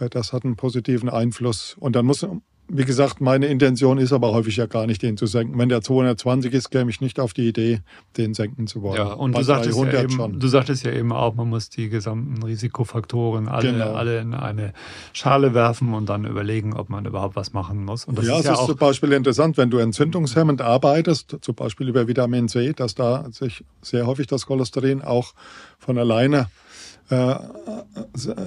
Äh, 0.00 0.08
das 0.08 0.32
hat 0.32 0.44
einen 0.44 0.56
positiven 0.56 1.08
Einfluss. 1.08 1.76
Und 1.78 1.94
dann 1.94 2.06
muss, 2.06 2.26
wie 2.68 2.84
gesagt, 2.84 3.20
meine 3.20 3.46
Intention 3.46 3.98
ist 3.98 4.12
aber 4.12 4.32
häufig 4.32 4.56
ja 4.56 4.66
gar 4.66 4.86
nicht, 4.86 5.02
den 5.02 5.16
zu 5.16 5.26
senken. 5.26 5.58
Wenn 5.58 5.68
der 5.68 5.82
220 5.82 6.52
ist, 6.54 6.70
käme 6.70 6.90
ich 6.90 7.00
nicht 7.00 7.20
auf 7.20 7.34
die 7.34 7.46
Idee, 7.46 7.80
den 8.16 8.32
senken 8.32 8.66
zu 8.66 8.80
wollen. 8.82 8.96
Ja, 8.96 9.12
und 9.12 9.36
du 9.36 9.42
sagtest, 9.42 9.78
ja 9.78 10.02
eben, 10.02 10.40
du 10.40 10.48
sagtest 10.48 10.84
ja 10.84 10.92
eben 10.92 11.12
auch, 11.12 11.34
man 11.34 11.50
muss 11.50 11.68
die 11.68 11.88
gesamten 11.90 12.42
Risikofaktoren 12.42 13.48
alle, 13.48 13.72
genau. 13.72 13.92
alle 13.92 14.20
in 14.20 14.34
eine 14.34 14.72
Schale 15.12 15.52
werfen 15.52 15.92
und 15.92 16.08
dann 16.08 16.24
überlegen, 16.24 16.72
ob 16.72 16.88
man 16.88 17.04
überhaupt 17.04 17.36
was 17.36 17.52
machen 17.52 17.84
muss. 17.84 18.06
Und 18.06 18.18
das 18.18 18.26
ja, 18.26 18.38
ist 18.38 18.46
ja 18.46 18.54
es 18.54 18.60
ist 18.60 18.66
zum 18.66 18.76
Beispiel 18.76 19.12
interessant, 19.12 19.58
wenn 19.58 19.70
du 19.70 19.78
entzündungshemmend 19.78 20.62
arbeitest, 20.62 21.36
zum 21.42 21.54
Beispiel 21.54 21.88
über 21.88 22.08
Vitamin 22.08 22.48
C, 22.48 22.72
dass 22.72 22.94
da 22.94 23.26
sich 23.30 23.64
sehr 23.82 24.06
häufig 24.06 24.26
das 24.26 24.46
Cholesterin 24.46 25.02
auch 25.02 25.34
von 25.78 25.98
alleine 25.98 26.38
äh, 26.38 26.63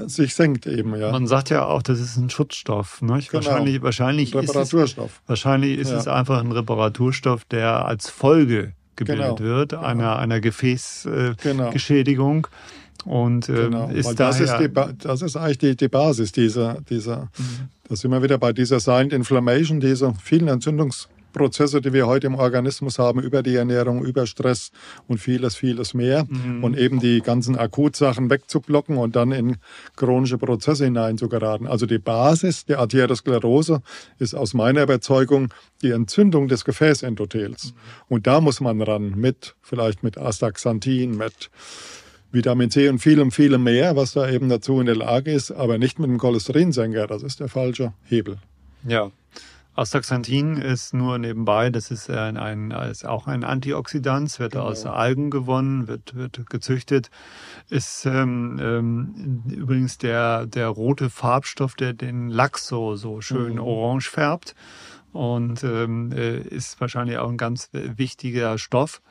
sich 0.07 0.33
senkt 0.33 0.65
eben, 0.67 0.95
ja. 0.95 1.11
Man 1.11 1.27
sagt 1.27 1.49
ja 1.49 1.65
auch, 1.65 1.83
das 1.83 1.99
ist 1.99 2.17
ein 2.17 2.29
Schutzstoff. 2.29 3.01
Ne? 3.01 3.19
Genau. 3.19 3.33
Wahrscheinlich, 3.33 3.81
wahrscheinlich 3.81 4.35
Reparaturstoff. 4.35 5.05
Ist 5.05 5.15
es, 5.15 5.29
wahrscheinlich 5.29 5.77
ist 5.77 5.91
ja. 5.91 5.97
es 5.97 6.07
einfach 6.07 6.39
ein 6.39 6.51
Reparaturstoff, 6.51 7.45
der 7.45 7.85
als 7.85 8.09
Folge 8.09 8.73
gebildet 8.95 9.37
genau. 9.37 9.39
wird, 9.39 9.73
einer, 9.73 9.93
genau. 9.93 10.15
einer 10.15 10.41
Gefäßgeschädigung. 10.41 12.47
Äh, 12.47 13.03
genau. 13.03 13.05
Und 13.05 13.47
äh, 13.47 13.53
genau. 13.53 13.89
ist 13.89 14.19
das, 14.19 14.39
ist 14.39 14.55
die, 14.57 14.69
das 14.97 15.21
ist 15.21 15.37
eigentlich 15.37 15.59
die, 15.59 15.77
die 15.77 15.87
Basis 15.87 16.31
dieser, 16.31 16.81
dieser 16.89 17.29
mhm. 17.37 17.69
da 17.87 17.95
sind 17.95 18.11
wir 18.11 18.21
wieder 18.21 18.37
bei 18.37 18.53
dieser 18.53 18.79
Silent 18.79 19.13
Inflammation, 19.13 19.79
dieser 19.79 20.13
vielen 20.15 20.47
Entzündungs 20.47 21.07
Prozesse, 21.37 21.81
die 21.81 21.93
wir 21.93 22.07
heute 22.07 22.27
im 22.27 22.35
Organismus 22.35 22.97
haben, 22.99 23.21
über 23.21 23.43
die 23.43 23.55
Ernährung, 23.55 24.03
über 24.03 24.25
Stress 24.25 24.71
und 25.07 25.19
vieles, 25.19 25.55
vieles 25.55 25.93
mehr. 25.93 26.25
Mhm. 26.27 26.63
Und 26.63 26.77
eben 26.77 26.99
die 26.99 27.21
ganzen 27.21 27.55
Akutsachen 27.57 28.29
wegzublocken 28.29 28.97
und 28.97 29.15
dann 29.15 29.31
in 29.31 29.57
chronische 29.95 30.37
Prozesse 30.37 30.85
hineinzugeraten. 30.85 31.67
Also 31.67 31.85
die 31.85 31.99
Basis 31.99 32.65
der 32.65 32.79
Arteriosklerose 32.79 33.81
ist 34.19 34.33
aus 34.33 34.53
meiner 34.53 34.83
Überzeugung 34.83 35.53
die 35.81 35.91
Entzündung 35.91 36.47
des 36.47 36.65
Gefäßendothels. 36.65 37.65
Mhm. 37.65 37.77
Und 38.09 38.27
da 38.27 38.41
muss 38.41 38.59
man 38.59 38.81
ran 38.81 39.13
mit, 39.15 39.55
vielleicht 39.61 40.03
mit 40.03 40.17
Astaxanthin, 40.17 41.17
mit 41.17 41.49
Vitamin 42.31 42.69
C 42.69 42.89
und 42.89 42.99
vielem, 42.99 43.31
vielem 43.31 43.63
mehr, 43.63 43.95
was 43.95 44.13
da 44.13 44.29
eben 44.29 44.49
dazu 44.49 44.79
in 44.79 44.85
der 44.85 44.95
Lage 44.95 45.31
ist, 45.31 45.51
aber 45.51 45.77
nicht 45.77 45.99
mit 45.99 46.09
dem 46.09 46.17
Cholesterinsenker. 46.17 47.07
Das 47.07 47.23
ist 47.23 47.39
der 47.39 47.47
falsche 47.47 47.93
Hebel. 48.03 48.37
Ja, 48.85 49.11
Astaxanthin 49.77 50.57
ist 50.57 50.95
nur 50.95 51.19
nebenbei, 51.19 51.69
das 51.69 51.91
ist, 51.91 52.09
ein, 52.09 52.35
ein, 52.35 52.71
ist 52.71 53.05
auch 53.05 53.27
ein 53.27 53.43
Antioxidant, 53.43 54.39
wird 54.39 54.53
genau. 54.53 54.65
aus 54.65 54.87
Algen 54.87 55.29
gewonnen, 55.29 55.87
wird, 55.87 56.15
wird 56.15 56.49
gezüchtet. 56.49 57.11
Ist 57.69 58.07
ähm, 58.07 58.59
ähm, 58.59 59.43
übrigens 59.47 59.99
der, 59.99 60.47
der 60.47 60.67
rote 60.69 61.11
Farbstoff, 61.11 61.75
der 61.75 61.93
den 61.93 62.29
Lachs 62.29 62.65
so, 62.65 62.95
so 62.95 63.21
schön 63.21 63.53
mhm. 63.53 63.59
orange 63.59 64.09
färbt 64.09 64.55
und 65.13 65.63
ähm, 65.63 66.11
äh, 66.11 66.39
ist 66.39 66.81
wahrscheinlich 66.81 67.19
auch 67.19 67.29
ein 67.29 67.37
ganz 67.37 67.69
wichtiger 67.71 68.57
Stoff 68.57 69.01
äh, 69.03 69.07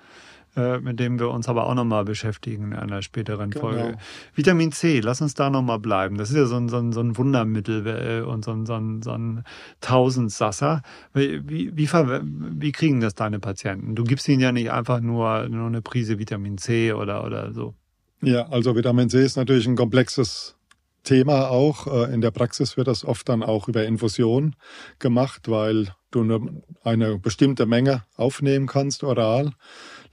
mit 0.57 0.99
dem 0.99 1.19
wir 1.19 1.31
uns 1.31 1.49
aber 1.49 1.67
auch 1.67 1.75
nochmal 1.75 2.05
beschäftigen 2.05 2.73
in 2.73 2.79
einer 2.79 3.03
späteren 3.03 3.51
genau. 3.51 3.67
Folge. 3.67 3.99
Vitamin 4.35 4.73
C, 4.73 5.01
lass 5.01 5.21
uns 5.21 5.35
da 5.35 5.51
nochmal 5.51 5.79
bleiben. 5.79 6.17
Das 6.17 6.31
ist 6.31 6.37
ja 6.37 6.47
so 6.47 6.57
ein, 6.57 6.69
so 6.69 6.79
ein, 6.79 6.93
so 6.93 7.01
ein 7.01 7.17
Wundermittel 7.17 7.87
äh, 7.87 8.23
und 8.23 8.45
so 8.45 8.53
ein, 8.53 8.65
so 8.65 8.75
ein, 8.75 9.03
so 9.03 9.13
ein 9.13 9.45
Tausendsasser. 9.81 10.83
Wie, 11.13 11.47
wie, 11.49 11.77
wie, 11.77 11.89
wie 11.89 12.73
kriegen 12.73 13.01
das 13.01 13.15
deine 13.15 13.39
Patienten? 13.39 13.95
Du 13.95 14.05
gibst 14.05 14.29
ihnen 14.29 14.41
ja 14.41 14.53
nicht 14.53 14.71
einfach 14.71 15.01
nur, 15.01 15.49
nur 15.49 15.67
eine 15.67 15.83
Prise 15.83 16.19
Vitamin 16.19 16.59
C 16.59 16.93
oder, 16.93 17.25
oder 17.25 17.53
so. 17.53 17.75
Ja, 18.23 18.49
also 18.49 18.75
Vitamin 18.75 19.11
C 19.11 19.23
ist 19.23 19.37
natürlich 19.37 19.67
ein 19.67 19.77
komplexes 19.77 20.57
Thema 21.03 21.51
auch. 21.51 21.87
Äh, 21.87 22.13
in 22.15 22.21
der 22.21 22.31
Praxis 22.31 22.77
wird 22.77 22.89
das 22.89 23.05
oft 23.05 23.29
dann 23.29 23.43
auch 23.43 23.69
über 23.69 23.85
Infusion 23.85 24.57
gemacht, 24.99 25.49
weil 25.49 25.89
du 26.11 26.63
eine 26.83 27.19
bestimmte 27.19 27.67
Menge 27.67 28.05
aufnehmen 28.17 28.67
kannst 28.67 29.05
oral. 29.05 29.53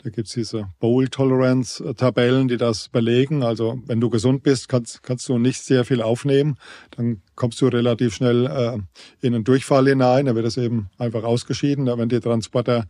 Da 0.04 0.10
gibt's 0.10 0.34
diese 0.34 0.68
Bowl-Tolerance-Tabellen, 0.80 2.50
die 2.50 2.58
das 2.58 2.90
belegen. 2.90 3.42
Also 3.42 3.82
wenn 3.86 4.02
du 4.02 4.10
gesund 4.10 4.44
bist, 4.44 4.68
kannst, 4.68 5.02
kannst 5.02 5.30
du 5.30 5.38
nicht 5.38 5.64
sehr 5.64 5.86
viel 5.86 6.02
aufnehmen. 6.02 6.58
Dann 6.92 7.22
kommst 7.36 7.62
du 7.62 7.68
relativ 7.68 8.16
schnell 8.16 8.46
äh, 8.46 8.78
in 9.26 9.34
einen 9.34 9.46
Durchfall 9.46 9.88
hinein. 9.88 10.26
Da 10.26 10.36
wird 10.36 10.46
es 10.46 10.58
eben 10.58 10.90
einfach 10.98 11.24
ausgeschieden, 11.24 11.86
wenn 11.86 12.10
die 12.10 12.20
Transporter 12.20 12.86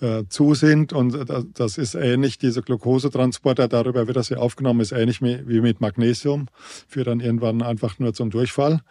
äh, 0.00 0.24
zu 0.28 0.54
sind. 0.54 0.92
Und 0.92 1.16
das 1.54 1.78
ist 1.78 1.94
ähnlich, 1.94 2.36
diese 2.36 2.60
Glukosetransporter, 2.60 3.66
darüber 3.66 4.06
wird 4.06 4.18
das 4.18 4.28
ja 4.28 4.36
aufgenommen, 4.36 4.80
ist 4.80 4.92
ähnlich 4.92 5.22
wie 5.22 5.60
mit 5.62 5.80
Magnesium, 5.80 6.48
führt 6.88 7.06
dann 7.06 7.20
irgendwann 7.20 7.62
einfach 7.62 7.98
nur 7.98 8.12
zum 8.12 8.28
Durchfall 8.28 8.82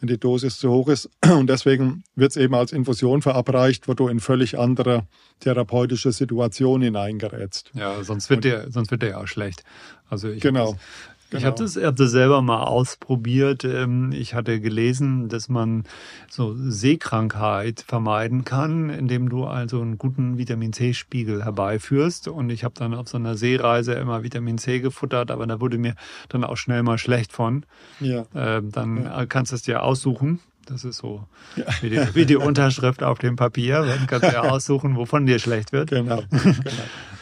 wenn 0.00 0.08
die 0.08 0.18
Dosis 0.18 0.58
zu 0.58 0.70
hoch 0.70 0.88
ist. 0.88 1.08
Und 1.30 1.48
deswegen 1.48 2.02
wird 2.14 2.32
es 2.32 2.36
eben 2.36 2.54
als 2.54 2.72
Infusion 2.72 3.22
verabreicht, 3.22 3.88
wo 3.88 3.94
du 3.94 4.08
in 4.08 4.20
völlig 4.20 4.58
andere 4.58 5.06
therapeutische 5.40 6.12
Situationen 6.12 6.82
hineingerätst. 6.82 7.70
Ja, 7.74 8.02
sonst 8.02 8.30
wird 8.30 8.44
dir, 8.44 8.66
sonst 8.70 8.90
wird 8.90 9.02
dir 9.02 9.10
ja 9.10 9.18
auch 9.18 9.28
schlecht. 9.28 9.62
Also 10.08 10.28
ich 10.28 10.40
genau. 10.40 10.76
Genau. 11.30 11.38
Ich 11.38 11.46
habe 11.46 11.56
das, 11.56 11.76
hab 11.76 11.94
das 11.94 12.10
selber 12.10 12.42
mal 12.42 12.64
ausprobiert. 12.64 13.64
Ähm, 13.64 14.10
ich 14.12 14.34
hatte 14.34 14.60
gelesen, 14.60 15.28
dass 15.28 15.48
man 15.48 15.84
so 16.28 16.56
Seekrankheit 16.56 17.84
vermeiden 17.86 18.44
kann, 18.44 18.90
indem 18.90 19.28
du 19.28 19.44
also 19.44 19.80
einen 19.80 19.96
guten 19.96 20.38
Vitamin 20.38 20.72
C-Spiegel 20.72 21.44
herbeiführst. 21.44 22.26
Und 22.26 22.50
ich 22.50 22.64
habe 22.64 22.74
dann 22.76 22.94
auf 22.94 23.08
so 23.08 23.16
einer 23.16 23.36
Seereise 23.36 23.92
immer 23.94 24.24
Vitamin 24.24 24.58
C 24.58 24.80
gefuttert, 24.80 25.30
aber 25.30 25.46
da 25.46 25.60
wurde 25.60 25.78
mir 25.78 25.94
dann 26.28 26.42
auch 26.42 26.56
schnell 26.56 26.82
mal 26.82 26.98
schlecht 26.98 27.32
von. 27.32 27.64
Ja. 28.00 28.26
Ähm, 28.34 28.72
dann 28.72 29.04
ja. 29.04 29.26
kannst 29.26 29.52
du 29.52 29.56
es 29.56 29.62
dir 29.62 29.84
aussuchen. 29.84 30.40
Das 30.66 30.84
ist 30.84 30.98
so 30.98 31.26
ja. 31.56 31.64
wie, 31.80 31.90
die, 31.90 32.14
wie 32.14 32.26
die 32.26 32.36
Unterschrift 32.36 33.02
auf 33.02 33.18
dem 33.18 33.36
Papier. 33.36 33.82
Dann 33.82 34.06
kannst 34.06 34.28
du 34.28 34.32
ja 34.32 34.42
aussuchen, 34.50 34.96
wovon 34.96 35.26
dir 35.26 35.38
schlecht 35.38 35.72
wird. 35.72 35.90
Genau. 35.90 36.22
genau. 36.30 36.54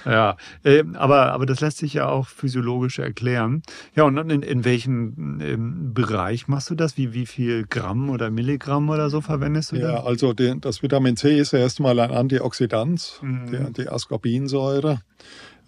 Ja, 0.05 0.37
äh, 0.65 0.85
aber, 0.95 1.33
aber 1.33 1.45
das 1.47 1.61
lässt 1.61 1.79
sich 1.79 1.95
ja 1.95 2.09
auch 2.09 2.29
physiologisch 2.29 2.99
erklären. 2.99 3.63
Ja, 3.95 4.05
und 4.05 4.17
dann 4.17 4.31
in, 4.31 4.43
in 4.43 4.65
welchem 4.65 5.41
ähm, 5.41 5.93
Bereich 5.93 6.49
machst 6.49 6.71
du 6.71 6.75
das? 6.75 6.97
Wie, 6.97 7.13
wie 7.15 7.27
viel 7.27 7.67
Gramm 7.67 8.09
oder 8.11 8.31
Milligramm 8.31 8.89
oder 8.89 9.11
so 9.11 9.21
verwendest 9.21 9.73
du 9.73 9.77
Ja, 9.77 9.93
da? 9.93 10.05
also 10.05 10.33
die, 10.33 10.59
das 10.61 10.83
Vitamin 10.83 11.17
C 11.17 11.39
ist 11.39 11.53
ja 11.53 11.59
erstmal 11.59 11.99
ein 12.01 12.11
Antioxidant, 12.11 13.21
mhm. 13.23 13.51
die, 13.51 13.83
die 13.83 13.89
Ascorbinsäure. 13.89 15.01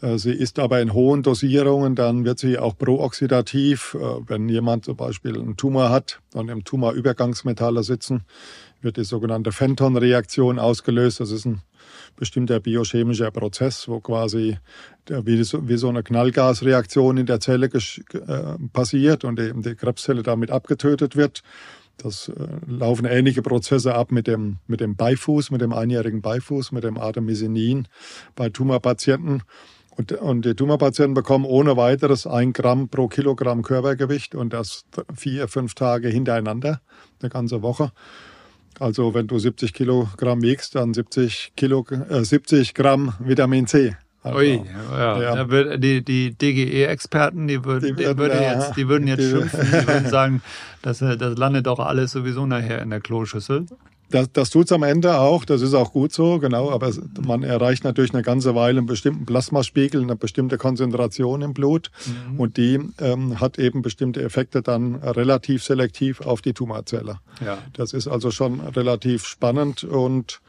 Äh, 0.03 0.19
sie 0.19 0.33
ist 0.33 0.59
aber 0.59 0.81
in 0.81 0.93
hohen 0.93 1.23
Dosierungen, 1.23 1.95
dann 1.95 2.25
wird 2.25 2.39
sie 2.39 2.59
auch 2.59 2.77
prooxidativ. 2.77 3.97
Äh, 3.99 3.99
wenn 4.27 4.49
jemand 4.49 4.85
zum 4.85 4.97
Beispiel 4.97 5.39
einen 5.39 5.57
Tumor 5.57 5.91
hat 5.91 6.21
und 6.35 6.49
im 6.49 6.65
Tumorübergangsmetalle 6.65 7.83
sitzen, 7.83 8.23
wird 8.81 8.97
die 8.97 9.05
sogenannte 9.05 9.53
Fenton-Reaktion 9.53 10.59
ausgelöst. 10.59 11.21
Das 11.21 11.31
ist 11.31 11.45
ein 11.45 11.63
bestimmter 12.17 12.61
biochemischer 12.61 13.31
Prozess, 13.31 13.89
wo 13.89 14.01
quasi 14.01 14.59
wie 15.09 15.43
so, 15.77 15.89
eine 15.89 16.03
Knallgasreaktion 16.03 17.17
in 17.17 17.27
der 17.27 17.41
Zelle 17.41 17.67
äh, 17.67 18.41
passiert 18.73 19.25
und 19.25 19.41
eben 19.41 19.63
die 19.63 19.75
Krebszelle 19.75 20.23
damit 20.23 20.51
abgetötet 20.51 21.17
wird. 21.17 21.43
Das 21.99 22.33
laufen 22.67 23.05
ähnliche 23.05 23.43
Prozesse 23.43 23.95
ab 23.95 24.11
mit 24.11 24.27
dem, 24.27 24.57
mit 24.67 24.81
dem 24.81 24.97
Beifuß, 24.97 25.51
mit 25.51 25.61
dem 25.61 25.75
einjährigen 25.75 26.23
Beifuß, 26.23 26.73
mit 26.73 26.83
dem 26.83 26.97
Artemisinin 26.97 27.89
bei 28.35 28.49
Tumorpatienten. 28.49 29.43
Und, 29.97 30.12
und 30.12 30.45
die 30.45 30.55
Tumorpatienten 30.55 31.14
bekommen 31.14 31.45
ohne 31.45 31.76
weiteres 31.76 32.26
ein 32.26 32.53
Gramm 32.53 32.88
pro 32.88 33.09
Kilogramm 33.09 33.62
Körpergewicht 33.62 34.34
und 34.34 34.53
das 34.53 34.84
vier, 35.14 35.49
fünf 35.49 35.74
Tage 35.74 36.09
hintereinander, 36.09 36.80
eine 37.20 37.30
ganze 37.30 37.62
Woche. 37.62 37.93
Also 38.78 39.12
wenn 39.14 39.26
du 39.26 39.38
70 39.38 39.74
Kilogramm 39.74 40.43
wiegst, 40.43 40.74
dann 40.74 40.95
70, 40.95 41.53
Kilo, 41.57 41.84
äh, 42.09 42.24
70 42.24 42.74
Gramm 42.74 43.14
Vitamin 43.18 43.66
C. 43.66 43.95
Also, 44.22 44.38
Ui, 44.38 44.62
ja. 44.93 45.22
ja. 45.22 45.45
Da 45.45 45.76
die, 45.76 46.05
die 46.05 46.34
DGE-Experten, 46.34 47.49
die, 47.49 47.64
würd, 47.64 47.82
die, 47.82 47.97
würden, 47.97 47.97
die, 47.97 48.18
würden 48.18 48.43
ja, 48.43 48.53
jetzt, 48.53 48.76
die 48.76 48.88
würden 48.88 49.07
jetzt 49.07 49.30
schimpfen, 49.30 49.66
die 49.66 49.86
würden 49.86 50.07
sagen, 50.11 50.43
das, 50.82 50.99
das 50.99 51.38
landet 51.38 51.66
doch 51.66 51.78
alles 51.78 52.12
sowieso 52.12 52.45
nachher 52.47 52.82
in 52.82 52.91
der 52.91 53.01
Kloschüssel. 53.01 53.66
Das, 54.11 54.33
das 54.33 54.51
tut's 54.51 54.73
am 54.73 54.83
Ende 54.83 55.19
auch, 55.19 55.45
das 55.45 55.63
ist 55.63 55.75
auch 55.75 55.93
gut 55.93 56.13
so, 56.13 56.39
genau, 56.39 56.71
aber 56.71 56.93
man 57.25 57.43
erreicht 57.43 57.85
natürlich 57.85 58.13
eine 58.13 58.23
ganze 58.23 58.55
Weile 58.55 58.79
einen 58.79 58.87
bestimmten 58.87 59.25
Plasmaspiegel, 59.25 60.03
eine 60.03 60.17
bestimmte 60.17 60.59
Konzentration 60.59 61.43
im 61.43 61.55
Blut 61.55 61.91
mhm. 62.07 62.41
und 62.41 62.57
die 62.57 62.81
ähm, 62.99 63.41
hat 63.41 63.59
eben 63.59 63.83
bestimmte 63.83 64.23
Effekte 64.23 64.63
dann 64.63 64.97
relativ 64.97 65.63
selektiv 65.63 66.21
auf 66.21 66.43
die 66.43 66.53
Tumorzelle. 66.53 67.21
Ja. 67.45 67.59
Das 67.73 67.93
ist 67.93 68.09
also 68.09 68.31
schon 68.31 68.61
relativ 68.61 69.27
spannend 69.27 69.85
und 69.85 70.41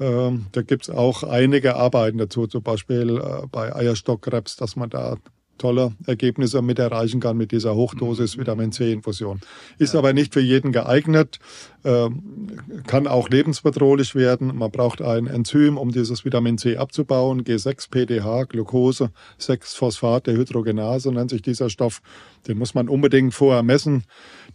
ähm, 0.00 0.46
da 0.52 0.62
gibt's 0.62 0.90
auch 0.90 1.22
einige 1.22 1.76
Arbeiten 1.76 2.18
dazu, 2.18 2.46
zum 2.46 2.62
Beispiel 2.62 3.18
äh, 3.18 3.46
bei 3.50 3.74
Eierstockkrebs, 3.74 4.56
dass 4.56 4.74
man 4.74 4.90
da 4.90 5.16
tolle 5.62 5.92
Ergebnisse 6.06 6.60
mit 6.60 6.80
erreichen 6.80 7.20
kann 7.20 7.36
mit 7.36 7.52
dieser 7.52 7.76
Hochdosis. 7.76 8.36
Vitamin 8.36 8.72
C-Infusion. 8.72 9.40
Ist 9.78 9.94
ja. 9.94 10.00
aber 10.00 10.12
nicht 10.12 10.34
für 10.34 10.40
jeden 10.40 10.72
geeignet, 10.72 11.38
ähm, 11.84 12.48
kann 12.88 13.06
auch 13.06 13.28
lebensbedrohlich 13.28 14.16
werden. 14.16 14.56
Man 14.56 14.72
braucht 14.72 15.00
ein 15.00 15.28
Enzym, 15.28 15.78
um 15.78 15.92
dieses 15.92 16.24
Vitamin 16.24 16.58
C 16.58 16.76
abzubauen. 16.76 17.44
G6-PDH, 17.44 18.48
Glucose, 18.48 19.10
6-Phosphat-Dehydrogenase 19.40 21.12
nennt 21.12 21.30
sich 21.30 21.42
dieser 21.42 21.70
Stoff. 21.70 22.02
Den 22.48 22.58
muss 22.58 22.74
man 22.74 22.88
unbedingt 22.88 23.32
vorher 23.32 23.62
messen, 23.62 24.02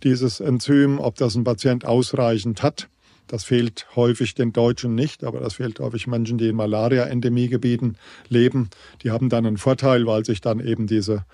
dieses 0.03 0.41
Enzym, 0.41 0.99
ob 0.99 1.16
das 1.16 1.36
ein 1.36 1.45
Patient 1.45 1.86
ausreichend 1.86 2.64
hat. 2.64 2.89
Das 3.28 3.43
fehlt 3.43 3.88
häufig 3.95 4.36
den 4.36 4.53
Deutschen 4.53 4.95
nicht, 4.95 5.23
aber 5.23 5.39
das 5.39 5.55
fehlt 5.55 5.80
häufig 5.80 6.07
Menschen, 6.07 6.38
die 6.38 6.47
in 6.47 6.55
Malaria-Endemiegebieten 6.55 7.97
leben. 8.30 8.69
Die 9.03 9.11
haben 9.11 9.30
dann 9.30 9.45
einen 9.45 9.57
Vorteil, 9.57 10.05
weil 10.05 10.25
sich 10.25 10.41
dann 10.41 10.59
eben 10.59 10.88
diese, 10.88 11.25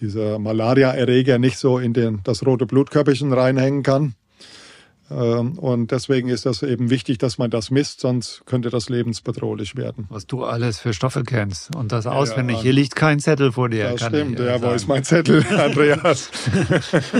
diese 0.00 0.38
Malaria-Erreger 0.38 1.38
nicht 1.38 1.58
so 1.58 1.78
in 1.78 1.92
den, 1.92 2.20
das 2.24 2.44
rote 2.46 2.66
Blutkörperchen 2.66 3.32
reinhängen 3.32 3.82
kann. 3.82 4.14
Ähm, 5.10 5.58
und 5.58 5.92
deswegen 5.92 6.28
ist 6.28 6.46
das 6.46 6.62
eben 6.62 6.90
wichtig, 6.90 7.18
dass 7.18 7.38
man 7.38 7.50
das 7.50 7.70
misst, 7.70 8.00
sonst 8.00 8.42
könnte 8.46 8.70
das 8.70 8.88
lebensbedrohlich 8.88 9.76
werden. 9.76 10.06
Was 10.08 10.26
du 10.26 10.44
alles 10.44 10.80
für 10.80 10.92
Stoffe 10.92 11.22
kennst 11.22 11.74
und 11.76 11.92
das 11.92 12.06
auswendig. 12.06 12.56
Ja, 12.56 12.62
Hier 12.62 12.72
liegt 12.72 12.96
kein 12.96 13.20
Zettel 13.20 13.52
vor 13.52 13.68
dir. 13.68 13.90
Das 13.90 14.06
stimmt. 14.06 14.40
Ja, 14.40 14.60
wo 14.60 14.70
ist 14.70 14.88
mein 14.88 15.04
Zettel, 15.04 15.44
Andreas? 15.56 16.30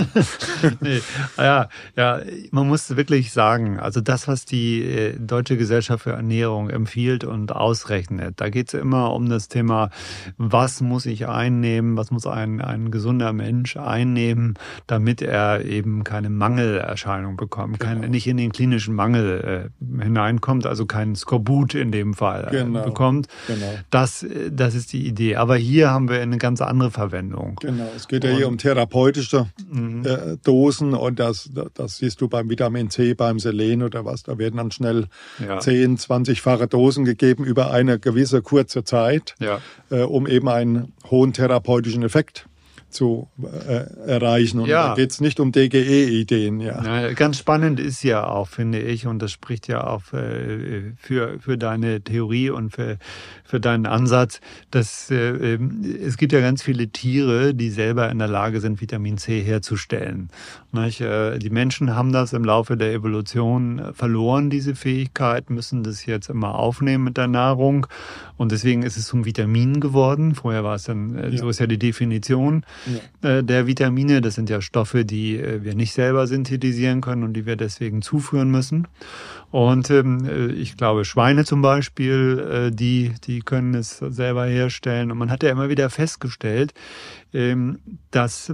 nee. 0.81 1.01
Ja, 1.37 1.69
ja, 1.95 2.21
man 2.51 2.67
muss 2.67 2.95
wirklich 2.95 3.31
sagen, 3.31 3.79
also 3.79 4.01
das, 4.01 4.27
was 4.27 4.45
die 4.45 4.83
äh, 4.83 5.17
Deutsche 5.17 5.55
Gesellschaft 5.55 6.03
für 6.03 6.11
Ernährung 6.11 6.69
empfiehlt 6.69 7.23
und 7.23 7.55
ausrechnet, 7.55 8.41
da 8.41 8.49
geht 8.49 8.67
es 8.69 8.73
immer 8.73 9.13
um 9.13 9.29
das 9.29 9.47
Thema, 9.47 9.91
was 10.37 10.81
muss 10.81 11.05
ich 11.05 11.27
einnehmen, 11.27 11.95
was 11.95 12.11
muss 12.11 12.27
ein, 12.27 12.59
ein 12.59 12.91
gesunder 12.91 13.31
Mensch 13.31 13.77
einnehmen, 13.77 14.55
damit 14.87 15.21
er 15.21 15.63
eben 15.63 16.03
keine 16.03 16.29
Mangelerscheinung 16.29 17.37
bekommt 17.37 17.76
kein, 17.77 18.01
genau. 18.01 18.11
nicht 18.11 18.27
in 18.27 18.37
den 18.37 18.51
klinischen 18.51 18.95
Mangel 18.95 19.69
äh, 19.79 20.03
hineinkommt, 20.03 20.65
also 20.65 20.85
keinen 20.85 21.15
Skorbut 21.15 21.75
in 21.75 21.91
dem 21.91 22.13
Fall 22.13 22.47
äh, 22.47 22.51
genau. 22.51 22.83
bekommt. 22.83 23.27
Genau. 23.47 23.73
Das, 23.89 24.25
das 24.51 24.75
ist 24.75 24.93
die 24.93 25.07
Idee. 25.07 25.35
Aber 25.35 25.57
hier 25.57 25.89
haben 25.91 26.09
wir 26.09 26.21
eine 26.21 26.37
ganz 26.37 26.61
andere 26.61 26.91
Verwendung. 26.91 27.57
Genau, 27.61 27.89
es 27.95 28.07
geht 28.07 28.23
ja 28.23 28.31
hier 28.31 28.47
um 28.47 28.57
therapeutische 28.57 29.47
mhm. 29.71 30.05
äh, 30.05 30.37
Dosen 30.43 30.93
und 30.93 31.19
das, 31.19 31.49
das 31.73 31.97
siehst 31.97 32.21
du 32.21 32.27
beim 32.27 32.49
Vitamin 32.49 32.89
C, 32.89 33.13
beim 33.13 33.39
Selen 33.39 33.83
oder 33.83 34.05
was. 34.05 34.23
Da 34.23 34.37
werden 34.37 34.57
dann 34.57 34.71
schnell 34.71 35.07
ja. 35.39 35.59
10, 35.59 35.97
20-fache 35.97 36.67
Dosen 36.67 37.05
gegeben 37.05 37.43
über 37.43 37.71
eine 37.71 37.99
gewisse 37.99 38.41
kurze 38.41 38.83
Zeit, 38.83 39.35
ja. 39.39 39.59
äh, 39.89 40.01
um 40.01 40.27
eben 40.27 40.49
einen 40.49 40.93
hohen 41.09 41.33
therapeutischen 41.33 42.03
Effekt 42.03 42.46
zu 42.89 43.27
äh, 43.41 44.09
erreichen. 44.09 44.59
Und 44.59 44.67
ja. 44.67 44.89
da 44.89 44.95
geht 44.95 45.11
es 45.11 45.21
nicht 45.21 45.39
um 45.39 45.51
DGE-Ideen. 45.51 46.59
Ja. 46.61 46.79
Na, 46.81 47.13
ganz 47.13 47.37
spannend 47.37 47.79
ist 47.79 48.03
ja 48.03 48.25
auch, 48.25 48.47
finde 48.47 48.79
ich, 48.79 49.07
und 49.07 49.19
das 49.19 49.31
spricht 49.31 49.67
ja 49.67 49.85
auch 49.85 50.13
äh, 50.13 50.93
für, 50.97 51.39
für 51.39 51.57
deine 51.57 52.01
Theorie 52.01 52.49
und 52.49 52.71
für, 52.71 52.97
für 53.43 53.59
deinen 53.59 53.85
Ansatz, 53.85 54.39
dass 54.71 55.11
äh, 55.11 55.15
ähm, 55.15 55.83
es 56.01 56.17
gibt 56.17 56.31
ja 56.31 56.39
ganz 56.39 56.63
viele 56.63 56.87
Tiere, 56.87 57.53
die 57.53 57.69
selber 57.69 58.09
in 58.09 58.19
der 58.19 58.29
Lage 58.29 58.61
sind, 58.61 58.79
Vitamin 58.79 59.17
C 59.17 59.41
herzustellen. 59.41 60.29
Nicht? 60.71 61.01
Äh, 61.01 61.39
die 61.39 61.49
Menschen 61.49 61.93
haben 61.95 62.13
das 62.13 62.33
im 62.33 62.45
Laufe 62.45 62.77
der 62.77 62.93
Evolution 62.93 63.93
verloren, 63.93 64.49
diese 64.49 64.75
Fähigkeit, 64.75 65.49
müssen 65.49 65.83
das 65.83 66.05
jetzt 66.05 66.29
immer 66.29 66.55
aufnehmen 66.55 67.03
mit 67.03 67.17
der 67.17 67.27
Nahrung. 67.27 67.87
Und 68.37 68.51
deswegen 68.51 68.83
ist 68.83 68.97
es 68.97 69.07
zum 69.07 69.25
Vitamin 69.25 69.79
geworden. 69.79 70.35
Vorher 70.35 70.63
war 70.63 70.75
es 70.75 70.83
dann, 70.83 71.15
äh, 71.15 71.29
ja. 71.29 71.37
so 71.37 71.49
ist 71.49 71.59
ja 71.59 71.67
die 71.67 71.79
Definition 71.79 72.63
ja. 73.21 73.37
äh, 73.37 73.43
der 73.43 73.67
Vitamine. 73.67 74.21
Das 74.21 74.35
sind 74.35 74.49
ja 74.49 74.61
Stoffe, 74.61 75.05
die 75.05 75.37
äh, 75.37 75.63
wir 75.63 75.75
nicht 75.75 75.93
selber 75.93 76.27
synthetisieren 76.27 77.01
können 77.01 77.23
und 77.23 77.33
die 77.33 77.45
wir 77.45 77.55
deswegen 77.55 78.01
zuführen 78.01 78.51
müssen. 78.51 78.87
Und 79.49 79.89
ähm, 79.89 80.25
äh, 80.25 80.47
ich 80.47 80.77
glaube, 80.77 81.03
Schweine 81.03 81.45
zum 81.45 81.61
Beispiel, 81.61 82.69
äh, 82.69 82.71
die, 82.71 83.13
die 83.25 83.39
können 83.39 83.73
es 83.73 83.97
selber 83.97 84.45
herstellen. 84.45 85.11
Und 85.11 85.17
man 85.17 85.31
hat 85.31 85.43
ja 85.43 85.49
immer 85.49 85.69
wieder 85.69 85.89
festgestellt, 85.89 86.73
ähm, 87.33 87.79
dass 88.11 88.53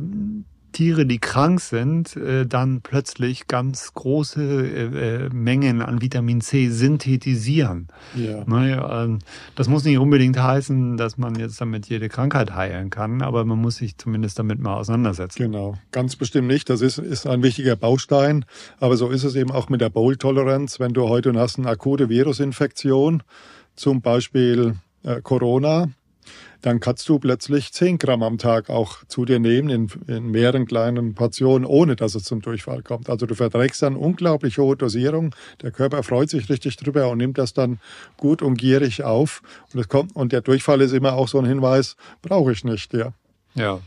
Tiere, 0.74 1.06
die 1.06 1.20
krank 1.20 1.62
sind, 1.62 2.16
äh, 2.18 2.46
dann 2.46 2.82
plötzlich 2.82 3.48
ganz 3.48 3.94
große 3.94 4.42
äh, 4.44 5.26
äh, 5.26 5.30
Mengen 5.34 5.82
an 5.82 6.02
Vitamin 6.02 6.42
C 6.42 6.70
synthetisieren. 6.70 7.88
Ja. 8.16 8.44
Naja, 8.46 9.04
ähm, 9.04 9.20
das 9.56 9.70
muss 9.70 9.86
nicht 9.86 9.98
unbedingt 9.98 10.38
heißen, 10.38 10.98
dass 10.98 11.18
man 11.18 11.36
jetzt 11.36 11.62
damit 11.62 11.88
jede 11.88 12.10
Krankheit 12.10 12.54
heilen 12.54 12.90
kann, 12.90 13.22
aber 13.22 13.46
man 13.46 13.60
muss 13.60 13.78
sich 13.78 13.98
zumindest 13.98 14.38
damit 14.40 14.60
mal 14.60 14.76
auseinandersetzen. 14.76 15.44
Genau, 15.44 15.76
ganz 15.92 16.16
bestimmt 16.16 16.48
nicht. 16.48 16.70
Das 16.70 16.82
ist, 16.82 16.98
ist 16.98 17.26
ein 17.26 17.42
wichtiger 17.44 17.76
Baustein, 17.76 18.44
aber 18.80 18.98
so 18.98 19.10
ist 19.10 19.24
es 19.24 19.36
eben 19.36 19.52
auch 19.52 19.70
mit 19.70 19.80
der 19.80 19.90
Bowl-Toleranz. 19.90 20.80
Wenn 20.80 20.94
du 20.94 21.08
heute 21.08 21.34
hast 21.36 21.58
eine 21.58 21.70
akute 21.70 22.10
Virusinfektion, 22.10 23.24
zum 23.76 24.02
Beispiel 24.02 24.76
äh, 25.04 25.22
Corona, 25.22 25.88
dann 26.64 26.80
kannst 26.80 27.08
du 27.10 27.20
plötzlich 27.20 27.74
10 27.74 28.00
Gramm 28.00 28.24
am 28.24 28.38
Tag 28.38 28.70
auch 28.70 29.04
zu 29.08 29.26
dir 29.26 29.38
nehmen 29.38 29.70
in, 29.70 29.92
in, 30.08 30.32
mehreren 30.32 30.66
kleinen 30.66 31.14
Portionen, 31.14 31.66
ohne 31.66 31.98
dass 31.98 32.16
es 32.16 32.24
zum 32.24 32.42
Durchfall 32.42 32.82
kommt. 32.82 33.10
Also 33.10 33.26
du 33.26 33.36
verträgst 33.36 33.82
dann 33.82 33.98
unglaublich 33.98 34.58
hohe 34.58 34.78
Dosierung. 34.78 35.36
Der 35.62 35.72
Körper 35.72 36.04
freut 36.04 36.30
sich 36.30 36.50
richtig 36.50 36.78
drüber 36.78 37.10
und 37.10 37.18
nimmt 37.18 37.38
das 37.38 37.54
dann 37.54 37.80
gut 38.16 38.42
und 38.42 38.56
gierig 38.56 39.04
auf. 39.04 39.42
Und, 39.74 39.82
es 39.82 39.90
kommt, 39.90 40.16
und 40.16 40.32
der 40.32 40.40
Durchfall 40.40 40.80
ist 40.80 40.94
immer 40.94 41.14
auch 41.14 41.28
so 41.28 41.38
ein 41.38 41.46
Hinweis, 41.46 41.98
brauche 42.22 42.54
ich 42.54 42.64
nicht, 42.64 42.94
ja. 42.94 43.12
Ja, 43.56 43.82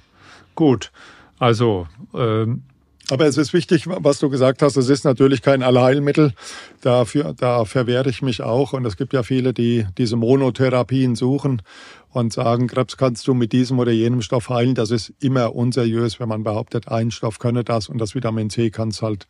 gut. 0.55 0.93
Also 1.39 1.89
ähm 2.14 2.62
aber 3.11 3.27
es 3.27 3.37
ist 3.37 3.53
wichtig, 3.53 3.87
was 3.87 4.19
du 4.19 4.29
gesagt 4.29 4.63
hast, 4.63 4.77
es 4.77 4.89
ist 4.89 5.05
natürlich 5.05 5.41
kein 5.43 5.63
Allheilmittel. 5.63 6.33
Dafür, 6.81 7.35
da 7.35 7.65
verwehre 7.65 8.11
ich 8.11 8.21
mich 8.21 8.43
auch. 8.43 8.73
Und 8.73 8.85
es 8.85 8.97
gibt 8.97 9.13
ja 9.13 9.23
viele, 9.23 9.53
die 9.53 9.87
diese 9.97 10.17
Monotherapien 10.17 11.15
suchen 11.15 11.63
und 12.11 12.33
sagen, 12.33 12.67
Krebs 12.67 12.97
kannst 12.97 13.29
du 13.29 13.35
mit 13.35 13.53
diesem 13.53 13.79
oder 13.79 13.93
jenem 13.93 14.23
Stoff 14.23 14.49
heilen. 14.49 14.75
Das 14.75 14.91
ist 14.91 15.13
immer 15.21 15.55
unseriös, 15.55 16.19
wenn 16.19 16.29
man 16.29 16.43
behauptet, 16.43 16.89
ein 16.89 17.11
Stoff 17.11 17.39
könne 17.39 17.63
das 17.63 17.89
und 17.89 17.99
das 17.99 18.15
Vitamin 18.15 18.51
C 18.51 18.71
kann 18.71 18.89
es 18.89 19.03
halt 19.03 19.29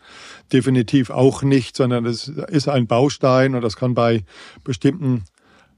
definitiv 0.53 1.11
auch 1.11 1.43
nicht, 1.43 1.77
sondern 1.77 2.07
es 2.07 2.29
ist 2.29 2.68
ein 2.68 2.87
Baustein 2.87 3.55
und 3.55 3.62
das 3.62 3.77
kann 3.77 3.95
bei 3.95 4.24
bestimmten 4.64 5.24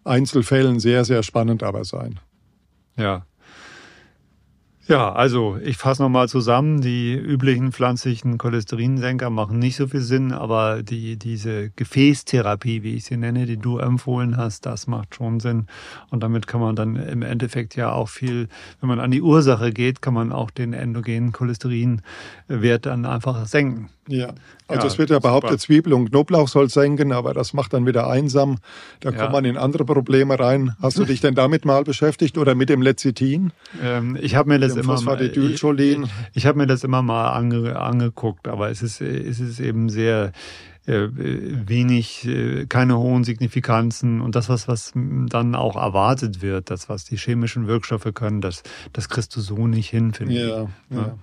Einzelfällen 0.05 0.79
sehr, 0.81 1.05
sehr 1.05 1.23
spannend 1.23 1.63
aber 1.63 1.85
sein. 1.85 2.21
Ja, 2.97 3.27
ja, 4.89 5.13
also 5.13 5.59
ich 5.63 5.77
fasse 5.77 6.03
nochmal 6.03 6.31
zusammen. 6.31 6.81
Die 6.81 7.13
üblichen 7.13 7.73
pflanzlichen 7.73 8.39
Cholesterinsenker 8.39 9.29
machen 9.29 9.59
nicht 9.59 9.77
so 9.77 9.87
viel 9.87 10.01
Sinn, 10.01 10.33
aber 10.33 10.83
die, 10.83 11.19
diese 11.19 11.69
Gefäßtherapie, 11.77 12.83
wie 12.83 12.95
ich 12.95 13.05
sie 13.05 13.19
nenne, 13.19 13.45
die 13.45 13.59
du 13.59 13.77
empfohlen 13.77 14.39
hast, 14.39 14.65
das 14.65 14.87
macht 14.87 15.15
schon 15.15 15.41
Sinn. 15.41 15.67
Und 16.11 16.23
damit 16.23 16.47
kann 16.47 16.63
man 16.63 16.75
dann 16.75 16.97
im 16.97 17.21
Endeffekt 17.21 17.77
ja 17.77 17.93
auch 17.93 18.09
viel, 18.09 18.49
wenn 18.81 18.89
man 18.89 18.99
an 18.99 19.11
die 19.11 19.21
Ursache 19.21 19.73
geht, 19.73 20.01
kann 20.01 20.15
man 20.15 20.33
auch 20.33 20.51
den 20.51 20.73
endogenen 20.73 21.33
Cholesterinwert 21.33 22.87
dann 22.87 23.05
einfach 23.05 23.47
senken. 23.47 23.91
Ja, 24.09 24.29
also 24.69 24.83
ja, 24.83 24.87
es 24.87 24.99
wird 24.99 25.11
ja 25.11 25.19
behauptet, 25.19 25.61
Zwiebel 25.61 25.93
und 25.93 26.09
Knoblauch 26.09 26.49
soll 26.49 26.71
senken, 26.71 27.13
aber 27.13 27.35
das 27.35 27.53
macht 27.53 27.75
dann 27.75 27.87
wieder 27.87 28.09
einsam. 28.09 28.57
Da 29.01 29.11
ja. 29.11 29.17
kommt 29.17 29.33
man 29.33 29.45
in 29.45 29.59
andere 29.59 29.85
Probleme 29.85 30.39
rein. 30.39 30.75
Hast 30.81 30.99
du 30.99 31.05
dich 31.07 31.21
denn 31.21 31.35
damit 31.35 31.67
mal 31.67 31.85
beschäftigt 31.85 32.39
oder 32.39 32.55
mit 32.55 32.71
dem 32.71 32.81
Lecithin? 32.81 33.53
Ähm, 33.83 34.17
ich 34.21 34.35
habe 34.35 34.49
mir 34.49 34.59
das 34.59 34.78
immer 34.79 35.01
mal, 35.01 35.21
ich, 35.21 35.65
ich 36.35 36.47
habe 36.47 36.59
mir 36.59 36.67
das 36.67 36.85
immer 36.85 37.03
mal 37.03 37.31
ange, 37.31 37.79
angeguckt, 37.79 38.49
aber 38.49 38.71
es 38.71 38.83
ist, 38.83 39.01
es 39.01 39.41
ist 39.41 39.61
eben 39.61 39.89
sehr 39.89 40.33
äh, 40.87 41.09
wenig, 41.13 42.27
äh, 42.27 42.67
keine 42.67 42.99
hohen 42.99 43.23
Signifikanzen 43.23 44.21
und 44.21 44.35
das, 44.35 44.49
was, 44.49 44.69
was 44.69 44.93
dann 44.95 45.55
auch 45.55 45.77
erwartet 45.77 46.41
wird, 46.41 46.71
das, 46.71 46.89
was 46.89 47.05
die 47.05 47.17
chemischen 47.17 47.67
Wirkstoffe 47.67 48.09
können, 48.15 48.41
das, 48.41 48.63
das 48.93 49.09
kriegst 49.09 49.37
du 49.37 49.41
so 49.41 49.67
nicht 49.67 49.91
hin, 49.91 50.15
finde 50.15 50.35
ja, 50.35 50.63
ich. 50.63 50.97
Ja. 50.97 51.19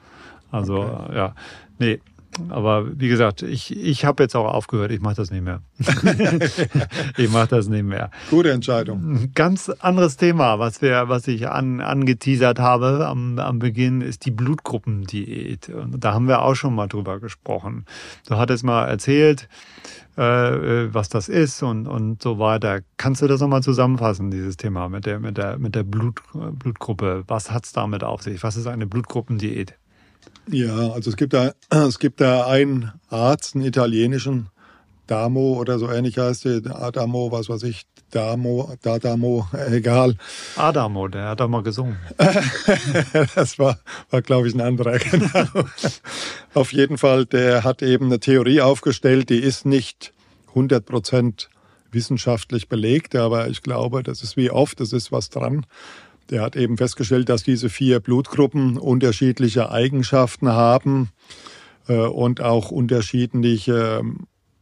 Also, 0.52 0.84
okay. 0.84 1.16
ja, 1.16 1.36
nee, 1.80 2.00
aber 2.50 3.00
wie 3.00 3.08
gesagt, 3.08 3.42
ich, 3.42 3.76
ich 3.76 4.06
habe 4.06 4.24
jetzt 4.24 4.36
auch 4.36 4.46
aufgehört, 4.46 4.92
ich 4.92 5.00
mache 5.00 5.16
das 5.16 5.32
nicht 5.32 5.44
mehr. 5.44 5.62
ich 7.18 7.30
mache 7.32 7.48
das 7.48 7.68
nicht 7.68 7.84
mehr. 7.84 8.12
Gute 8.30 8.52
Entscheidung. 8.52 9.32
Ganz 9.34 9.70
anderes 9.70 10.18
Thema, 10.18 10.60
was 10.60 10.82
wir, 10.82 11.08
was 11.08 11.28
ich 11.28 11.48
an, 11.50 11.82
angeteasert 11.82 12.60
habe 12.60 13.08
am, 13.08 13.40
am 13.40 13.60
Beginn, 13.60 14.02
ist 14.02 14.26
die 14.26 14.32
Blutgruppendiät. 14.32 15.70
Und 15.70 16.04
da 16.04 16.14
haben 16.14 16.28
wir 16.28 16.42
auch 16.42 16.56
schon 16.56 16.76
mal 16.76 16.88
drüber 16.88 17.20
gesprochen. 17.20 17.86
Du 18.28 18.38
hattest 18.38 18.64
mal 18.64 18.86
erzählt, 18.86 19.48
äh, 20.18 20.94
was 20.94 21.10
das 21.10 21.30
ist 21.30 21.64
und, 21.64 21.88
und 21.88 22.22
so 22.22 22.40
weiter. 22.40 22.82
Kannst 22.98 23.22
du 23.22 23.28
das 23.28 23.42
nochmal 23.42 23.64
zusammenfassen, 23.64 24.32
dieses 24.32 24.58
Thema 24.58 24.90
mit 24.90 25.06
der, 25.06 25.20
mit 25.20 25.38
der, 25.38 25.58
mit 25.58 25.76
der 25.76 25.84
Blut, 25.84 26.22
Blutgruppe? 26.34 27.24
Was 27.28 27.52
hat's 27.52 27.74
damit 27.74 28.04
auf 28.04 28.22
sich? 28.22 28.44
Was 28.44 28.58
ist 28.58 28.68
eine 28.68 28.88
Blutgruppendiät? 28.88 29.76
Ja, 30.50 30.92
also 30.92 31.10
es 31.10 31.18
gibt 31.18 31.34
da, 31.34 31.54
es 31.70 32.00
gibt 32.00 32.22
da 32.22 32.48
einen 32.48 32.92
Arzt, 33.10 33.56
einen 33.56 33.66
italienischen, 33.66 34.50
Damo 35.08 35.60
oder 35.60 35.78
so 35.78 35.90
ähnlich 35.90 36.18
heißt 36.18 36.46
der, 36.46 36.82
Adamo, 36.82 37.32
was 37.32 37.48
weiß 37.48 37.64
ich, 37.64 37.86
Damo, 38.12 38.74
Dadamo, 38.82 39.48
egal. 39.72 40.16
Adamo, 40.56 41.08
der 41.08 41.30
hat 41.30 41.40
doch 41.40 41.48
mal 41.48 41.64
gesungen. 41.64 41.98
das 43.36 43.60
war, 43.60 43.80
war 44.10 44.22
glaube 44.22 44.48
ich, 44.48 44.56
ein 44.56 44.62
anderer, 44.62 44.98
genau. 45.00 45.66
Auf 46.54 46.74
jeden 46.74 46.98
Fall, 46.98 47.26
der 47.26 47.64
hat 47.64 47.82
eben 47.82 48.06
eine 48.06 48.20
Theorie 48.20 48.62
aufgestellt, 48.62 49.30
die 49.30 49.40
ist 49.40 49.66
nicht 49.66 50.14
100 50.50 50.86
Prozent 50.86 51.50
wissenschaftlich 51.92 52.68
belegt, 52.68 53.16
aber 53.16 53.48
ich 53.48 53.62
glaube, 53.62 54.04
das 54.04 54.24
ist 54.24 54.38
wie 54.38 54.50
oft, 54.50 54.80
das 54.80 54.92
ist 54.92 55.12
was 55.12 55.30
dran. 55.30 55.66
Der 56.30 56.42
hat 56.42 56.56
eben 56.56 56.78
festgestellt, 56.78 57.30
dass 57.30 57.44
diese 57.44 57.70
vier 57.70 58.00
Blutgruppen 58.00 58.78
unterschiedliche 58.78 59.72
Eigenschaften 59.72 60.50
haben 60.50 61.10
äh, 61.88 61.98
und 61.98 62.42
auch 62.42 62.72
unterschiedliche 62.72 64.02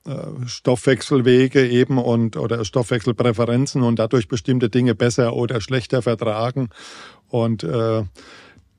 äh, 0.06 0.48
Stoffwechselwege 0.48 1.66
eben 1.68 1.98
und 1.98 2.36
oder 2.36 2.66
Stoffwechselpräferenzen 2.66 3.84
und 3.84 4.00
dadurch 4.00 4.28
bestimmte 4.28 4.70
Dinge 4.70 4.96
besser 4.96 5.34
oder 5.34 5.62
schlechter 5.62 6.02
vertragen. 6.02 6.70
Und 7.30 7.64
äh, 7.64 8.04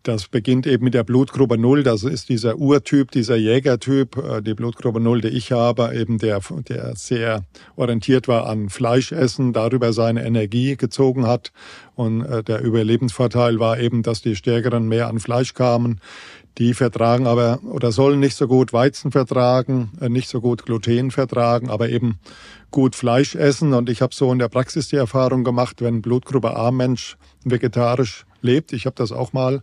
das 0.05 0.28
beginnt 0.28 0.66
eben 0.66 0.84
mit 0.84 0.94
der 0.94 1.02
Blutgruppe 1.02 1.57
Null. 1.57 1.82
Das 1.82 2.05
ist 2.05 2.28
dieser 2.28 2.59
Urtyp, 2.59 3.11
dieser 3.11 3.36
Jägertyp. 3.36 4.16
Äh, 4.16 4.42
die 4.42 4.55
Blutgruppe 4.55 5.00
Null, 5.00 5.22
die 5.22 5.28
ich 5.28 5.50
habe, 5.50 5.92
eben 5.94 6.18
der, 6.18 6.40
der 6.68 6.94
sehr 6.94 7.44
orientiert 7.74 8.28
war 8.28 8.46
an 8.46 8.68
Fleischessen, 8.68 9.52
darüber 9.52 9.92
seine 9.92 10.24
Energie 10.24 10.76
gezogen 10.76 11.26
hat. 11.26 11.52
Und 11.94 12.22
äh, 12.22 12.42
der 12.42 12.62
Überlebensvorteil 12.62 13.59
war 13.59 13.80
eben, 13.80 14.02
dass 14.02 14.20
die 14.20 14.36
Stärkeren 14.36 14.88
mehr 14.88 15.09
an 15.09 15.20
Fleisch 15.20 15.55
kamen. 15.55 16.00
Die 16.59 16.74
vertragen 16.74 17.26
aber 17.26 17.61
oder 17.64 17.90
sollen 17.90 18.20
nicht 18.20 18.36
so 18.36 18.46
gut 18.46 18.72
Weizen 18.72 19.11
vertragen, 19.11 19.90
äh, 20.02 20.11
nicht 20.11 20.28
so 20.28 20.42
gut 20.42 20.66
Gluten 20.66 21.12
vertragen, 21.12 21.70
aber 21.70 21.88
eben 21.88 22.18
gut 22.70 22.94
Fleisch 22.94 23.34
essen. 23.36 23.72
Und 23.72 23.88
ich 23.88 24.02
habe 24.02 24.14
so 24.14 24.30
in 24.30 24.38
der 24.38 24.48
Praxis 24.48 24.88
die 24.88 24.96
Erfahrung 24.96 25.44
gemacht, 25.44 25.80
wenn 25.80 26.02
Blutgruppe 26.02 26.55
A 26.55 26.70
Mensch 26.70 27.16
vegetarisch 27.42 28.26
lebt. 28.45 28.72
Ich 28.72 28.86
habe 28.86 28.95
das 28.97 29.11
auch 29.11 29.32
mal, 29.32 29.62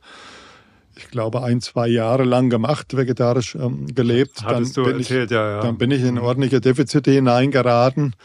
ich 0.98 1.08
glaube, 1.10 1.44
ein, 1.44 1.62
zwei 1.62 1.88
Jahre 1.88 2.24
lang 2.26 2.50
gemacht, 2.50 2.98
vegetarisch 2.98 3.56
ähm, 3.56 3.86
gelebt. 3.94 4.44
Hattest 4.44 4.76
dann 4.76 4.84
du 4.84 4.90
erzählt, 4.90 5.32
ich, 5.32 5.36
ja, 5.36 5.52
ja. 5.52 5.62
Dann 5.62 5.78
bin 5.78 5.92
ich 5.92 6.04
in 6.04 6.20
ordentliche 6.20 6.60
Defizite 6.60 7.12
hineingeraten. 7.12 8.16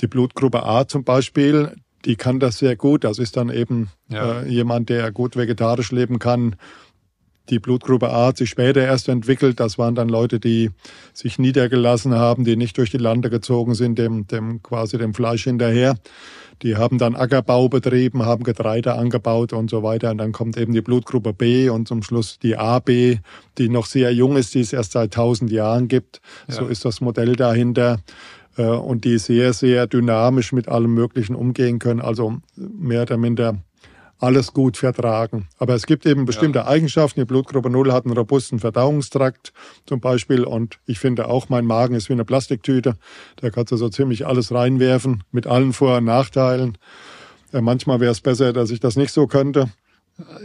Die 0.00 0.08
Blutgruppe 0.08 0.64
A 0.64 0.88
zum 0.88 1.04
Beispiel, 1.04 1.76
die 2.04 2.16
kann 2.16 2.40
das 2.40 2.58
sehr 2.58 2.76
gut. 2.76 3.04
Das 3.04 3.18
ist 3.18 3.36
dann 3.36 3.50
eben 3.50 3.90
ja. 4.08 4.40
äh, 4.40 4.48
jemand, 4.48 4.88
der 4.88 5.12
gut 5.12 5.36
vegetarisch 5.36 5.92
leben 5.92 6.18
kann. 6.18 6.56
Die 7.50 7.58
Blutgruppe 7.58 8.10
A 8.10 8.26
hat 8.28 8.36
sich 8.36 8.50
später 8.50 8.80
erst 8.80 9.08
entwickelt. 9.08 9.60
Das 9.60 9.78
waren 9.78 9.94
dann 9.94 10.08
Leute, 10.08 10.38
die 10.38 10.70
sich 11.14 11.38
niedergelassen 11.38 12.14
haben, 12.14 12.44
die 12.44 12.56
nicht 12.56 12.76
durch 12.76 12.90
die 12.90 12.98
Lande 12.98 13.30
gezogen 13.30 13.74
sind, 13.74 13.98
dem, 13.98 14.26
dem 14.26 14.62
quasi 14.62 14.98
dem 14.98 15.14
Fleisch 15.14 15.44
hinterher. 15.44 15.96
Die 16.62 16.76
haben 16.76 16.98
dann 16.98 17.14
Ackerbau 17.14 17.68
betrieben, 17.68 18.26
haben 18.26 18.42
Getreide 18.42 18.94
angebaut 18.94 19.52
und 19.52 19.70
so 19.70 19.82
weiter. 19.82 20.10
Und 20.10 20.18
dann 20.18 20.32
kommt 20.32 20.56
eben 20.56 20.72
die 20.72 20.82
Blutgruppe 20.82 21.32
B 21.32 21.68
und 21.68 21.86
zum 21.86 22.02
Schluss 22.02 22.38
die 22.38 22.56
AB, 22.56 23.20
die 23.58 23.68
noch 23.68 23.86
sehr 23.86 24.12
jung 24.12 24.36
ist, 24.36 24.54
die 24.54 24.60
es 24.60 24.72
erst 24.72 24.92
seit 24.92 25.14
tausend 25.14 25.50
Jahren 25.50 25.88
gibt. 25.88 26.20
Ja. 26.48 26.54
So 26.54 26.66
ist 26.66 26.84
das 26.84 27.00
Modell 27.00 27.36
dahinter. 27.36 28.00
Äh, 28.56 28.64
und 28.64 29.04
die 29.04 29.18
sehr, 29.18 29.52
sehr 29.52 29.86
dynamisch 29.86 30.52
mit 30.52 30.68
allem 30.68 30.92
Möglichen 30.92 31.34
umgehen 31.34 31.78
können. 31.78 32.00
Also 32.00 32.38
mehr 32.56 33.02
oder 33.02 33.16
minder 33.16 33.58
alles 34.18 34.52
gut 34.52 34.76
vertragen. 34.76 35.48
Aber 35.58 35.74
es 35.74 35.86
gibt 35.86 36.04
eben 36.04 36.24
bestimmte 36.24 36.60
ja. 36.60 36.66
Eigenschaften. 36.66 37.20
Die 37.20 37.26
Blutgruppe 37.26 37.70
Null 37.70 37.92
hat 37.92 38.04
einen 38.04 38.16
robusten 38.16 38.58
Verdauungstrakt 38.58 39.52
zum 39.86 40.00
Beispiel. 40.00 40.44
Und 40.44 40.78
ich 40.86 40.98
finde 40.98 41.28
auch, 41.28 41.48
mein 41.48 41.64
Magen 41.64 41.94
ist 41.94 42.08
wie 42.08 42.14
eine 42.14 42.24
Plastiktüte. 42.24 42.96
Da 43.36 43.50
kannst 43.50 43.72
du 43.72 43.76
so 43.76 43.88
ziemlich 43.88 44.26
alles 44.26 44.52
reinwerfen 44.52 45.22
mit 45.30 45.46
allen 45.46 45.72
Vor- 45.72 45.98
und 45.98 46.04
Nachteilen. 46.04 46.78
Äh, 47.52 47.60
manchmal 47.60 48.00
wäre 48.00 48.12
es 48.12 48.20
besser, 48.20 48.52
dass 48.52 48.70
ich 48.70 48.80
das 48.80 48.96
nicht 48.96 49.12
so 49.12 49.26
könnte. 49.26 49.70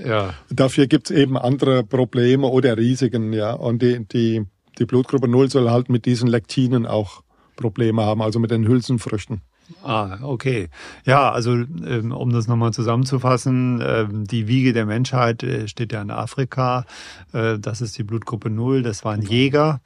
Ja. 0.05 0.35
Dafür 0.51 0.85
gibt 0.85 1.09
es 1.09 1.17
eben 1.17 1.35
andere 1.37 1.83
Probleme 1.83 2.47
oder 2.47 2.77
Risiken, 2.77 3.33
ja. 3.33 3.53
Und 3.53 3.81
die, 3.81 4.05
die, 4.05 4.45
die 4.77 4.85
Blutgruppe 4.85 5.27
0 5.27 5.49
soll 5.49 5.71
halt 5.71 5.89
mit 5.89 6.05
diesen 6.05 6.27
Lektinen 6.27 6.85
auch 6.85 7.23
Probleme 7.55 8.03
haben, 8.03 8.21
also 8.21 8.39
mit 8.39 8.51
den 8.51 8.67
Hülsenfrüchten. 8.67 9.41
Ah, 9.81 10.19
okay. 10.21 10.69
Ja, 11.05 11.31
also 11.31 11.53
ähm, 11.53 12.11
um 12.11 12.31
das 12.31 12.47
nochmal 12.47 12.73
zusammenzufassen, 12.73 13.81
ähm, 13.85 14.25
die 14.25 14.47
Wiege 14.47 14.73
der 14.73 14.85
Menschheit 14.85 15.43
äh, 15.43 15.67
steht 15.67 15.91
ja 15.91 16.01
in 16.01 16.11
Afrika. 16.11 16.85
Äh, 17.33 17.59
das 17.59 17.81
ist 17.81 17.97
die 17.97 18.03
Blutgruppe 18.03 18.49
Null. 18.49 18.83
Das 18.83 19.03
waren 19.05 19.21
Jäger 19.21 19.81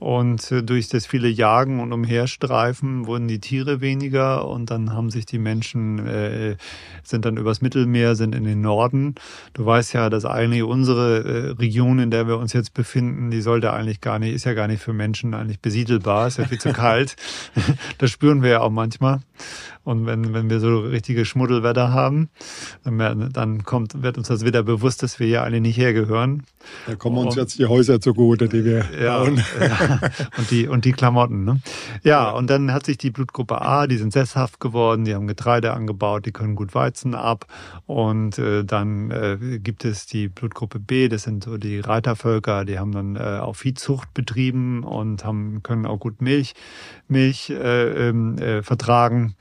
und 0.00 0.50
äh, 0.50 0.62
durch 0.62 0.88
das 0.88 1.06
viele 1.06 1.28
Jagen 1.28 1.78
und 1.78 1.92
Umherstreifen 1.92 3.06
wurden 3.06 3.28
die 3.28 3.38
Tiere 3.38 3.82
weniger 3.82 4.48
und 4.48 4.70
dann 4.70 4.94
haben 4.94 5.10
sich 5.10 5.26
die 5.26 5.38
Menschen, 5.38 6.06
äh, 6.06 6.56
sind 7.04 7.26
dann 7.26 7.36
übers 7.36 7.60
Mittelmeer, 7.60 8.14
sind 8.14 8.34
in 8.34 8.44
den 8.44 8.62
Norden. 8.62 9.14
Du 9.52 9.66
weißt 9.66 9.92
ja, 9.92 10.08
dass 10.08 10.24
eigentlich 10.24 10.62
unsere 10.62 11.18
äh, 11.18 11.50
Region, 11.50 11.98
in 11.98 12.10
der 12.10 12.26
wir 12.26 12.38
uns 12.38 12.54
jetzt 12.54 12.72
befinden, 12.72 13.30
die 13.30 13.42
sollte 13.42 13.74
eigentlich 13.74 14.00
gar 14.00 14.18
nicht, 14.18 14.34
ist 14.34 14.46
ja 14.46 14.54
gar 14.54 14.68
nicht 14.68 14.82
für 14.82 14.94
Menschen 14.94 15.34
eigentlich 15.34 15.60
besiedelbar, 15.60 16.28
ist 16.28 16.38
ja 16.38 16.46
viel 16.46 16.58
zu 16.58 16.72
kalt. 16.72 17.16
das 17.98 18.10
spüren 18.10 18.42
wir 18.42 18.50
ja 18.50 18.60
auch 18.62 18.70
manchmal. 18.70 19.20
Und 19.82 20.04
wenn, 20.04 20.34
wenn 20.34 20.50
wir 20.50 20.60
so 20.60 20.80
richtige 20.80 21.24
Schmuddelwetter 21.24 21.92
haben, 21.92 22.28
dann, 22.84 23.30
dann 23.32 23.64
kommt, 23.64 24.02
wird 24.02 24.18
uns 24.18 24.28
das 24.28 24.44
wieder 24.44 24.62
bewusst, 24.62 25.02
dass 25.02 25.18
wir 25.18 25.26
hier 25.26 25.42
alle 25.42 25.60
nicht 25.60 25.78
hergehören. 25.78 26.42
Da 26.86 26.94
kommen 26.96 27.16
uns 27.16 27.36
und, 27.36 27.42
jetzt 27.42 27.58
die 27.58 27.66
Häuser 27.66 28.00
zugute, 28.00 28.48
die 28.48 28.64
wir 28.64 28.84
ja, 29.00 29.18
bauen. 29.18 29.42
Ja, 29.58 30.00
und 30.36 30.50
die, 30.50 30.68
und 30.68 30.84
die 30.84 30.92
Klamotten. 30.92 31.44
Ne? 31.44 31.60
Ja, 32.02 32.30
und 32.30 32.50
dann 32.50 32.72
hat 32.72 32.84
sich 32.84 32.98
die 32.98 33.10
Blutgruppe 33.10 33.62
A, 33.62 33.86
die 33.86 33.96
sind 33.96 34.12
sesshaft 34.12 34.60
geworden, 34.60 35.04
die 35.04 35.14
haben 35.14 35.26
Getreide 35.26 35.72
angebaut, 35.72 36.26
die 36.26 36.32
können 36.32 36.56
gut 36.56 36.74
Weizen 36.74 37.14
ab. 37.14 37.46
Und 37.86 38.38
äh, 38.38 38.64
dann 38.64 39.10
äh, 39.10 39.58
gibt 39.58 39.86
es 39.86 40.06
die 40.06 40.28
Blutgruppe 40.28 40.78
B, 40.78 41.08
das 41.08 41.22
sind 41.22 41.44
so 41.44 41.56
die 41.56 41.80
Reitervölker, 41.80 42.66
die 42.66 42.78
haben 42.78 42.92
dann 42.92 43.16
äh, 43.16 43.40
auch 43.40 43.56
Viehzucht 43.56 44.12
betrieben 44.12 44.82
und 44.82 45.24
haben, 45.24 45.62
können 45.62 45.86
auch 45.86 45.98
gut 45.98 46.20
Milch, 46.20 46.52
Milch 47.08 47.48
äh, 47.48 48.08
ähm, 48.08 48.36
äh, 48.38 48.62
vertragen. 48.62 49.34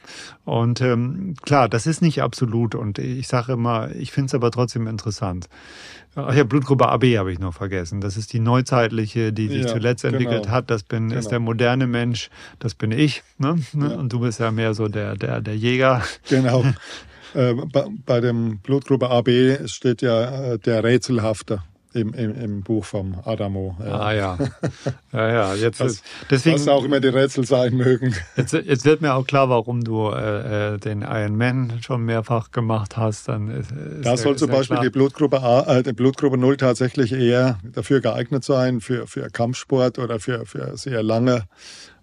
Und 0.45 0.81
ähm, 0.81 1.35
klar, 1.41 1.69
das 1.69 1.87
ist 1.87 2.01
nicht 2.01 2.21
absolut. 2.21 2.75
Und 2.75 2.99
ich 2.99 3.27
sage 3.27 3.53
immer, 3.53 3.91
ich 3.95 4.11
finde 4.11 4.27
es 4.27 4.35
aber 4.35 4.51
trotzdem 4.51 4.87
interessant. 4.87 5.47
Ach 6.15 6.33
ja, 6.33 6.43
Blutgruppe 6.43 6.89
AB 6.89 7.17
habe 7.17 7.31
ich 7.31 7.39
noch 7.39 7.53
vergessen. 7.53 8.01
Das 8.01 8.17
ist 8.17 8.33
die 8.33 8.39
neuzeitliche, 8.39 9.31
die 9.31 9.47
sich 9.47 9.63
ja, 9.63 9.67
zuletzt 9.67 10.03
genau. 10.03 10.17
entwickelt 10.17 10.49
hat. 10.49 10.69
Das 10.69 10.83
bin, 10.83 11.09
genau. 11.09 11.19
ist 11.19 11.29
der 11.29 11.39
moderne 11.39 11.87
Mensch. 11.87 12.29
Das 12.59 12.73
bin 12.75 12.91
ich. 12.91 13.23
Ne? 13.37 13.59
ne? 13.73 13.91
Ja. 13.91 13.95
Und 13.95 14.11
du 14.11 14.19
bist 14.19 14.39
ja 14.39 14.51
mehr 14.51 14.73
so 14.73 14.87
der, 14.87 15.15
der, 15.15 15.41
der 15.41 15.55
Jäger. 15.55 16.01
Genau. 16.29 16.63
äh, 17.33 17.53
bei, 17.53 17.85
bei 18.05 18.21
dem 18.21 18.57
Blutgruppe 18.59 19.09
AB 19.09 19.67
steht 19.67 20.01
ja 20.01 20.53
äh, 20.53 20.59
der 20.59 20.83
Rätselhafte 20.83 21.61
im, 21.99 22.13
im, 22.13 22.35
im 22.35 22.63
Buch 22.63 22.85
vom 22.85 23.15
Adamo. 23.25 23.75
Ja. 23.79 23.99
Ah 23.99 24.13
ja. 24.13 24.37
Ja, 25.11 25.27
ja. 25.27 25.55
Jetzt, 25.55 25.79
was, 25.79 26.03
deswegen, 26.29 26.55
was 26.55 26.67
auch 26.67 26.83
immer 26.83 26.99
die 26.99 27.07
Rätsel 27.07 27.43
sein 27.43 27.75
mögen. 27.75 28.13
Jetzt, 28.35 28.53
jetzt 28.53 28.85
wird 28.85 29.01
mir 29.01 29.15
auch 29.15 29.25
klar, 29.25 29.49
warum 29.49 29.83
du 29.83 30.09
äh, 30.09 30.75
äh 30.75 30.77
den 30.77 31.01
Iron 31.01 31.35
Man 31.35 31.79
schon 31.81 32.03
mehrfach 32.03 32.51
gemacht 32.51 32.95
hast. 32.95 33.27
Dann 33.27 33.49
ist, 33.49 33.71
ist 33.71 34.05
da 34.05 34.17
soll 34.17 34.37
zum 34.37 34.51
Beispiel 34.51 34.75
klar. 34.75 34.83
die 34.83 34.91
Blutgruppe 34.91 35.41
A, 35.41 35.77
äh, 35.77 35.83
die 35.83 35.93
Blutgruppe 35.93 36.37
0 36.37 36.57
tatsächlich 36.57 37.11
eher 37.11 37.57
dafür 37.63 38.01
geeignet 38.01 38.43
sein, 38.43 38.81
für, 38.81 39.07
für 39.07 39.29
Kampfsport 39.29 39.97
oder 39.97 40.19
für, 40.19 40.45
für 40.45 40.77
sehr 40.77 41.01
lange 41.01 41.45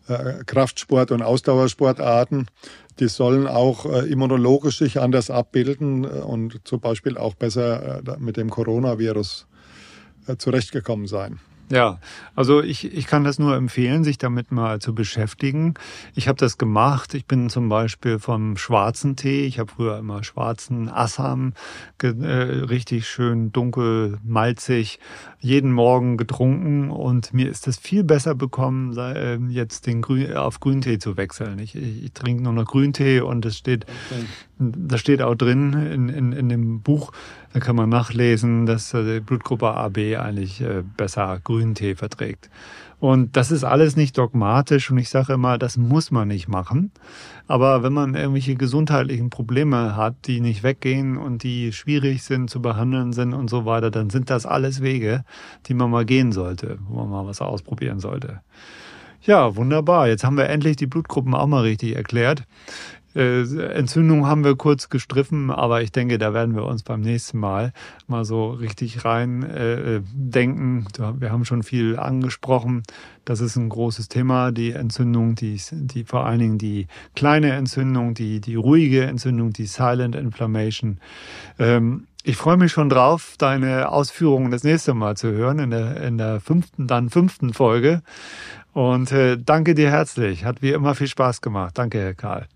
äh, 0.08 0.44
Kraftsport- 0.44 1.12
und 1.12 1.22
Ausdauersportarten. 1.22 2.46
Die 2.98 3.08
sollen 3.08 3.46
auch 3.46 3.86
äh, 3.86 4.10
immunologisch 4.10 4.78
sich 4.78 5.00
anders 5.00 5.30
abbilden 5.30 6.04
äh, 6.04 6.08
und 6.08 6.60
zum 6.64 6.80
Beispiel 6.80 7.18
auch 7.18 7.34
besser 7.34 7.98
äh, 8.06 8.16
mit 8.18 8.36
dem 8.36 8.50
Coronavirus 8.50 9.46
äh, 9.50 9.55
zurechtgekommen 10.38 11.06
sein. 11.06 11.38
Ja, 11.68 11.98
also 12.36 12.62
ich, 12.62 12.96
ich 12.96 13.08
kann 13.08 13.24
das 13.24 13.40
nur 13.40 13.56
empfehlen, 13.56 14.04
sich 14.04 14.18
damit 14.18 14.52
mal 14.52 14.80
zu 14.80 14.94
beschäftigen. 14.94 15.74
Ich 16.14 16.28
habe 16.28 16.38
das 16.38 16.58
gemacht. 16.58 17.12
Ich 17.14 17.26
bin 17.26 17.50
zum 17.50 17.68
Beispiel 17.68 18.20
vom 18.20 18.56
schwarzen 18.56 19.16
Tee. 19.16 19.46
Ich 19.46 19.58
habe 19.58 19.72
früher 19.72 19.98
immer 19.98 20.22
schwarzen 20.22 20.88
Assam, 20.88 21.54
äh, 22.02 22.08
richtig 22.08 23.08
schön 23.08 23.50
dunkel, 23.50 24.18
malzig, 24.22 25.00
jeden 25.40 25.72
Morgen 25.72 26.16
getrunken 26.16 26.90
und 26.90 27.34
mir 27.34 27.50
ist 27.50 27.66
das 27.66 27.78
viel 27.78 28.04
besser 28.04 28.36
bekommen, 28.36 28.96
äh, 28.96 29.36
jetzt 29.48 29.86
den 29.86 30.02
Grün, 30.02 30.34
auf 30.34 30.60
Grüntee 30.60 30.98
zu 30.98 31.16
wechseln. 31.16 31.58
Ich, 31.58 31.74
ich, 31.74 32.04
ich 32.04 32.12
trinke 32.12 32.44
nur 32.44 32.52
noch 32.52 32.66
Grüntee 32.66 33.20
und 33.20 33.44
es 33.44 33.56
steht, 33.56 33.86
okay. 34.10 34.24
da 34.58 34.98
steht 34.98 35.20
auch 35.20 35.34
drin 35.34 35.72
in, 35.72 36.08
in, 36.08 36.32
in 36.32 36.48
dem 36.48 36.80
Buch, 36.80 37.12
da 37.56 37.60
kann 37.60 37.74
man 37.74 37.88
nachlesen, 37.88 38.66
dass 38.66 38.90
die 38.90 39.20
Blutgruppe 39.20 39.68
AB 39.68 40.18
eigentlich 40.18 40.60
äh, 40.60 40.82
besser 40.98 41.40
Grüntee 41.42 41.94
verträgt. 41.94 42.50
Und 43.00 43.34
das 43.34 43.50
ist 43.50 43.64
alles 43.64 43.96
nicht 43.96 44.18
dogmatisch 44.18 44.90
und 44.90 44.98
ich 44.98 45.08
sage 45.08 45.32
immer, 45.32 45.56
das 45.56 45.78
muss 45.78 46.10
man 46.10 46.28
nicht 46.28 46.48
machen. 46.48 46.90
Aber 47.46 47.82
wenn 47.82 47.94
man 47.94 48.14
irgendwelche 48.14 48.56
gesundheitlichen 48.56 49.30
Probleme 49.30 49.96
hat, 49.96 50.16
die 50.26 50.42
nicht 50.42 50.64
weggehen 50.64 51.16
und 51.16 51.44
die 51.44 51.72
schwierig 51.72 52.24
sind 52.24 52.50
zu 52.50 52.60
behandeln 52.60 53.14
sind 53.14 53.32
und 53.32 53.48
so 53.48 53.64
weiter, 53.64 53.90
dann 53.90 54.10
sind 54.10 54.28
das 54.28 54.44
alles 54.44 54.82
Wege, 54.82 55.24
die 55.64 55.72
man 55.72 55.90
mal 55.90 56.04
gehen 56.04 56.32
sollte, 56.32 56.78
wo 56.90 56.96
man 56.98 57.08
mal 57.08 57.26
was 57.26 57.40
ausprobieren 57.40 58.00
sollte. 58.00 58.42
Ja, 59.22 59.56
wunderbar. 59.56 60.08
Jetzt 60.08 60.24
haben 60.24 60.36
wir 60.36 60.50
endlich 60.50 60.76
die 60.76 60.86
Blutgruppen 60.86 61.32
auch 61.32 61.46
mal 61.46 61.62
richtig 61.62 61.96
erklärt. 61.96 62.42
Äh, 63.16 63.42
Entzündung 63.72 64.26
haben 64.26 64.44
wir 64.44 64.56
kurz 64.56 64.90
gestriffen, 64.90 65.50
aber 65.50 65.80
ich 65.80 65.90
denke, 65.90 66.18
da 66.18 66.34
werden 66.34 66.54
wir 66.54 66.66
uns 66.66 66.82
beim 66.82 67.00
nächsten 67.00 67.38
Mal 67.38 67.72
mal 68.06 68.26
so 68.26 68.50
richtig 68.50 69.06
rein 69.06 69.42
äh, 69.42 70.02
denken. 70.12 70.86
Wir 71.18 71.32
haben 71.32 71.46
schon 71.46 71.62
viel 71.62 71.98
angesprochen. 71.98 72.82
Das 73.24 73.40
ist 73.40 73.56
ein 73.56 73.70
großes 73.70 74.08
Thema, 74.08 74.52
die 74.52 74.72
Entzündung, 74.72 75.34
die, 75.34 75.58
die 75.72 76.04
vor 76.04 76.26
allen 76.26 76.40
Dingen 76.40 76.58
die 76.58 76.88
kleine 77.14 77.52
Entzündung, 77.52 78.12
die, 78.12 78.40
die 78.40 78.54
ruhige 78.54 79.04
Entzündung, 79.04 79.54
die 79.54 79.66
Silent 79.66 80.14
Inflammation. 80.14 80.98
Ähm, 81.58 82.06
ich 82.22 82.36
freue 82.36 82.56
mich 82.56 82.72
schon 82.72 82.90
drauf, 82.90 83.36
deine 83.38 83.88
Ausführungen 83.88 84.50
das 84.50 84.64
nächste 84.64 84.94
Mal 84.94 85.16
zu 85.16 85.30
hören, 85.30 85.58
in 85.58 85.70
der, 85.70 86.02
in 86.02 86.18
der 86.18 86.40
fünften, 86.40 86.86
dann 86.86 87.08
fünften 87.08 87.54
Folge. 87.54 88.02
Und 88.72 89.10
äh, 89.12 89.38
danke 89.38 89.74
dir 89.74 89.90
herzlich. 89.90 90.44
Hat 90.44 90.60
wie 90.60 90.72
immer 90.72 90.94
viel 90.94 91.06
Spaß 91.06 91.40
gemacht. 91.40 91.78
Danke, 91.78 91.98
Herr 91.98 92.14
Karl. 92.14 92.46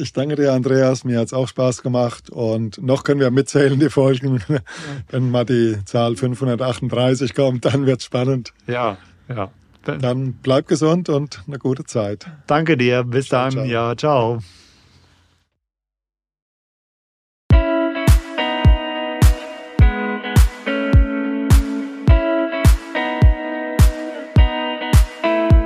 Ich 0.00 0.12
danke 0.12 0.36
dir, 0.36 0.52
Andreas. 0.52 1.02
Mir 1.02 1.18
hat's 1.18 1.32
auch 1.32 1.48
Spaß 1.48 1.82
gemacht. 1.82 2.30
Und 2.30 2.80
noch 2.80 3.02
können 3.02 3.20
wir 3.20 3.32
mitzählen, 3.32 3.80
die 3.80 3.90
Folgen. 3.90 4.40
Wenn 5.10 5.30
mal 5.30 5.44
die 5.44 5.76
Zahl 5.84 6.14
538 6.14 7.34
kommt, 7.34 7.64
dann 7.64 7.84
wird's 7.84 8.04
spannend. 8.04 8.52
Ja, 8.68 8.96
ja. 9.28 9.50
Dann 9.82 10.34
bleib 10.34 10.68
gesund 10.68 11.08
und 11.08 11.42
eine 11.46 11.58
gute 11.58 11.84
Zeit. 11.84 12.26
Danke 12.46 12.76
dir. 12.76 13.04
Bis 13.04 13.26
ciao, 13.26 13.44
dann. 13.44 13.52
Ciao. 13.52 13.64
Ja, 13.64 13.96
ciao. 13.96 14.38